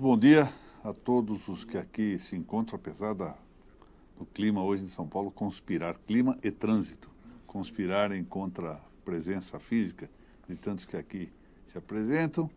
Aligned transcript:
Muito 0.00 0.12
bom 0.12 0.18
dia 0.18 0.50
a 0.82 0.94
todos 0.94 1.46
os 1.46 1.62
que 1.62 1.76
aqui 1.76 2.18
se 2.18 2.34
encontram, 2.34 2.76
apesar 2.76 3.12
da, 3.12 3.36
do 4.18 4.24
clima 4.24 4.64
hoje 4.64 4.84
em 4.84 4.88
São 4.88 5.06
Paulo 5.06 5.30
conspirar, 5.30 5.94
clima 6.06 6.38
e 6.42 6.50
trânsito, 6.50 7.10
conspirarem 7.46 8.24
contra 8.24 8.72
a 8.72 8.80
presença 9.04 9.60
física 9.60 10.08
de 10.48 10.56
tantos 10.56 10.86
que 10.86 10.96
aqui 10.96 11.30
se 11.66 11.76
apresentam. 11.76 12.48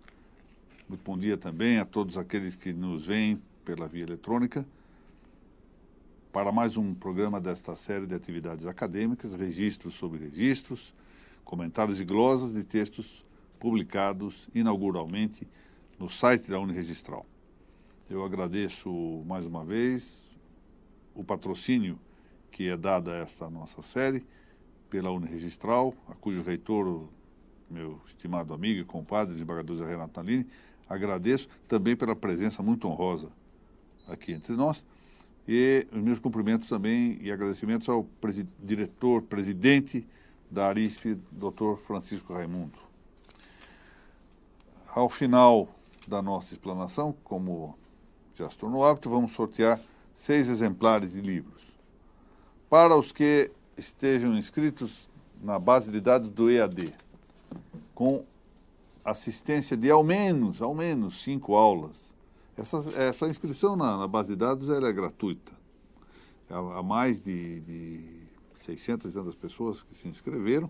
Muito 0.87 1.03
bom 1.03 1.17
dia 1.17 1.35
também 1.35 1.79
a 1.79 1.85
todos 1.85 2.17
aqueles 2.17 2.55
que 2.55 2.71
nos 2.71 3.07
veem 3.07 3.41
pela 3.65 3.89
via 3.89 4.03
eletrônica 4.03 4.65
para 6.31 6.49
mais 6.49 6.77
um 6.77 6.93
programa 6.93 7.41
desta 7.41 7.75
série 7.75 8.07
de 8.07 8.15
atividades 8.15 8.65
acadêmicas, 8.65 9.35
registros 9.35 9.95
sobre 9.95 10.17
registros, 10.17 10.93
comentários 11.43 11.99
e 11.99 12.05
glosas 12.05 12.53
de 12.53 12.63
textos 12.63 13.25
publicados 13.59 14.47
inauguralmente 14.55 15.45
no 15.99 16.07
site 16.07 16.49
da 16.49 16.57
Uniregistral. 16.57 17.25
Eu 18.13 18.23
agradeço 18.23 19.23
mais 19.25 19.43
uma 19.43 19.65
vez 19.65 20.23
o 21.15 21.23
patrocínio 21.23 21.97
que 22.51 22.69
é 22.69 22.77
dado 22.77 23.09
a 23.09 23.15
esta 23.15 23.49
nossa 23.49 23.81
série 23.81 24.23
pela 24.87 25.09
Uniregistral, 25.09 25.95
a 26.07 26.13
cujo 26.13 26.43
reitor, 26.43 27.07
meu 27.67 27.99
estimado 28.05 28.53
amigo 28.53 28.81
e 28.81 28.85
compadre, 28.85 29.33
desembargador 29.33 29.75
Zé 29.77 29.87
Renato 29.87 30.19
Nalini, 30.19 30.45
agradeço 30.87 31.49
também 31.67 31.95
pela 31.95 32.15
presença 32.15 32.61
muito 32.61 32.87
honrosa 32.87 33.29
aqui 34.07 34.31
entre 34.31 34.53
nós. 34.55 34.85
E 35.47 35.87
os 35.91 35.99
meus 35.99 36.19
cumprimentos 36.19 36.69
também 36.69 37.17
e 37.19 37.31
agradecimentos 37.31 37.89
ao 37.89 38.03
presi 38.03 38.47
diretor, 38.61 39.23
presidente 39.23 40.07
da 40.51 40.67
Arisp, 40.67 41.15
Dr. 41.31 41.77
Francisco 41.77 42.31
Raimundo. 42.31 42.77
Ao 44.87 45.09
final 45.09 45.67
da 46.07 46.21
nossa 46.21 46.53
explanação, 46.53 47.15
como 47.23 47.75
já 48.35 48.49
se 48.49 48.57
tornou 48.57 48.83
hábito, 48.85 49.09
vamos 49.09 49.31
sortear 49.31 49.79
seis 50.13 50.47
exemplares 50.49 51.13
de 51.13 51.21
livros. 51.21 51.73
Para 52.69 52.95
os 52.95 53.11
que 53.11 53.51
estejam 53.77 54.35
inscritos 54.37 55.09
na 55.41 55.59
base 55.59 55.91
de 55.91 55.99
dados 55.99 56.29
do 56.29 56.49
EAD, 56.49 56.93
com 57.93 58.25
assistência 59.03 59.75
de 59.75 59.91
ao 59.91 60.03
menos, 60.03 60.61
ao 60.61 60.73
menos 60.73 61.21
cinco 61.21 61.55
aulas. 61.55 62.13
Essa, 62.55 62.77
essa 62.99 63.27
inscrição 63.27 63.75
na, 63.75 63.97
na 63.97 64.07
base 64.07 64.29
de 64.29 64.35
dados 64.35 64.69
ela 64.69 64.87
é 64.87 64.93
gratuita. 64.93 65.51
Há, 66.49 66.79
há 66.79 66.83
mais 66.83 67.19
de, 67.19 67.59
de 67.61 68.23
600 68.53 69.11
e 69.11 69.13
tantas 69.13 69.35
pessoas 69.35 69.83
que 69.83 69.93
se 69.93 70.07
inscreveram, 70.07 70.69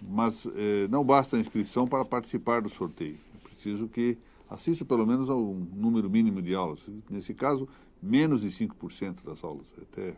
mas 0.00 0.46
eh, 0.46 0.88
não 0.90 1.04
basta 1.04 1.36
a 1.36 1.40
inscrição 1.40 1.86
para 1.86 2.04
participar 2.04 2.60
do 2.60 2.68
sorteio. 2.68 3.18
É 3.36 3.48
preciso 3.48 3.86
que 3.86 4.18
assista 4.52 4.84
pelo 4.84 5.06
menos 5.06 5.28
a 5.28 5.34
um 5.34 5.66
número 5.74 6.08
mínimo 6.08 6.40
de 6.40 6.54
aulas. 6.54 6.86
Nesse 7.10 7.34
caso, 7.34 7.68
menos 8.02 8.40
de 8.40 8.48
5% 8.48 9.24
das 9.24 9.42
aulas. 9.44 9.74
Até 9.80 10.16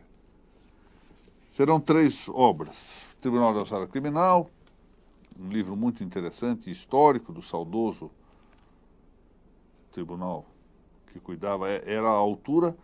Serão 1.55 1.79
três 1.79 2.27
obras: 2.27 3.15
Tribunal 3.21 3.53
da 3.53 3.61
Alçada 3.61 3.87
Criminal, 3.87 4.51
um 5.39 5.47
livro 5.47 5.73
muito 5.73 6.03
interessante, 6.03 6.69
histórico, 6.69 7.31
do 7.31 7.41
saudoso 7.41 8.11
tribunal 9.93 10.45
que 11.13 11.19
cuidava, 11.21 11.69
é, 11.69 11.81
era 11.85 12.07
a 12.09 12.11
altura 12.11 12.75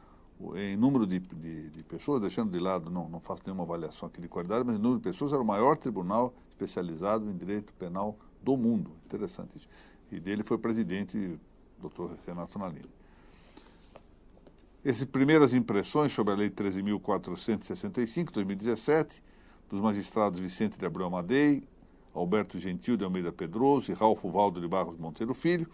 em 0.55 0.77
número 0.77 1.05
de, 1.05 1.19
de, 1.19 1.69
de, 1.69 1.83
pessoas, 1.83 2.21
deixando 2.21 2.49
de 2.49 2.59
lado, 2.59 2.89
não, 2.89 3.09
não 3.09 3.19
faço 3.19 3.43
nenhuma 3.45 3.65
avaliação 3.65 4.07
aqui 4.07 4.21
de 4.21 4.29
qualidade, 4.29 4.63
mas 4.65 4.77
em 4.77 4.79
número 4.79 5.01
de 5.01 5.03
pessoas 5.03 5.33
era 5.33 5.41
o 5.41 5.45
maior 5.45 5.77
tribunal 5.77 6.33
especializado 6.49 7.29
em 7.29 7.35
direito 7.35 7.73
penal 7.73 8.17
do 8.41 8.55
mundo. 8.55 8.91
Interessante 9.05 9.57
isso. 9.57 9.67
E 10.11 10.19
dele 10.19 10.43
foi 10.43 10.57
presidente 10.57 11.39
doutor 11.79 12.17
Renato 12.27 12.59
Nalini. 12.59 12.89
Essas 14.83 15.05
primeiras 15.05 15.53
impressões 15.53 16.11
sobre 16.11 16.33
a 16.33 16.35
Lei 16.35 16.49
13.465, 16.49 18.31
2017, 18.31 19.23
dos 19.69 19.79
magistrados 19.79 20.39
Vicente 20.39 20.77
de 20.77 20.85
Abreu 20.85 21.07
Amadei, 21.07 21.63
Alberto 22.13 22.59
Gentil 22.59 22.97
de 22.97 23.03
Almeida 23.03 23.31
Pedroso 23.31 23.91
e 23.91 23.93
Ralfo 23.93 24.29
Valdo 24.29 24.59
de 24.59 24.67
Barros 24.67 24.97
Monteiro 24.97 25.33
Filho, 25.33 25.67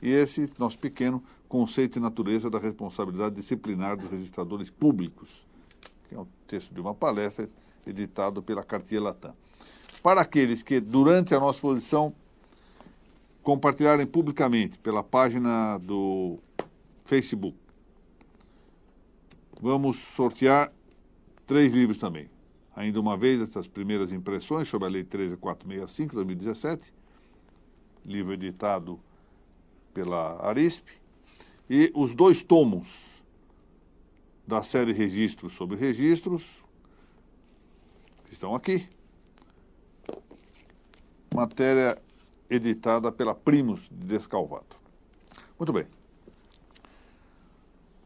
e 0.00 0.08
esse 0.10 0.50
nosso 0.58 0.78
pequeno 0.78 1.22
conceito 1.48 1.98
e 1.98 2.00
natureza 2.00 2.48
da 2.48 2.58
responsabilidade 2.58 3.34
disciplinar 3.34 3.96
dos 3.96 4.08
registradores 4.08 4.70
públicos, 4.70 5.46
que 6.08 6.14
é 6.14 6.18
um 6.18 6.26
texto 6.46 6.72
de 6.72 6.80
uma 6.80 6.94
palestra 6.94 7.48
editado 7.86 8.42
pela 8.42 8.62
Cartier 8.62 9.02
Latam. 9.02 9.34
Para 10.02 10.20
aqueles 10.20 10.62
que, 10.62 10.80
durante 10.80 11.34
a 11.34 11.40
nossa 11.40 11.58
exposição, 11.58 12.14
compartilharem 13.44 14.06
publicamente 14.06 14.78
pela 14.78 15.04
página 15.04 15.76
do 15.76 16.38
Facebook, 17.04 17.56
vamos 19.60 19.98
sortear 19.98 20.72
três 21.46 21.72
livros 21.74 21.98
também. 21.98 22.30
Ainda 22.74 22.98
uma 22.98 23.18
vez, 23.18 23.42
essas 23.42 23.68
primeiras 23.68 24.12
impressões 24.12 24.66
sobre 24.66 24.88
a 24.88 24.90
Lei 24.90 25.04
13465, 25.04 26.14
2017, 26.14 26.92
livro 28.04 28.32
editado 28.32 28.98
pela 29.92 30.42
Arisp, 30.48 30.88
e 31.68 31.92
os 31.94 32.14
dois 32.14 32.42
tomos 32.42 33.22
da 34.46 34.62
série 34.62 34.92
Registros 34.92 35.52
sobre 35.52 35.76
Registros, 35.76 36.64
que 38.24 38.32
estão 38.32 38.54
aqui. 38.54 38.86
Matéria 41.32 42.02
editada 42.54 43.10
pela 43.10 43.34
Primos 43.34 43.88
de 43.90 44.06
Descalvado. 44.06 44.76
Muito 45.58 45.72
bem. 45.72 45.86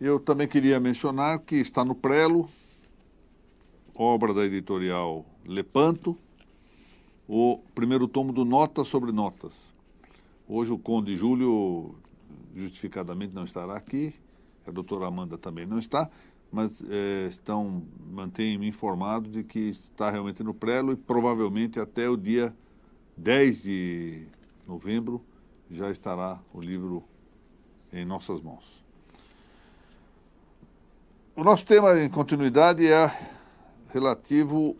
Eu 0.01 0.21
também 0.21 0.47
queria 0.47 0.79
mencionar 0.79 1.41
que 1.41 1.57
está 1.57 1.85
no 1.85 1.95
prelo, 1.95 2.49
obra 3.95 4.33
da 4.33 4.45
editorial 4.45 5.27
Lepanto, 5.45 6.17
o 7.29 7.61
primeiro 7.75 8.07
tomo 8.07 8.33
do 8.33 8.45
Notas 8.45 8.87
sobre 8.87 9.11
Notas. 9.13 9.73
Hoje 10.49 10.73
o 10.73 10.79
Conde 10.79 11.17
Júlio 11.17 11.95
justificadamente 12.55 13.35
não 13.35 13.45
estará 13.45 13.77
aqui, 13.77 14.15
a 14.67 14.71
doutora 14.71 15.07
Amanda 15.07 15.37
também 15.37 15.67
não 15.67 15.79
está, 15.79 16.09
mas 16.51 16.83
é, 16.89 17.27
estão 17.29 17.83
mantêm-me 18.11 18.67
informado 18.67 19.29
de 19.29 19.43
que 19.43 19.59
está 19.59 20.11
realmente 20.11 20.43
no 20.43 20.55
prelo 20.55 20.93
e 20.93 20.97
provavelmente 20.97 21.79
até 21.79 22.09
o 22.09 22.17
dia 22.17 22.55
10 23.17 23.63
de 23.63 24.27
novembro 24.69 25.25
já 25.71 25.91
estará 25.91 26.39
o 26.53 26.61
livro 26.61 27.03
em 27.93 28.05
nossas 28.05 28.41
mãos. 28.43 28.85
O 31.35 31.43
nosso 31.43 31.65
tema 31.65 31.99
em 31.99 32.09
continuidade 32.11 32.87
é 32.87 33.11
relativo 33.89 34.77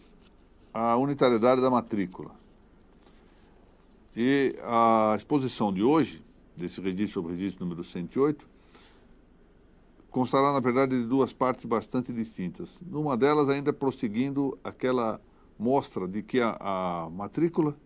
à 0.73 0.97
unitariedade 0.97 1.61
da 1.61 1.71
matrícula. 1.71 2.31
E 4.15 4.57
a 4.63 5.15
exposição 5.17 5.73
de 5.73 5.83
hoje, 5.83 6.23
desse 6.57 6.81
registro 6.81 7.23
sobre 7.23 7.33
registro 7.33 7.65
número 7.65 7.85
108, 7.85 8.47
constará, 10.11 10.53
na 10.53 10.61
verdade, 10.61 11.01
de 11.01 11.07
duas 11.07 11.33
partes 11.33 11.65
bastante 11.65 12.13
distintas. 12.13 12.81
Numa 12.85 13.17
delas, 13.17 13.49
ainda 13.49 13.73
prosseguindo 13.73 14.59
aquela 14.65 15.21
mostra 15.59 16.09
de 16.09 16.23
que 16.23 16.41
a, 16.41 16.57
a 16.61 17.11
matrícula 17.11 17.77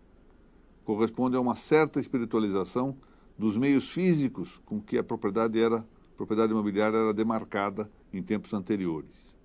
corresponde 0.83 1.35
a 1.35 1.41
uma 1.41 1.55
certa 1.55 1.99
espiritualização 1.99 2.95
dos 3.37 3.57
meios 3.57 3.89
físicos 3.89 4.61
com 4.65 4.81
que 4.81 4.97
a 4.97 5.03
propriedade 5.03 5.59
era 5.59 5.85
propriedade 6.15 6.51
imobiliária 6.51 6.97
era 6.97 7.13
demarcada 7.13 7.89
em 8.13 8.21
tempos 8.21 8.53
anteriores. 8.53 9.35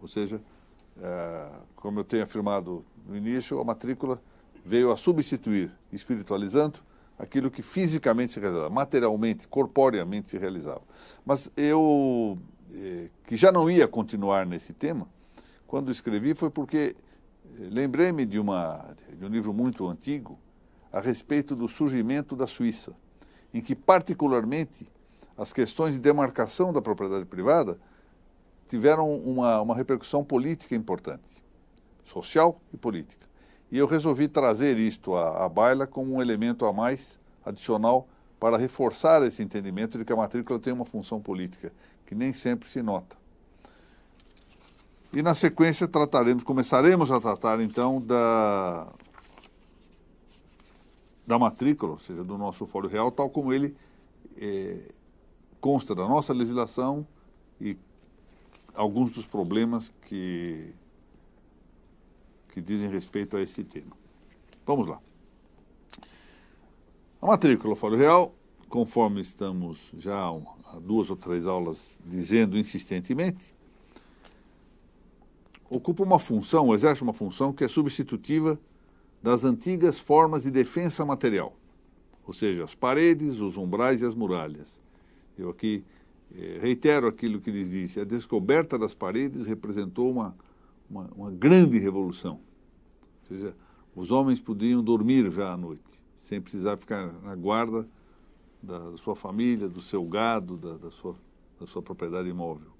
Ou 0.00 0.06
seja, 0.06 0.42
é, 1.00 1.50
como 1.74 2.00
eu 2.00 2.04
tenho 2.04 2.22
afirmado 2.22 2.84
no 3.06 3.16
início, 3.16 3.58
a 3.60 3.64
matrícula 3.64 4.22
veio 4.64 4.92
a 4.92 4.96
substituir, 4.96 5.72
espiritualizando, 5.92 6.80
aquilo 7.18 7.50
que 7.50 7.62
fisicamente 7.62 8.32
se 8.32 8.40
realizava, 8.40 8.70
materialmente, 8.70 9.48
corporeamente 9.48 10.30
se 10.30 10.38
realizava. 10.38 10.82
Mas 11.24 11.50
eu, 11.56 12.38
é, 12.72 13.10
que 13.26 13.36
já 13.36 13.50
não 13.50 13.70
ia 13.70 13.88
continuar 13.88 14.46
nesse 14.46 14.72
tema, 14.72 15.08
quando 15.66 15.90
escrevi 15.90 16.34
foi 16.34 16.50
porque 16.50 16.94
é, 17.58 17.68
lembrei-me 17.70 18.26
de, 18.26 18.38
uma, 18.38 18.94
de 19.16 19.24
um 19.24 19.28
livro 19.28 19.52
muito 19.52 19.88
antigo 19.88 20.38
a 20.92 21.00
respeito 21.00 21.56
do 21.56 21.68
surgimento 21.68 22.36
da 22.36 22.46
Suíça, 22.46 22.92
em 23.52 23.60
que, 23.60 23.74
particularmente, 23.74 24.86
as 25.36 25.52
questões 25.52 25.94
de 25.94 26.00
demarcação 26.00 26.72
da 26.72 26.82
propriedade 26.82 27.24
privada 27.24 27.78
tiveram 28.68 29.14
uma, 29.16 29.60
uma 29.60 29.74
repercussão 29.74 30.22
política 30.22 30.74
importante, 30.74 31.42
social 32.04 32.60
e 32.72 32.76
política. 32.76 33.26
E 33.70 33.78
eu 33.78 33.86
resolvi 33.86 34.28
trazer 34.28 34.78
isto 34.78 35.14
à, 35.14 35.44
à 35.44 35.48
baila 35.48 35.86
como 35.86 36.14
um 36.14 36.22
elemento 36.22 36.66
a 36.66 36.72
mais 36.72 37.18
adicional 37.44 38.06
para 38.38 38.56
reforçar 38.56 39.22
esse 39.22 39.42
entendimento 39.42 39.96
de 39.96 40.04
que 40.04 40.12
a 40.12 40.16
matrícula 40.16 40.58
tem 40.58 40.72
uma 40.72 40.84
função 40.84 41.20
política, 41.20 41.72
que 42.04 42.14
nem 42.14 42.32
sempre 42.32 42.68
se 42.68 42.82
nota. 42.82 43.16
E 45.12 45.22
na 45.22 45.34
sequência 45.34 45.86
trataremos, 45.86 46.42
começaremos 46.42 47.10
a 47.10 47.20
tratar 47.20 47.60
então 47.60 48.00
da, 48.00 48.88
da 51.26 51.38
matrícula, 51.38 51.92
ou 51.92 51.98
seja, 51.98 52.24
do 52.24 52.36
nosso 52.36 52.66
fórum 52.66 52.88
real, 52.88 53.10
tal 53.10 53.30
como 53.30 53.52
ele 53.52 53.74
é, 54.36 54.92
consta 55.60 55.94
da 55.94 56.06
nossa 56.08 56.32
legislação 56.32 57.06
e 57.60 57.76
alguns 58.74 59.12
dos 59.12 59.24
problemas 59.24 59.92
que, 60.02 60.74
que 62.48 62.60
dizem 62.60 62.90
respeito 62.90 63.36
a 63.36 63.42
esse 63.42 63.62
tema. 63.62 63.96
Vamos 64.66 64.86
lá. 64.86 65.00
A 67.20 67.26
matrícula 67.26 67.76
Fórum 67.76 67.96
Real, 67.96 68.34
conforme 68.68 69.20
estamos 69.20 69.92
já 69.96 70.28
há 70.28 70.80
duas 70.80 71.10
ou 71.10 71.16
três 71.16 71.46
aulas 71.46 71.98
dizendo 72.04 72.58
insistentemente, 72.58 73.54
ocupa 75.70 76.02
uma 76.02 76.18
função, 76.18 76.74
exerce 76.74 77.02
uma 77.02 77.12
função 77.12 77.52
que 77.52 77.62
é 77.62 77.68
substitutiva 77.68 78.58
das 79.22 79.44
antigas 79.44 79.98
formas 79.98 80.42
de 80.42 80.50
defesa 80.50 81.04
material, 81.04 81.56
ou 82.26 82.32
seja, 82.32 82.64
as 82.64 82.74
paredes, 82.74 83.40
os 83.40 83.56
umbrais 83.56 84.02
e 84.02 84.04
as 84.04 84.14
muralhas. 84.14 84.80
Eu 85.38 85.50
aqui 85.50 85.84
eh, 86.34 86.58
reitero 86.60 87.06
aquilo 87.06 87.40
que 87.40 87.50
lhes 87.50 87.70
disse: 87.70 88.00
a 88.00 88.04
descoberta 88.04 88.78
das 88.78 88.94
paredes 88.94 89.46
representou 89.46 90.10
uma, 90.10 90.34
uma, 90.90 91.10
uma 91.14 91.30
grande 91.30 91.78
revolução. 91.78 92.40
Ou 93.22 93.36
seja, 93.36 93.56
os 93.94 94.10
homens 94.10 94.40
podiam 94.40 94.82
dormir 94.82 95.30
já 95.30 95.52
à 95.52 95.56
noite, 95.56 96.00
sem 96.16 96.40
precisar 96.40 96.76
ficar 96.76 97.12
na 97.22 97.34
guarda 97.34 97.86
da, 98.62 98.90
da 98.90 98.96
sua 98.96 99.14
família, 99.14 99.68
do 99.68 99.80
seu 99.80 100.04
gado, 100.04 100.56
da, 100.56 100.76
da, 100.76 100.90
sua, 100.90 101.14
da 101.60 101.66
sua 101.66 101.82
propriedade 101.82 102.28
imóvel, 102.28 102.70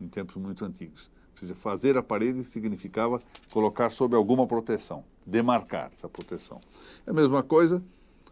em 0.00 0.08
tempos 0.08 0.36
muito 0.36 0.64
antigos. 0.64 1.10
Ou 1.38 1.40
seja, 1.40 1.54
fazer 1.54 1.96
a 1.96 2.02
parede 2.02 2.44
significava 2.44 3.20
colocar 3.52 3.90
sob 3.90 4.16
alguma 4.16 4.44
proteção, 4.44 5.04
demarcar 5.24 5.92
essa 5.94 6.08
proteção. 6.08 6.60
É 7.06 7.10
a 7.10 7.14
mesma 7.14 7.44
coisa, 7.44 7.82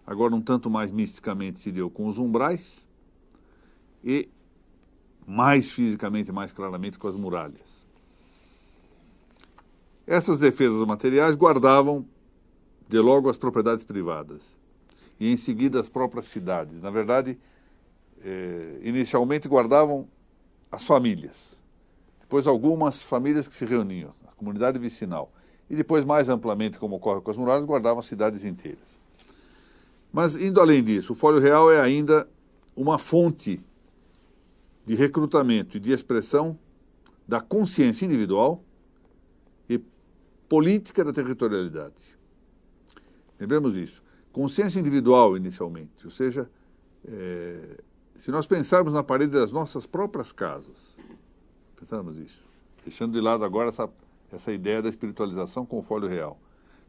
agora 0.04 0.34
um 0.34 0.40
tanto 0.40 0.68
mais 0.68 0.90
misticamente 0.90 1.60
se 1.60 1.70
deu 1.70 1.88
com 1.88 2.08
os 2.08 2.18
umbrais 2.18 2.84
e 4.02 4.28
mais 5.24 5.70
fisicamente, 5.70 6.32
mais 6.32 6.52
claramente 6.52 6.98
com 6.98 7.06
as 7.06 7.14
muralhas. 7.14 7.86
Essas 10.04 10.40
defesas 10.40 10.84
materiais 10.84 11.36
guardavam 11.36 12.04
de 12.88 12.98
logo 12.98 13.30
as 13.30 13.36
propriedades 13.36 13.84
privadas 13.84 14.56
e 15.18 15.32
em 15.32 15.36
seguida 15.36 15.80
as 15.80 15.88
próprias 15.88 16.26
cidades. 16.26 16.80
Na 16.80 16.90
verdade, 16.90 17.38
eh, 18.20 18.80
inicialmente 18.82 19.48
guardavam 19.48 20.08
as 20.70 20.84
famílias, 20.84 21.55
depois 22.26 22.48
algumas 22.48 23.02
famílias 23.02 23.46
que 23.46 23.54
se 23.54 23.64
reuniam, 23.64 24.10
a 24.26 24.32
comunidade 24.32 24.80
vicinal, 24.80 25.32
e 25.70 25.76
depois, 25.76 26.04
mais 26.04 26.28
amplamente, 26.28 26.76
como 26.76 26.96
ocorre 26.96 27.20
com 27.20 27.30
as 27.30 27.36
muralhas, 27.36 27.64
guardavam 27.64 28.02
cidades 28.02 28.44
inteiras. 28.44 29.00
Mas, 30.12 30.34
indo 30.34 30.60
além 30.60 30.82
disso, 30.82 31.12
o 31.12 31.14
Fólio 31.14 31.40
Real 31.40 31.70
é 31.70 31.80
ainda 31.80 32.28
uma 32.76 32.98
fonte 32.98 33.64
de 34.84 34.94
recrutamento 34.96 35.76
e 35.76 35.80
de 35.80 35.92
expressão 35.92 36.58
da 37.28 37.40
consciência 37.40 38.04
individual 38.04 38.62
e 39.68 39.80
política 40.48 41.04
da 41.04 41.12
territorialidade. 41.12 42.18
Lembremos 43.38 43.76
isso. 43.76 44.02
Consciência 44.32 44.80
individual, 44.80 45.36
inicialmente, 45.36 46.04
ou 46.04 46.10
seja, 46.10 46.50
é, 47.06 47.80
se 48.14 48.32
nós 48.32 48.48
pensarmos 48.48 48.92
na 48.92 49.02
parede 49.02 49.32
das 49.32 49.52
nossas 49.52 49.86
próprias 49.86 50.32
casas, 50.32 50.96
pensarmos 51.76 52.18
isso, 52.18 52.44
deixando 52.82 53.12
de 53.12 53.20
lado 53.20 53.44
agora 53.44 53.68
essa, 53.68 53.88
essa 54.32 54.52
ideia 54.52 54.82
da 54.82 54.88
espiritualização 54.88 55.66
com 55.66 55.80
folho 55.82 56.08
real, 56.08 56.38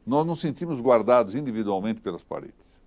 nós 0.05 0.25
nos 0.25 0.39
sentimos 0.39 0.79
guardados 0.79 1.35
individualmente 1.35 1.99
pelas 1.99 2.23
paredes. 2.23 2.79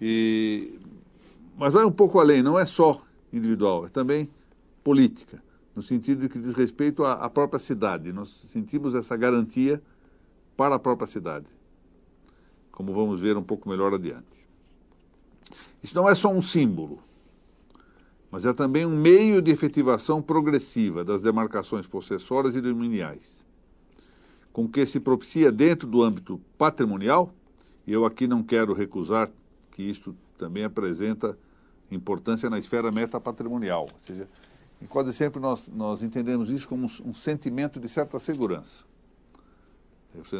E, 0.00 0.78
mas 1.56 1.74
vai 1.74 1.84
um 1.84 1.90
pouco 1.90 2.20
além, 2.20 2.40
não 2.42 2.56
é 2.58 2.64
só 2.64 3.02
individual, 3.32 3.86
é 3.86 3.88
também 3.88 4.30
política, 4.84 5.42
no 5.74 5.82
sentido 5.82 6.22
de 6.22 6.28
que 6.28 6.38
diz 6.38 6.54
respeito 6.54 7.04
à, 7.04 7.14
à 7.14 7.28
própria 7.28 7.58
cidade. 7.58 8.12
Nós 8.12 8.28
sentimos 8.28 8.94
essa 8.94 9.16
garantia 9.16 9.82
para 10.56 10.76
a 10.76 10.78
própria 10.78 11.06
cidade, 11.06 11.46
como 12.70 12.92
vamos 12.92 13.20
ver 13.20 13.36
um 13.36 13.42
pouco 13.42 13.68
melhor 13.68 13.92
adiante. 13.92 14.48
Isso 15.82 15.94
não 15.94 16.08
é 16.08 16.14
só 16.14 16.32
um 16.32 16.40
símbolo, 16.40 17.02
mas 18.30 18.44
é 18.44 18.52
também 18.52 18.84
um 18.84 18.96
meio 18.96 19.40
de 19.40 19.50
efetivação 19.50 20.20
progressiva 20.20 21.04
das 21.04 21.22
demarcações 21.22 21.86
possessórias 21.86 22.54
e 22.56 22.60
dominiais, 22.60 23.44
com 24.52 24.68
que 24.68 24.84
se 24.84 25.00
propicia 25.00 25.50
dentro 25.50 25.88
do 25.88 26.02
âmbito 26.02 26.40
patrimonial, 26.56 27.32
e 27.86 27.92
eu 27.92 28.04
aqui 28.04 28.26
não 28.26 28.42
quero 28.42 28.74
recusar 28.74 29.30
que 29.70 29.82
isto 29.82 30.14
também 30.36 30.64
apresenta 30.64 31.38
importância 31.90 32.50
na 32.50 32.58
esfera 32.58 32.92
metapatrimonial, 32.92 33.88
ou 33.92 34.00
seja, 34.00 34.28
quase 34.88 35.12
sempre 35.12 35.40
nós, 35.40 35.68
nós 35.68 36.02
entendemos 36.02 36.50
isso 36.50 36.68
como 36.68 36.86
um, 36.86 37.10
um 37.10 37.14
sentimento 37.14 37.80
de 37.80 37.88
certa 37.88 38.18
segurança. 38.18 38.84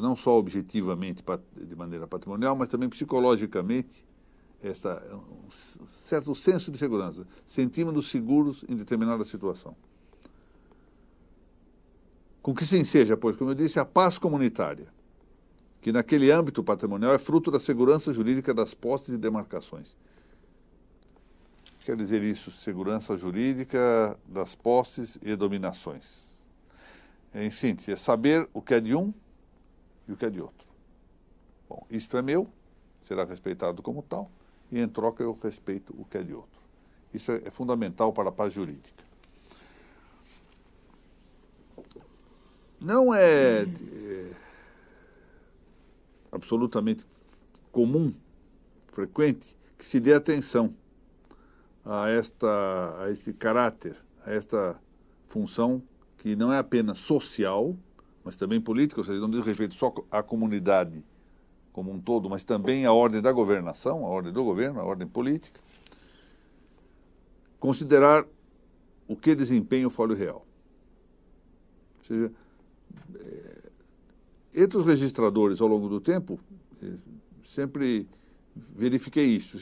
Não 0.02 0.16
só 0.16 0.36
objetivamente 0.36 1.22
de 1.54 1.76
maneira 1.76 2.06
patrimonial, 2.06 2.56
mas 2.56 2.68
também 2.68 2.88
psicologicamente 2.88 4.04
essa, 4.62 5.02
um 5.14 5.50
certo 5.50 6.34
senso 6.34 6.70
de 6.70 6.78
segurança. 6.78 7.26
Sentimos-nos 7.46 8.10
seguros 8.10 8.64
em 8.68 8.76
determinada 8.76 9.24
situação. 9.24 9.76
Com 12.42 12.54
que 12.54 12.66
se 12.66 12.78
enseja, 12.78 13.16
pois, 13.16 13.36
como 13.36 13.50
eu 13.50 13.54
disse, 13.54 13.78
a 13.78 13.84
paz 13.84 14.18
comunitária, 14.18 14.88
que 15.80 15.92
naquele 15.92 16.30
âmbito 16.30 16.62
patrimonial 16.64 17.12
é 17.12 17.18
fruto 17.18 17.50
da 17.50 17.60
segurança 17.60 18.12
jurídica 18.12 18.52
das 18.52 18.74
posses 18.74 19.14
e 19.14 19.18
demarcações. 19.18 19.96
Quer 21.84 21.96
dizer 21.96 22.22
isso, 22.22 22.50
segurança 22.50 23.16
jurídica 23.16 24.18
das 24.26 24.54
posses 24.54 25.18
e 25.22 25.34
dominações. 25.34 26.38
Em 27.34 27.50
síntese, 27.50 27.92
é 27.92 27.96
saber 27.96 28.48
o 28.52 28.60
que 28.60 28.74
é 28.74 28.80
de 28.80 28.94
um 28.94 29.12
e 30.06 30.12
o 30.12 30.16
que 30.16 30.24
é 30.24 30.30
de 30.30 30.40
outro. 30.40 30.68
Bom, 31.68 31.86
isto 31.90 32.16
é 32.16 32.22
meu, 32.22 32.48
será 33.02 33.24
respeitado 33.24 33.82
como 33.82 34.02
tal, 34.02 34.30
e 34.70 34.80
em 34.80 34.88
troca 34.88 35.22
eu 35.22 35.38
respeito 35.42 35.94
o 35.98 36.04
que 36.04 36.18
é 36.18 36.22
de 36.22 36.34
outro. 36.34 36.60
Isso 37.12 37.32
é, 37.32 37.50
fundamental 37.50 38.12
para 38.12 38.28
a 38.28 38.32
paz 38.32 38.52
jurídica. 38.52 39.04
Não 42.80 43.12
é, 43.12 43.62
é 43.62 44.36
absolutamente 46.30 47.04
comum, 47.72 48.12
frequente, 48.92 49.56
que 49.76 49.84
se 49.84 49.98
dê 49.98 50.12
atenção 50.12 50.74
a, 51.84 52.08
esta, 52.10 53.02
a 53.02 53.10
esse 53.10 53.32
caráter, 53.32 53.96
a 54.24 54.32
esta 54.32 54.80
função 55.26 55.82
que 56.18 56.36
não 56.36 56.52
é 56.52 56.58
apenas 56.58 56.98
social, 56.98 57.76
mas 58.24 58.36
também 58.36 58.60
política, 58.60 59.00
ou 59.00 59.04
seja, 59.04 59.20
não 59.20 59.30
diz 59.30 59.44
respeito 59.44 59.74
só 59.74 59.94
à 60.10 60.22
comunidade 60.22 61.04
como 61.78 61.92
um 61.92 62.00
todo, 62.00 62.28
mas 62.28 62.42
também 62.42 62.84
à 62.84 62.92
ordem 62.92 63.22
da 63.22 63.30
governação, 63.30 64.04
à 64.04 64.08
ordem 64.08 64.32
do 64.32 64.42
governo, 64.42 64.80
à 64.80 64.84
ordem 64.84 65.06
política, 65.06 65.60
considerar 67.60 68.26
o 69.06 69.14
que 69.14 69.32
desempenha 69.32 69.86
o 69.86 69.90
Fólio 69.90 70.16
Real. 70.16 70.44
Ou 72.00 72.04
seja, 72.04 72.32
é, 73.14 73.70
entre 74.56 74.76
os 74.76 74.84
registradores 74.84 75.60
ao 75.60 75.68
longo 75.68 75.88
do 75.88 76.00
tempo, 76.00 76.40
é, 76.82 76.90
sempre 77.44 78.08
verifiquei 78.56 79.26
isso. 79.26 79.56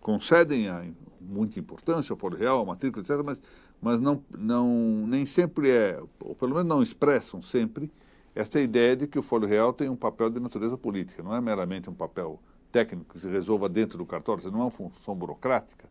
Concedem 0.00 0.68
a 0.68 0.84
muita 1.20 1.60
importância 1.60 2.12
ao 2.12 2.18
Fólio 2.18 2.36
Real, 2.36 2.62
a 2.62 2.64
matrícula, 2.64 3.04
etc., 3.04 3.22
mas 3.24 3.40
mas 3.80 4.00
não, 4.00 4.24
não, 4.36 5.06
nem 5.06 5.24
sempre 5.24 5.70
é, 5.70 6.02
ou 6.18 6.34
pelo 6.34 6.56
menos 6.56 6.68
não 6.68 6.82
expressam 6.82 7.40
sempre, 7.40 7.88
esta 8.34 8.60
ideia 8.60 8.96
de 8.96 9.06
que 9.06 9.18
o 9.18 9.22
Folho 9.22 9.46
Real 9.46 9.72
tem 9.72 9.88
um 9.88 9.96
papel 9.96 10.30
de 10.30 10.38
natureza 10.40 10.76
política, 10.76 11.22
não 11.22 11.34
é 11.34 11.40
meramente 11.40 11.90
um 11.90 11.94
papel 11.94 12.40
técnico 12.70 13.14
que 13.14 13.18
se 13.18 13.28
resolva 13.28 13.68
dentro 13.68 13.98
do 13.98 14.06
cartório, 14.06 14.50
não 14.50 14.60
é 14.60 14.64
uma 14.64 14.70
função 14.70 15.14
burocrática, 15.14 15.88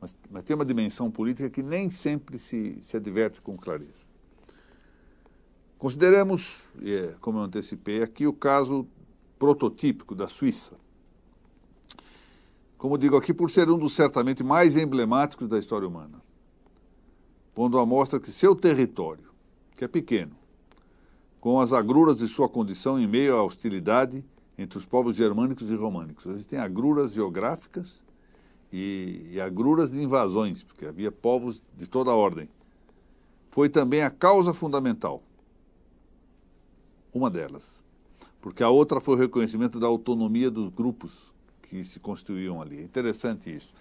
mas, 0.00 0.16
mas 0.30 0.42
tem 0.42 0.54
uma 0.54 0.64
dimensão 0.64 1.10
política 1.10 1.48
que 1.48 1.62
nem 1.62 1.90
sempre 1.90 2.38
se, 2.38 2.78
se 2.82 2.96
adverte 2.96 3.40
com 3.40 3.56
clareza. 3.56 4.06
Consideremos, 5.78 6.68
é, 6.82 7.14
como 7.20 7.38
eu 7.38 7.42
antecipei 7.42 8.02
aqui, 8.02 8.26
o 8.26 8.32
caso 8.32 8.86
prototípico 9.38 10.14
da 10.14 10.28
Suíça. 10.28 10.72
Como 12.78 12.96
digo 12.96 13.16
aqui, 13.16 13.34
por 13.34 13.50
ser 13.50 13.70
um 13.70 13.78
dos 13.78 13.92
certamente 13.92 14.42
mais 14.42 14.76
emblemáticos 14.76 15.46
da 15.46 15.58
história 15.58 15.86
humana 15.86 16.24
pondo 17.54 17.78
à 17.78 17.86
mostra 17.86 18.18
que 18.18 18.30
seu 18.30 18.54
território, 18.54 19.30
que 19.76 19.84
é 19.84 19.88
pequeno, 19.88 20.36
com 21.44 21.60
as 21.60 21.74
agruras 21.74 22.16
de 22.16 22.26
sua 22.26 22.48
condição 22.48 22.98
em 22.98 23.06
meio 23.06 23.36
à 23.36 23.44
hostilidade 23.44 24.24
entre 24.56 24.78
os 24.78 24.86
povos 24.86 25.14
germânicos 25.14 25.68
e 25.68 25.74
românicos. 25.74 26.24
Existem 26.24 26.58
agruras 26.58 27.12
geográficas 27.12 28.02
e, 28.72 29.28
e 29.30 29.38
agruras 29.38 29.90
de 29.90 30.02
invasões, 30.02 30.64
porque 30.64 30.86
havia 30.86 31.12
povos 31.12 31.62
de 31.76 31.86
toda 31.86 32.10
a 32.10 32.14
ordem. 32.14 32.48
Foi 33.50 33.68
também 33.68 34.00
a 34.00 34.08
causa 34.08 34.54
fundamental, 34.54 35.22
uma 37.12 37.28
delas, 37.28 37.82
porque 38.40 38.62
a 38.62 38.70
outra 38.70 38.98
foi 38.98 39.14
o 39.14 39.18
reconhecimento 39.18 39.78
da 39.78 39.86
autonomia 39.86 40.50
dos 40.50 40.70
grupos 40.70 41.30
que 41.64 41.84
se 41.84 42.00
constituíam 42.00 42.62
ali. 42.62 42.78
É 42.78 42.84
interessante 42.84 43.54
isso. 43.54 43.74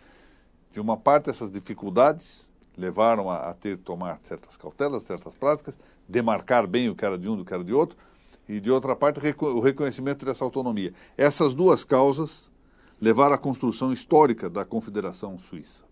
De 0.70 0.82
uma 0.82 0.98
parte, 0.98 1.29
essas 1.29 1.50
dificuldades 1.50 2.50
levaram 2.77 3.30
a, 3.30 3.50
a 3.50 3.53
ter 3.53 3.77
que 3.77 3.84
tomar 3.84 4.20
certas 4.24 4.58
cautelas, 4.58 5.03
certas 5.03 5.36
práticas, 5.36 5.77
demarcar 6.08 6.68
bem 6.68 6.89
o 6.89 6.96
que 6.96 7.06
era 7.06 7.18
de 7.18 7.30
um 7.30 7.36
do 7.36 7.46
que 7.46 7.53
era 7.53 7.63
de 7.63 7.74
outro, 7.74 7.98
e 8.48 8.60
de 8.60 8.70
outra 8.70 8.96
parte, 8.96 9.20
o 9.42 9.60
reconhecimento 9.60 10.25
dessa 10.25 10.44
autonomia. 10.44 10.94
Essas 11.18 11.53
duas 11.53 11.84
causas 11.84 12.51
levaram 13.00 13.36
à 13.36 13.38
construção 13.38 13.92
histórica 13.94 14.50
da 14.50 14.65
Confederação 14.65 15.38
Suíça. 15.38 15.84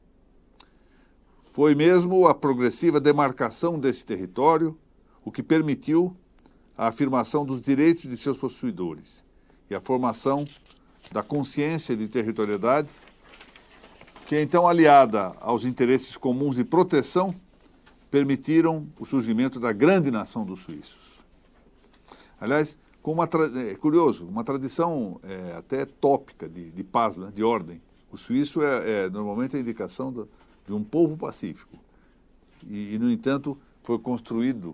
Foi 1.52 1.76
mesmo 1.76 2.28
a 2.28 2.34
progressiva 2.34 3.00
demarcação 3.00 3.80
desse 3.80 4.06
território 4.06 4.78
o 5.24 5.32
que 5.32 5.44
permitiu 5.44 6.16
a 6.78 6.88
afirmação 6.88 7.46
dos 7.46 7.62
direitos 7.62 8.04
de 8.04 8.18
seus 8.18 8.38
possuidores 8.38 9.24
e 9.70 9.76
a 9.76 9.82
formação 9.82 10.46
da 11.12 11.22
consciência 11.22 11.96
de 11.96 12.08
territorialidade, 12.08 12.90
que 14.32 14.40
então 14.40 14.66
aliada 14.66 15.36
aos 15.42 15.66
interesses 15.66 16.16
comuns 16.16 16.56
de 16.56 16.64
proteção, 16.64 17.36
permitiram 18.10 18.88
o 18.98 19.06
surgimento 19.06 19.60
da 19.60 19.74
grande 19.74 20.10
nação 20.10 20.46
dos 20.46 20.62
suíços. 20.62 21.22
Aliás, 22.40 22.78
com 23.02 23.12
uma 23.12 23.28
é 23.70 23.76
curioso, 23.76 24.26
uma 24.26 24.42
tradição 24.46 25.20
é, 25.22 25.58
até 25.58 25.86
tópica 25.86 26.48
de, 26.48 26.72
de 26.72 26.82
paz, 26.82 27.18
né, 27.18 27.30
de 27.36 27.44
ordem. 27.44 27.82
O 28.10 28.16
suíço 28.16 28.62
é, 28.64 29.04
é 29.04 29.10
normalmente 29.10 29.58
a 29.58 29.60
indicação 29.60 30.14
do, 30.14 30.30
de 30.66 30.72
um 30.72 30.82
povo 30.82 31.18
pacífico. 31.18 31.78
E, 32.66 32.96
e 32.96 33.00
no 33.00 33.12
entanto, 33.12 33.58
foi 33.84 34.00
construído 34.00 34.74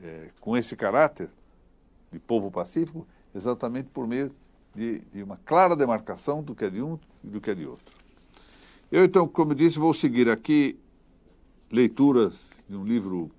é, 0.00 0.30
com 0.40 0.56
esse 0.56 0.76
caráter 0.76 1.28
de 2.12 2.20
povo 2.20 2.52
pacífico 2.52 3.04
exatamente 3.34 3.88
por 3.92 4.06
meio 4.06 4.30
de, 4.76 5.00
de, 5.12 5.24
uma 5.24 5.38
clara 5.38 5.74
demarcação 5.74 6.40
do 6.40 6.54
que 6.54 6.66
é 6.66 6.70
de 6.70 6.80
um 6.80 7.00
e 7.24 7.26
do 7.26 7.40
que 7.40 7.50
é 7.50 7.54
de 7.56 7.66
outro. 7.66 7.98
Eu, 8.90 9.04
então, 9.04 9.28
como 9.28 9.54
disse, 9.54 9.78
vou 9.78 9.92
seguir 9.92 10.30
aqui 10.30 10.78
leituras 11.70 12.64
de 12.66 12.74
um 12.74 12.86
livro 12.86 13.30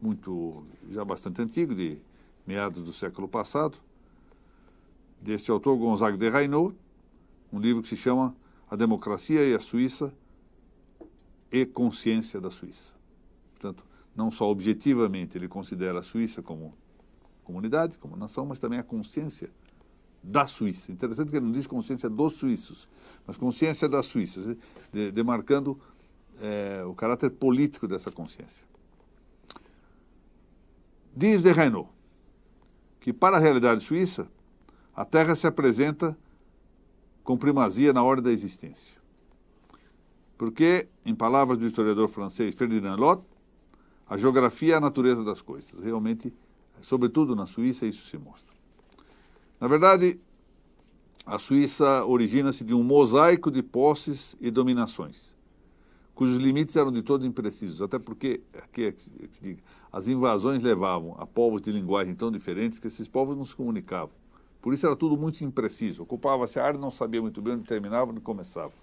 muito, 0.00 0.66
já 0.90 1.04
bastante 1.04 1.40
antigo, 1.40 1.76
de 1.76 1.98
meados 2.44 2.82
do 2.82 2.92
século 2.92 3.28
passado, 3.28 3.78
deste 5.20 5.48
autor 5.48 5.76
Gonzague 5.76 6.18
de 6.18 6.28
Reynaud, 6.28 6.74
um 7.52 7.60
livro 7.60 7.82
que 7.82 7.88
se 7.88 7.96
chama 7.96 8.34
A 8.68 8.74
Democracia 8.74 9.46
e 9.48 9.54
a 9.54 9.60
Suíça, 9.60 10.12
e 11.52 11.64
consciência 11.64 12.40
da 12.40 12.50
Suíça. 12.50 12.94
Portanto, 13.52 13.86
não 14.16 14.28
só 14.28 14.50
objetivamente 14.50 15.38
ele 15.38 15.46
considera 15.46 16.00
a 16.00 16.02
Suíça 16.02 16.42
como 16.42 16.76
comunidade, 17.44 17.96
como 17.98 18.16
nação, 18.16 18.44
mas 18.44 18.58
também 18.58 18.80
a 18.80 18.82
consciência 18.82 19.52
da 20.24 20.46
Suíça. 20.46 20.90
Interessante 20.90 21.30
que 21.30 21.36
ele 21.36 21.44
não 21.44 21.52
diz 21.52 21.66
consciência 21.66 22.08
dos 22.08 22.34
suíços, 22.34 22.88
mas 23.26 23.36
consciência 23.36 23.88
da 23.88 24.02
Suíça, 24.02 24.56
de, 24.90 25.12
demarcando 25.12 25.78
é, 26.40 26.82
o 26.84 26.94
caráter 26.94 27.30
político 27.30 27.86
dessa 27.86 28.10
consciência. 28.10 28.64
Diz 31.14 31.42
de 31.42 31.52
Renault 31.52 31.90
que, 33.00 33.12
para 33.12 33.36
a 33.36 33.40
realidade 33.40 33.84
suíça, 33.84 34.28
a 34.94 35.04
Terra 35.04 35.34
se 35.34 35.46
apresenta 35.46 36.16
com 37.22 37.36
primazia 37.36 37.92
na 37.92 38.02
ordem 38.02 38.24
da 38.24 38.32
existência. 38.32 38.96
Porque, 40.38 40.88
em 41.04 41.14
palavras 41.14 41.58
do 41.58 41.66
historiador 41.66 42.08
francês 42.08 42.54
Ferdinand 42.54 42.96
Lot, 42.96 43.22
a 44.08 44.16
geografia 44.16 44.74
é 44.74 44.76
a 44.76 44.80
natureza 44.80 45.22
das 45.22 45.40
coisas. 45.40 45.82
Realmente, 45.82 46.32
sobretudo 46.80 47.36
na 47.36 47.46
Suíça, 47.46 47.86
isso 47.86 48.06
se 48.06 48.18
mostra. 48.18 48.53
Na 49.64 49.68
verdade, 49.68 50.20
a 51.24 51.38
Suíça 51.38 52.04
origina-se 52.04 52.62
de 52.62 52.74
um 52.74 52.82
mosaico 52.82 53.50
de 53.50 53.62
posses 53.62 54.36
e 54.38 54.50
dominações, 54.50 55.34
cujos 56.14 56.36
limites 56.36 56.76
eram 56.76 56.92
de 56.92 57.00
todo 57.00 57.24
imprecisos, 57.24 57.80
até 57.80 57.98
porque 57.98 58.42
aqui 58.62 58.84
é 58.84 58.92
que 58.92 59.02
se 59.02 59.10
diga, 59.40 59.62
as 59.90 60.06
invasões 60.06 60.62
levavam 60.62 61.16
a 61.18 61.26
povos 61.26 61.62
de 61.62 61.72
linguagem 61.72 62.14
tão 62.14 62.30
diferentes 62.30 62.78
que 62.78 62.88
esses 62.88 63.08
povos 63.08 63.38
não 63.38 63.46
se 63.46 63.56
comunicavam. 63.56 64.10
Por 64.60 64.74
isso 64.74 64.84
era 64.84 64.94
tudo 64.94 65.16
muito 65.16 65.42
impreciso. 65.42 66.02
Ocupava-se 66.02 66.58
a 66.58 66.66
área 66.66 66.76
e 66.76 66.80
não 66.82 66.90
sabia 66.90 67.22
muito 67.22 67.40
bem 67.40 67.54
onde 67.54 67.64
terminava 67.64 68.10
onde 68.10 68.20
começava 68.20 68.74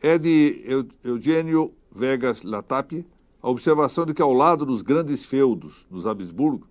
é 0.00 0.16
de 0.16 0.86
Eugênio 1.02 1.74
Vegas 1.90 2.42
Latapie 2.42 3.04
a 3.42 3.50
observação 3.50 4.06
de 4.06 4.14
que 4.14 4.22
ao 4.22 4.32
lado 4.32 4.64
dos 4.64 4.82
grandes 4.82 5.24
feudos 5.24 5.84
dos 5.90 6.06
Habsburgo, 6.06 6.68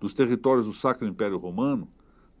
dos 0.00 0.12
territórios 0.12 0.66
do 0.66 0.72
Sacro 0.72 1.06
Império 1.06 1.38
Romano, 1.38 1.88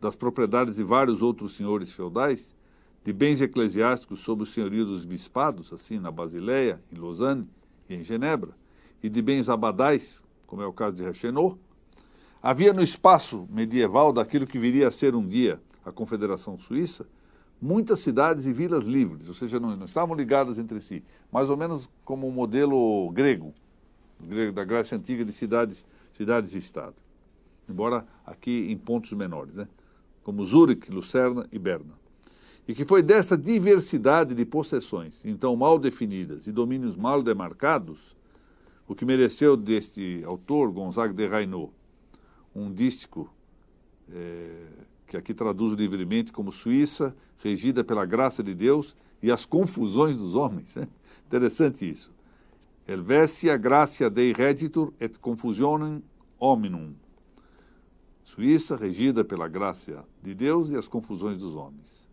das 0.00 0.14
propriedades 0.14 0.76
de 0.76 0.82
vários 0.82 1.22
outros 1.22 1.56
senhores 1.56 1.92
feudais, 1.92 2.54
de 3.02 3.12
bens 3.12 3.40
eclesiásticos 3.40 4.20
sob 4.20 4.42
o 4.42 4.46
senhorio 4.46 4.84
dos 4.84 5.04
bispados, 5.04 5.72
assim 5.72 5.98
na 5.98 6.10
Basileia, 6.10 6.82
em 6.92 6.96
Lausanne 6.96 7.48
e 7.88 7.94
em 7.94 8.04
Genebra, 8.04 8.50
e 9.02 9.08
de 9.08 9.22
bens 9.22 9.48
abadais, 9.48 10.22
como 10.46 10.62
é 10.62 10.66
o 10.66 10.72
caso 10.72 10.96
de 10.96 11.02
Reichenau, 11.02 11.58
havia 12.42 12.72
no 12.72 12.82
espaço 12.82 13.46
medieval 13.50 14.12
daquilo 14.12 14.46
que 14.46 14.58
viria 14.58 14.88
a 14.88 14.90
ser 14.90 15.14
um 15.14 15.26
dia 15.26 15.60
a 15.84 15.92
Confederação 15.92 16.58
Suíça, 16.58 17.06
muitas 17.62 18.00
cidades 18.00 18.44
e 18.44 18.52
vilas 18.52 18.84
livres, 18.84 19.28
ou 19.28 19.34
seja, 19.34 19.60
não, 19.60 19.76
não 19.76 19.86
estavam 19.86 20.14
ligadas 20.16 20.58
entre 20.58 20.80
si, 20.80 21.04
mais 21.32 21.48
ou 21.48 21.56
menos 21.56 21.88
como 22.04 22.26
o 22.26 22.32
modelo 22.32 23.10
grego, 23.12 23.54
grego, 24.20 24.52
da 24.52 24.64
Grécia 24.64 24.98
Antiga 24.98 25.24
de 25.24 25.32
cidades, 25.32 25.86
cidades 26.12 26.54
e 26.54 26.58
Estado. 26.58 27.05
Embora 27.68 28.06
aqui 28.24 28.70
em 28.70 28.76
pontos 28.76 29.12
menores, 29.12 29.54
né? 29.54 29.68
como 30.22 30.44
Zurique, 30.44 30.90
Lucerna 30.90 31.46
e 31.52 31.58
Berna. 31.58 31.94
E 32.66 32.74
que 32.74 32.84
foi 32.84 33.02
dessa 33.02 33.36
diversidade 33.36 34.34
de 34.34 34.44
possessões, 34.44 35.24
então 35.24 35.54
mal 35.54 35.78
definidas 35.78 36.46
e 36.48 36.52
domínios 36.52 36.96
mal 36.96 37.22
demarcados, 37.22 38.16
o 38.88 38.94
que 38.94 39.04
mereceu 39.04 39.56
deste 39.56 40.22
autor, 40.24 40.70
Gonzague 40.72 41.14
de 41.14 41.28
Reynaud, 41.28 41.72
um 42.54 42.72
dístico 42.72 43.32
é, 44.12 44.66
que 45.06 45.16
aqui 45.16 45.32
traduz 45.32 45.74
livremente 45.74 46.32
como 46.32 46.50
Suíça 46.50 47.14
regida 47.38 47.84
pela 47.84 48.04
graça 48.04 48.42
de 48.42 48.54
Deus 48.54 48.96
e 49.22 49.30
as 49.30 49.44
confusões 49.44 50.16
dos 50.16 50.34
homens. 50.34 50.74
Né? 50.74 50.88
Interessante 51.26 51.88
isso. 51.88 52.12
Helvetia 52.88 53.56
gratia 53.56 54.08
Dei 54.08 54.32
reditur 54.32 54.92
et 55.00 55.18
confusionem 55.18 56.02
hominum. 56.38 56.94
Suíça, 58.26 58.76
regida 58.76 59.24
pela 59.24 59.46
graça 59.46 60.04
de 60.20 60.34
Deus 60.34 60.68
e 60.70 60.76
as 60.76 60.88
confusões 60.88 61.38
dos 61.38 61.54
homens. 61.54 62.08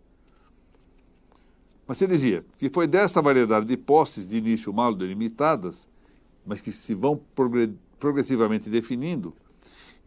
Mas 1.87 1.97
se 1.97 2.05
dizia 2.05 2.45
que 2.55 2.69
foi 2.69 2.85
desta 2.85 3.19
variedade 3.19 3.65
de 3.65 3.75
posses 3.75 4.29
de 4.29 4.37
início 4.37 4.71
mal 4.71 4.93
delimitadas, 4.93 5.87
mas 6.45 6.61
que 6.61 6.71
se 6.71 6.93
vão 6.93 7.19
progressivamente 7.99 8.69
definindo, 8.69 9.33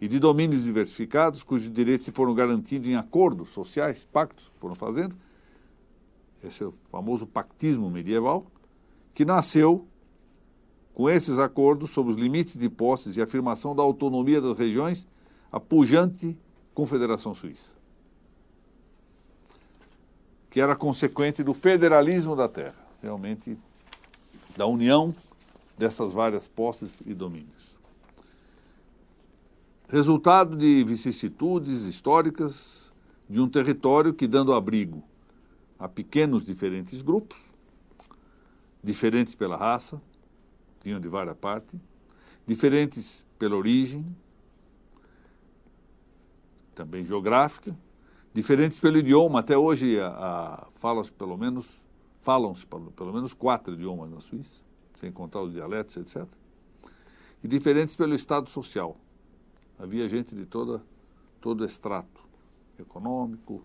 e 0.00 0.06
de 0.06 0.20
domínios 0.20 0.62
diversificados, 0.62 1.42
cujos 1.42 1.68
direitos 1.68 2.04
se 2.04 2.12
foram 2.12 2.32
garantidos 2.32 2.86
em 2.86 2.94
acordos 2.94 3.48
sociais, 3.48 4.04
pactos, 4.04 4.52
foram 4.60 4.76
fazendo. 4.76 5.16
Esse 6.40 6.62
é 6.62 6.66
o 6.66 6.72
famoso 6.88 7.26
pactismo 7.26 7.90
medieval, 7.90 8.46
que 9.12 9.24
nasceu 9.24 9.88
com 10.94 11.10
esses 11.10 11.36
acordos 11.36 11.90
sobre 11.90 12.12
os 12.12 12.16
limites 12.16 12.56
de 12.56 12.70
posses 12.70 13.16
e 13.16 13.20
afirmação 13.20 13.74
da 13.74 13.82
autonomia 13.82 14.40
das 14.40 14.56
regiões, 14.56 15.04
a 15.56 15.60
pujante 15.60 16.36
Confederação 16.74 17.34
Suíça, 17.34 17.72
que 20.50 20.60
era 20.60 20.76
consequente 20.76 21.42
do 21.42 21.54
federalismo 21.54 22.36
da 22.36 22.46
terra, 22.46 22.76
realmente 23.00 23.56
da 24.54 24.66
união 24.66 25.14
dessas 25.78 26.12
várias 26.12 26.46
posses 26.46 27.00
e 27.06 27.14
domínios. 27.14 27.74
Resultado 29.88 30.58
de 30.58 30.84
vicissitudes 30.84 31.86
históricas 31.86 32.92
de 33.26 33.40
um 33.40 33.48
território 33.48 34.12
que, 34.12 34.26
dando 34.26 34.52
abrigo 34.52 35.02
a 35.78 35.88
pequenos 35.88 36.44
diferentes 36.44 37.00
grupos, 37.00 37.38
diferentes 38.84 39.34
pela 39.34 39.56
raça, 39.56 40.02
vinham 40.84 41.00
de 41.00 41.08
várias 41.08 41.36
partes, 41.38 41.80
diferentes 42.46 43.24
pela 43.38 43.56
origem, 43.56 44.04
também 46.76 47.04
geográfica, 47.04 47.76
diferentes 48.32 48.78
pelo 48.78 48.98
idioma. 48.98 49.40
Até 49.40 49.56
hoje 49.56 49.98
a, 49.98 50.68
a 50.78 51.04
pelo 51.18 51.36
menos 51.36 51.84
falam-se 52.20 52.66
pelo 52.66 53.12
menos 53.12 53.32
quatro 53.32 53.74
idiomas 53.74 54.10
na 54.10 54.20
Suíça, 54.20 54.60
sem 54.92 55.10
contar 55.10 55.40
os 55.40 55.52
dialetos, 55.52 55.96
etc. 55.96 56.26
E 57.42 57.48
diferentes 57.48 57.96
pelo 57.96 58.14
estado 58.14 58.48
social. 58.48 58.96
Havia 59.78 60.08
gente 60.08 60.34
de 60.34 60.44
toda, 60.44 60.82
todo 61.40 61.64
extrato 61.64 62.26
econômico, 62.78 63.62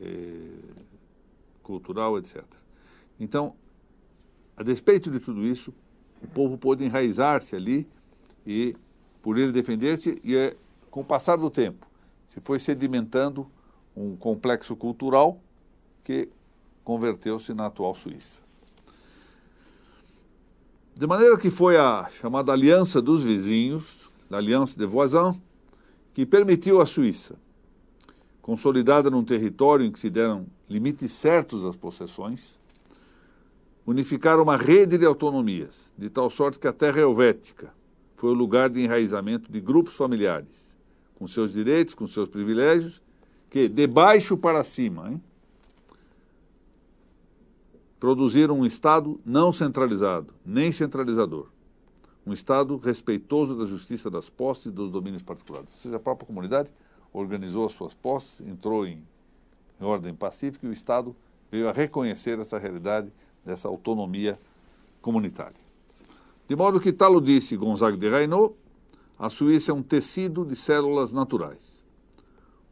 eh, 0.00 0.84
cultural, 1.62 2.18
etc. 2.18 2.44
Então, 3.18 3.56
a 4.56 4.62
despeito 4.62 5.10
de 5.10 5.18
tudo 5.18 5.44
isso, 5.44 5.72
o 6.22 6.28
povo 6.28 6.58
pôde 6.58 6.84
enraizar-se 6.84 7.56
ali 7.56 7.88
e, 8.46 8.76
por 9.22 9.38
ele 9.38 9.52
defender-se, 9.52 10.20
e 10.22 10.36
é, 10.36 10.56
com 10.90 11.00
o 11.00 11.04
passar 11.04 11.36
do 11.36 11.50
tempo, 11.50 11.88
se 12.34 12.40
foi 12.40 12.58
sedimentando 12.58 13.48
um 13.96 14.16
complexo 14.16 14.74
cultural 14.74 15.40
que 16.02 16.28
converteu-se 16.82 17.54
na 17.54 17.66
atual 17.66 17.94
Suíça. 17.94 18.42
De 20.96 21.06
maneira 21.06 21.38
que 21.38 21.48
foi 21.48 21.76
a 21.76 22.08
chamada 22.10 22.50
Aliança 22.50 23.00
dos 23.00 23.22
Vizinhos, 23.22 24.10
a 24.28 24.36
Aliança 24.36 24.76
de 24.76 24.84
Voisins, 24.84 25.40
que 26.12 26.26
permitiu 26.26 26.80
à 26.80 26.86
Suíça, 26.86 27.36
consolidada 28.42 29.08
num 29.08 29.22
território 29.22 29.86
em 29.86 29.92
que 29.92 30.00
se 30.00 30.10
deram 30.10 30.44
limites 30.68 31.12
certos 31.12 31.64
às 31.64 31.76
possessões, 31.76 32.58
unificar 33.86 34.40
uma 34.40 34.56
rede 34.56 34.98
de 34.98 35.06
autonomias, 35.06 35.92
de 35.96 36.10
tal 36.10 36.28
sorte 36.28 36.58
que 36.58 36.66
a 36.66 36.72
terra 36.72 36.98
helvética 36.98 37.72
foi 38.16 38.30
o 38.30 38.34
lugar 38.34 38.70
de 38.70 38.80
enraizamento 38.80 39.52
de 39.52 39.60
grupos 39.60 39.94
familiares, 39.94 40.73
com 41.14 41.26
seus 41.26 41.52
direitos, 41.52 41.94
com 41.94 42.06
seus 42.06 42.28
privilégios, 42.28 43.02
que 43.50 43.68
de 43.68 43.86
baixo 43.86 44.36
para 44.36 44.64
cima, 44.64 45.10
hein, 45.10 45.22
produziram 47.98 48.60
um 48.60 48.66
Estado 48.66 49.20
não 49.24 49.52
centralizado, 49.52 50.34
nem 50.44 50.70
centralizador. 50.72 51.46
Um 52.26 52.32
Estado 52.32 52.76
respeitoso 52.76 53.56
da 53.56 53.64
justiça 53.64 54.10
das 54.10 54.28
posses 54.28 54.66
e 54.66 54.70
dos 54.70 54.90
domínios 54.90 55.22
particulares. 55.22 55.72
Ou 55.74 55.80
seja, 55.80 55.96
a 55.96 56.00
própria 56.00 56.26
comunidade 56.26 56.70
organizou 57.12 57.64
as 57.64 57.72
suas 57.72 57.94
posses, 57.94 58.46
entrou 58.46 58.86
em, 58.86 59.02
em 59.80 59.84
ordem 59.84 60.14
pacífica 60.14 60.66
e 60.66 60.68
o 60.70 60.72
Estado 60.72 61.14
veio 61.50 61.68
a 61.68 61.72
reconhecer 61.72 62.38
essa 62.38 62.58
realidade 62.58 63.12
dessa 63.44 63.68
autonomia 63.68 64.38
comunitária. 65.00 65.64
De 66.48 66.56
modo 66.56 66.80
que, 66.80 66.92
tal 66.92 67.20
disse 67.20 67.56
Gonzague 67.56 67.96
de 67.96 68.10
Reynaud, 68.10 68.54
a 69.18 69.30
Suíça 69.30 69.70
é 69.70 69.74
um 69.74 69.82
tecido 69.82 70.44
de 70.44 70.56
células 70.56 71.12
naturais, 71.12 71.84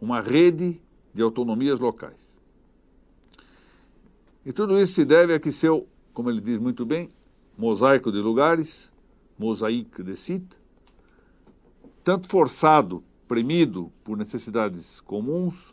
uma 0.01 0.21
rede 0.21 0.81
de 1.15 1.23
autonomias 1.23 1.79
locais. 1.79 2.37
E 4.45 4.53
tudo 4.53 4.81
isso 4.81 4.95
se 4.95 5.05
deve 5.05 5.35
a 5.35 5.41
que 5.41 5.53
seu, 5.53 5.87
como 6.13 6.31
ele 6.31 6.41
diz 6.41 6.59
muito 6.59 6.85
bem, 6.85 7.09
mosaico 7.57 8.11
de 8.11 8.19
lugares, 8.19 8.91
mosaico 9.39 10.03
de 10.03 10.17
sites, 10.17 10.59
tanto 12.03 12.29
forçado, 12.29 13.05
premido 13.29 13.93
por 14.03 14.17
necessidades 14.17 15.01
comuns, 15.01 15.73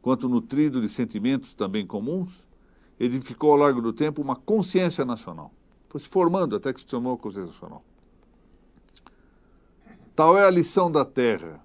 quanto 0.00 0.28
nutrido 0.28 0.80
de 0.80 0.88
sentimentos 0.88 1.52
também 1.52 1.86
comuns, 1.86 2.42
edificou 2.98 3.52
ao 3.52 3.58
longo 3.58 3.82
do 3.82 3.92
tempo 3.92 4.22
uma 4.22 4.34
consciência 4.34 5.04
nacional. 5.04 5.52
Foi 5.88 6.00
se 6.00 6.08
formando 6.08 6.56
até 6.56 6.72
que 6.72 6.80
se 6.80 6.88
chamou 6.88 7.18
consciência 7.18 7.52
nacional. 7.52 7.84
Tal 10.20 10.36
é 10.36 10.44
a 10.44 10.50
lição 10.50 10.92
da 10.92 11.02
terra, 11.02 11.64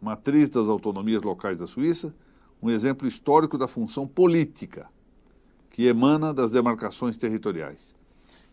matriz 0.00 0.48
das 0.48 0.66
autonomias 0.66 1.22
locais 1.22 1.56
da 1.56 1.68
Suíça, 1.68 2.12
um 2.60 2.68
exemplo 2.68 3.06
histórico 3.06 3.56
da 3.56 3.68
função 3.68 4.04
política 4.04 4.90
que 5.70 5.86
emana 5.86 6.34
das 6.34 6.50
demarcações 6.50 7.16
territoriais. 7.16 7.94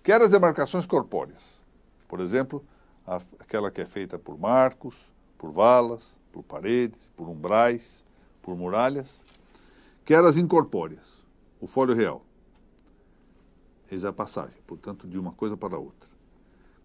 Quer 0.04 0.22
as 0.22 0.30
demarcações 0.30 0.86
corpóreas, 0.86 1.60
por 2.08 2.20
exemplo, 2.20 2.64
aquela 3.40 3.72
que 3.72 3.82
é 3.82 3.86
feita 3.88 4.20
por 4.20 4.38
marcos, 4.38 5.12
por 5.36 5.50
valas, 5.50 6.16
por 6.32 6.44
paredes, 6.44 7.12
por 7.18 7.28
umbrais, 7.28 8.06
por 8.44 8.56
muralhas, 8.56 9.24
quer 10.06 10.24
as 10.24 10.38
incorpóreas, 10.38 11.26
o 11.60 11.66
fólio 11.66 11.96
real. 11.96 12.24
Eis 13.90 14.06
a 14.06 14.14
passagem, 14.14 14.62
portanto, 14.68 15.08
de 15.08 15.18
uma 15.18 15.32
coisa 15.32 15.58
para 15.58 15.80
outra. 15.80 16.09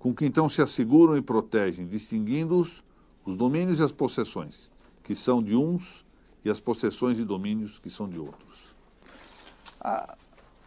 Com 0.04 0.14
que 0.14 0.26
então 0.26 0.50
se 0.50 0.60
asseguram 0.60 1.16
e 1.16 1.22
protegem, 1.22 1.86
distinguindo-os 1.86 2.84
os 3.24 3.36
domínios 3.36 3.80
e 3.80 3.82
as 3.82 3.90
possessões, 3.90 4.70
que 5.02 5.14
são 5.14 5.42
de 5.42 5.56
uns, 5.56 6.04
e 6.44 6.50
as 6.50 6.60
possessões 6.60 7.18
e 7.18 7.24
domínios, 7.24 7.78
que 7.78 7.88
são 7.88 8.06
de 8.06 8.18
outros. 8.18 8.74
Ah, 9.80 10.14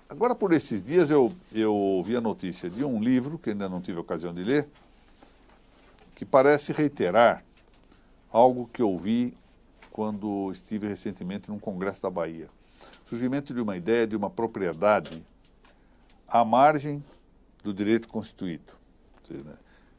agora, 0.10 0.34
por 0.34 0.54
esses 0.54 0.84
dias, 0.84 1.12
eu, 1.12 1.32
eu 1.54 1.71
ouvi 1.71 2.15
a 2.15 2.19
notícia 2.19 2.67
de 2.67 2.84
um 2.84 3.00
livro, 3.00 3.38
que 3.38 3.52
ainda 3.52 3.69
não 3.69 3.80
tive 3.80 4.00
a 4.00 4.02
ocasião 4.02 4.34
de 4.34 4.43
ler, 4.43 4.67
que 6.15 6.26
parece 6.26 6.73
reiterar 6.73 7.45
algo 8.32 8.67
que 8.73 8.82
eu 8.82 8.97
vi 8.97 9.38
quando 9.91 10.52
estive 10.52 10.88
recentemente 10.88 11.47
num 11.47 11.60
congresso 11.60 12.02
da 12.02 12.10
Bahia. 12.10 12.50
Surgimento 13.06 13.54
de 13.54 13.62
uma 13.62 13.78
ideia 13.78 14.08
de 14.08 14.15
uma 14.15 14.32
propriedade 14.32 15.23
à 16.28 16.43
margem 16.43 17.04
do 17.63 17.71
direito 17.71 18.08
constituído. 18.08 18.87
Né, 19.33 19.53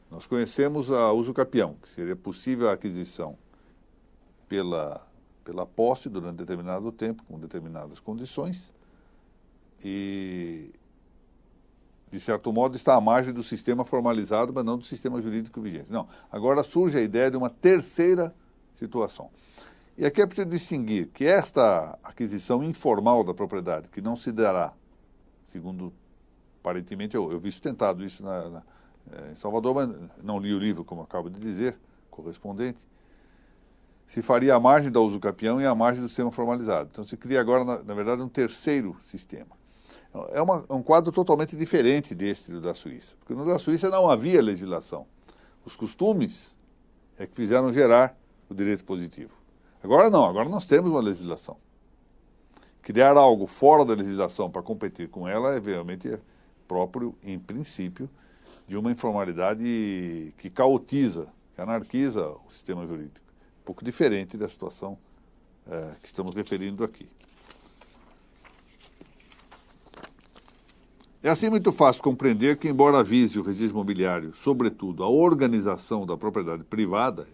nós 0.09 0.25
conhecemos 0.25 0.91
a 0.91 1.11
uso 1.11 1.33
capião, 1.33 1.75
que 1.81 1.89
seria 1.89 2.15
possível 2.15 2.69
a 2.69 2.73
aquisição 2.73 3.37
pela, 4.47 5.07
pela 5.43 5.65
posse 5.65 6.09
durante 6.09 6.37
determinado 6.37 6.91
tempo, 6.91 7.23
com 7.23 7.39
determinadas 7.39 7.99
condições, 7.99 8.73
e, 9.83 10.71
de 12.11 12.19
certo 12.19 12.51
modo, 12.51 12.75
está 12.75 12.95
à 12.95 13.01
margem 13.01 13.33
do 13.33 13.43
sistema 13.43 13.85
formalizado, 13.85 14.51
mas 14.53 14.65
não 14.65 14.77
do 14.77 14.83
sistema 14.83 15.21
jurídico 15.21 15.61
vigente. 15.61 15.85
Não. 15.89 16.07
Agora 16.31 16.63
surge 16.63 16.97
a 16.97 17.01
ideia 17.01 17.29
de 17.29 17.37
uma 17.37 17.49
terceira 17.49 18.33
situação. 18.73 19.29
E 19.97 20.05
aqui 20.05 20.21
é 20.21 20.25
preciso 20.25 20.47
distinguir 20.47 21.07
que 21.09 21.25
esta 21.25 21.97
aquisição 22.03 22.63
informal 22.63 23.23
da 23.23 23.33
propriedade, 23.33 23.89
que 23.89 24.01
não 24.01 24.15
se 24.15 24.31
dará, 24.31 24.73
segundo 25.45 25.93
aparentemente 26.61 27.15
eu, 27.15 27.31
eu 27.31 27.39
vi 27.39 27.51
sustentado 27.51 28.03
isso 28.03 28.23
na, 28.23 28.49
na, 28.49 28.63
em 29.31 29.35
Salvador, 29.35 29.75
mas 29.75 29.89
não 30.23 30.39
li 30.39 30.53
o 30.53 30.59
livro, 30.59 30.83
como 30.83 31.01
acabo 31.01 31.29
de 31.29 31.39
dizer, 31.39 31.77
correspondente, 32.09 32.87
se 34.05 34.21
faria 34.21 34.55
à 34.55 34.59
margem 34.59 34.91
da 34.91 34.99
uso 34.99 35.19
capião 35.19 35.61
e 35.61 35.65
à 35.65 35.75
margem 35.75 36.01
do 36.01 36.07
sistema 36.07 36.31
formalizado. 36.31 36.89
Então 36.91 37.03
se 37.03 37.15
cria 37.15 37.39
agora, 37.39 37.63
na, 37.63 37.83
na 37.83 37.93
verdade, 37.93 38.21
um 38.21 38.29
terceiro 38.29 38.95
sistema. 39.01 39.59
É 40.31 40.41
uma, 40.41 40.65
um 40.69 40.81
quadro 40.81 41.11
totalmente 41.11 41.55
diferente 41.55 42.15
deste 42.15 42.59
da 42.59 42.73
Suíça, 42.73 43.15
porque 43.19 43.35
no 43.35 43.45
da 43.45 43.59
Suíça 43.59 43.89
não 43.89 44.09
havia 44.09 44.41
legislação. 44.41 45.05
Os 45.63 45.75
costumes 45.75 46.55
é 47.17 47.27
que 47.27 47.35
fizeram 47.35 47.71
gerar 47.71 48.17
o 48.49 48.55
direito 48.55 48.83
positivo. 48.83 49.33
Agora 49.83 50.09
não, 50.09 50.25
agora 50.25 50.49
nós 50.49 50.65
temos 50.65 50.89
uma 50.89 51.01
legislação. 51.01 51.57
Criar 52.81 53.15
algo 53.17 53.45
fora 53.45 53.85
da 53.85 53.93
legislação 53.93 54.49
para 54.49 54.63
competir 54.63 55.09
com 55.09 55.27
ela 55.27 55.55
é 55.55 55.59
realmente 55.59 56.17
próprio, 56.67 57.15
em 57.21 57.37
princípio, 57.37 58.09
de 58.67 58.77
uma 58.77 58.91
informalidade 58.91 60.33
que 60.37 60.49
caotiza, 60.49 61.27
que 61.55 61.61
anarquiza 61.61 62.27
o 62.45 62.49
sistema 62.49 62.85
jurídico. 62.85 63.25
Um 63.61 63.65
pouco 63.65 63.83
diferente 63.83 64.37
da 64.37 64.47
situação 64.47 64.97
é, 65.67 65.95
que 66.01 66.07
estamos 66.07 66.35
referindo 66.35 66.83
aqui. 66.83 67.07
É 71.21 71.29
assim 71.29 71.49
muito 71.49 71.73
fácil 71.73 72.01
compreender 72.01 72.57
que, 72.57 72.69
embora 72.69 72.99
avise 72.99 73.39
o 73.39 73.43
registro 73.43 73.75
imobiliário, 73.75 74.33
sobretudo, 74.35 75.03
a 75.03 75.09
organização 75.09 76.05
da 76.05 76.15
propriedade 76.15 76.63
privada, 76.63 77.27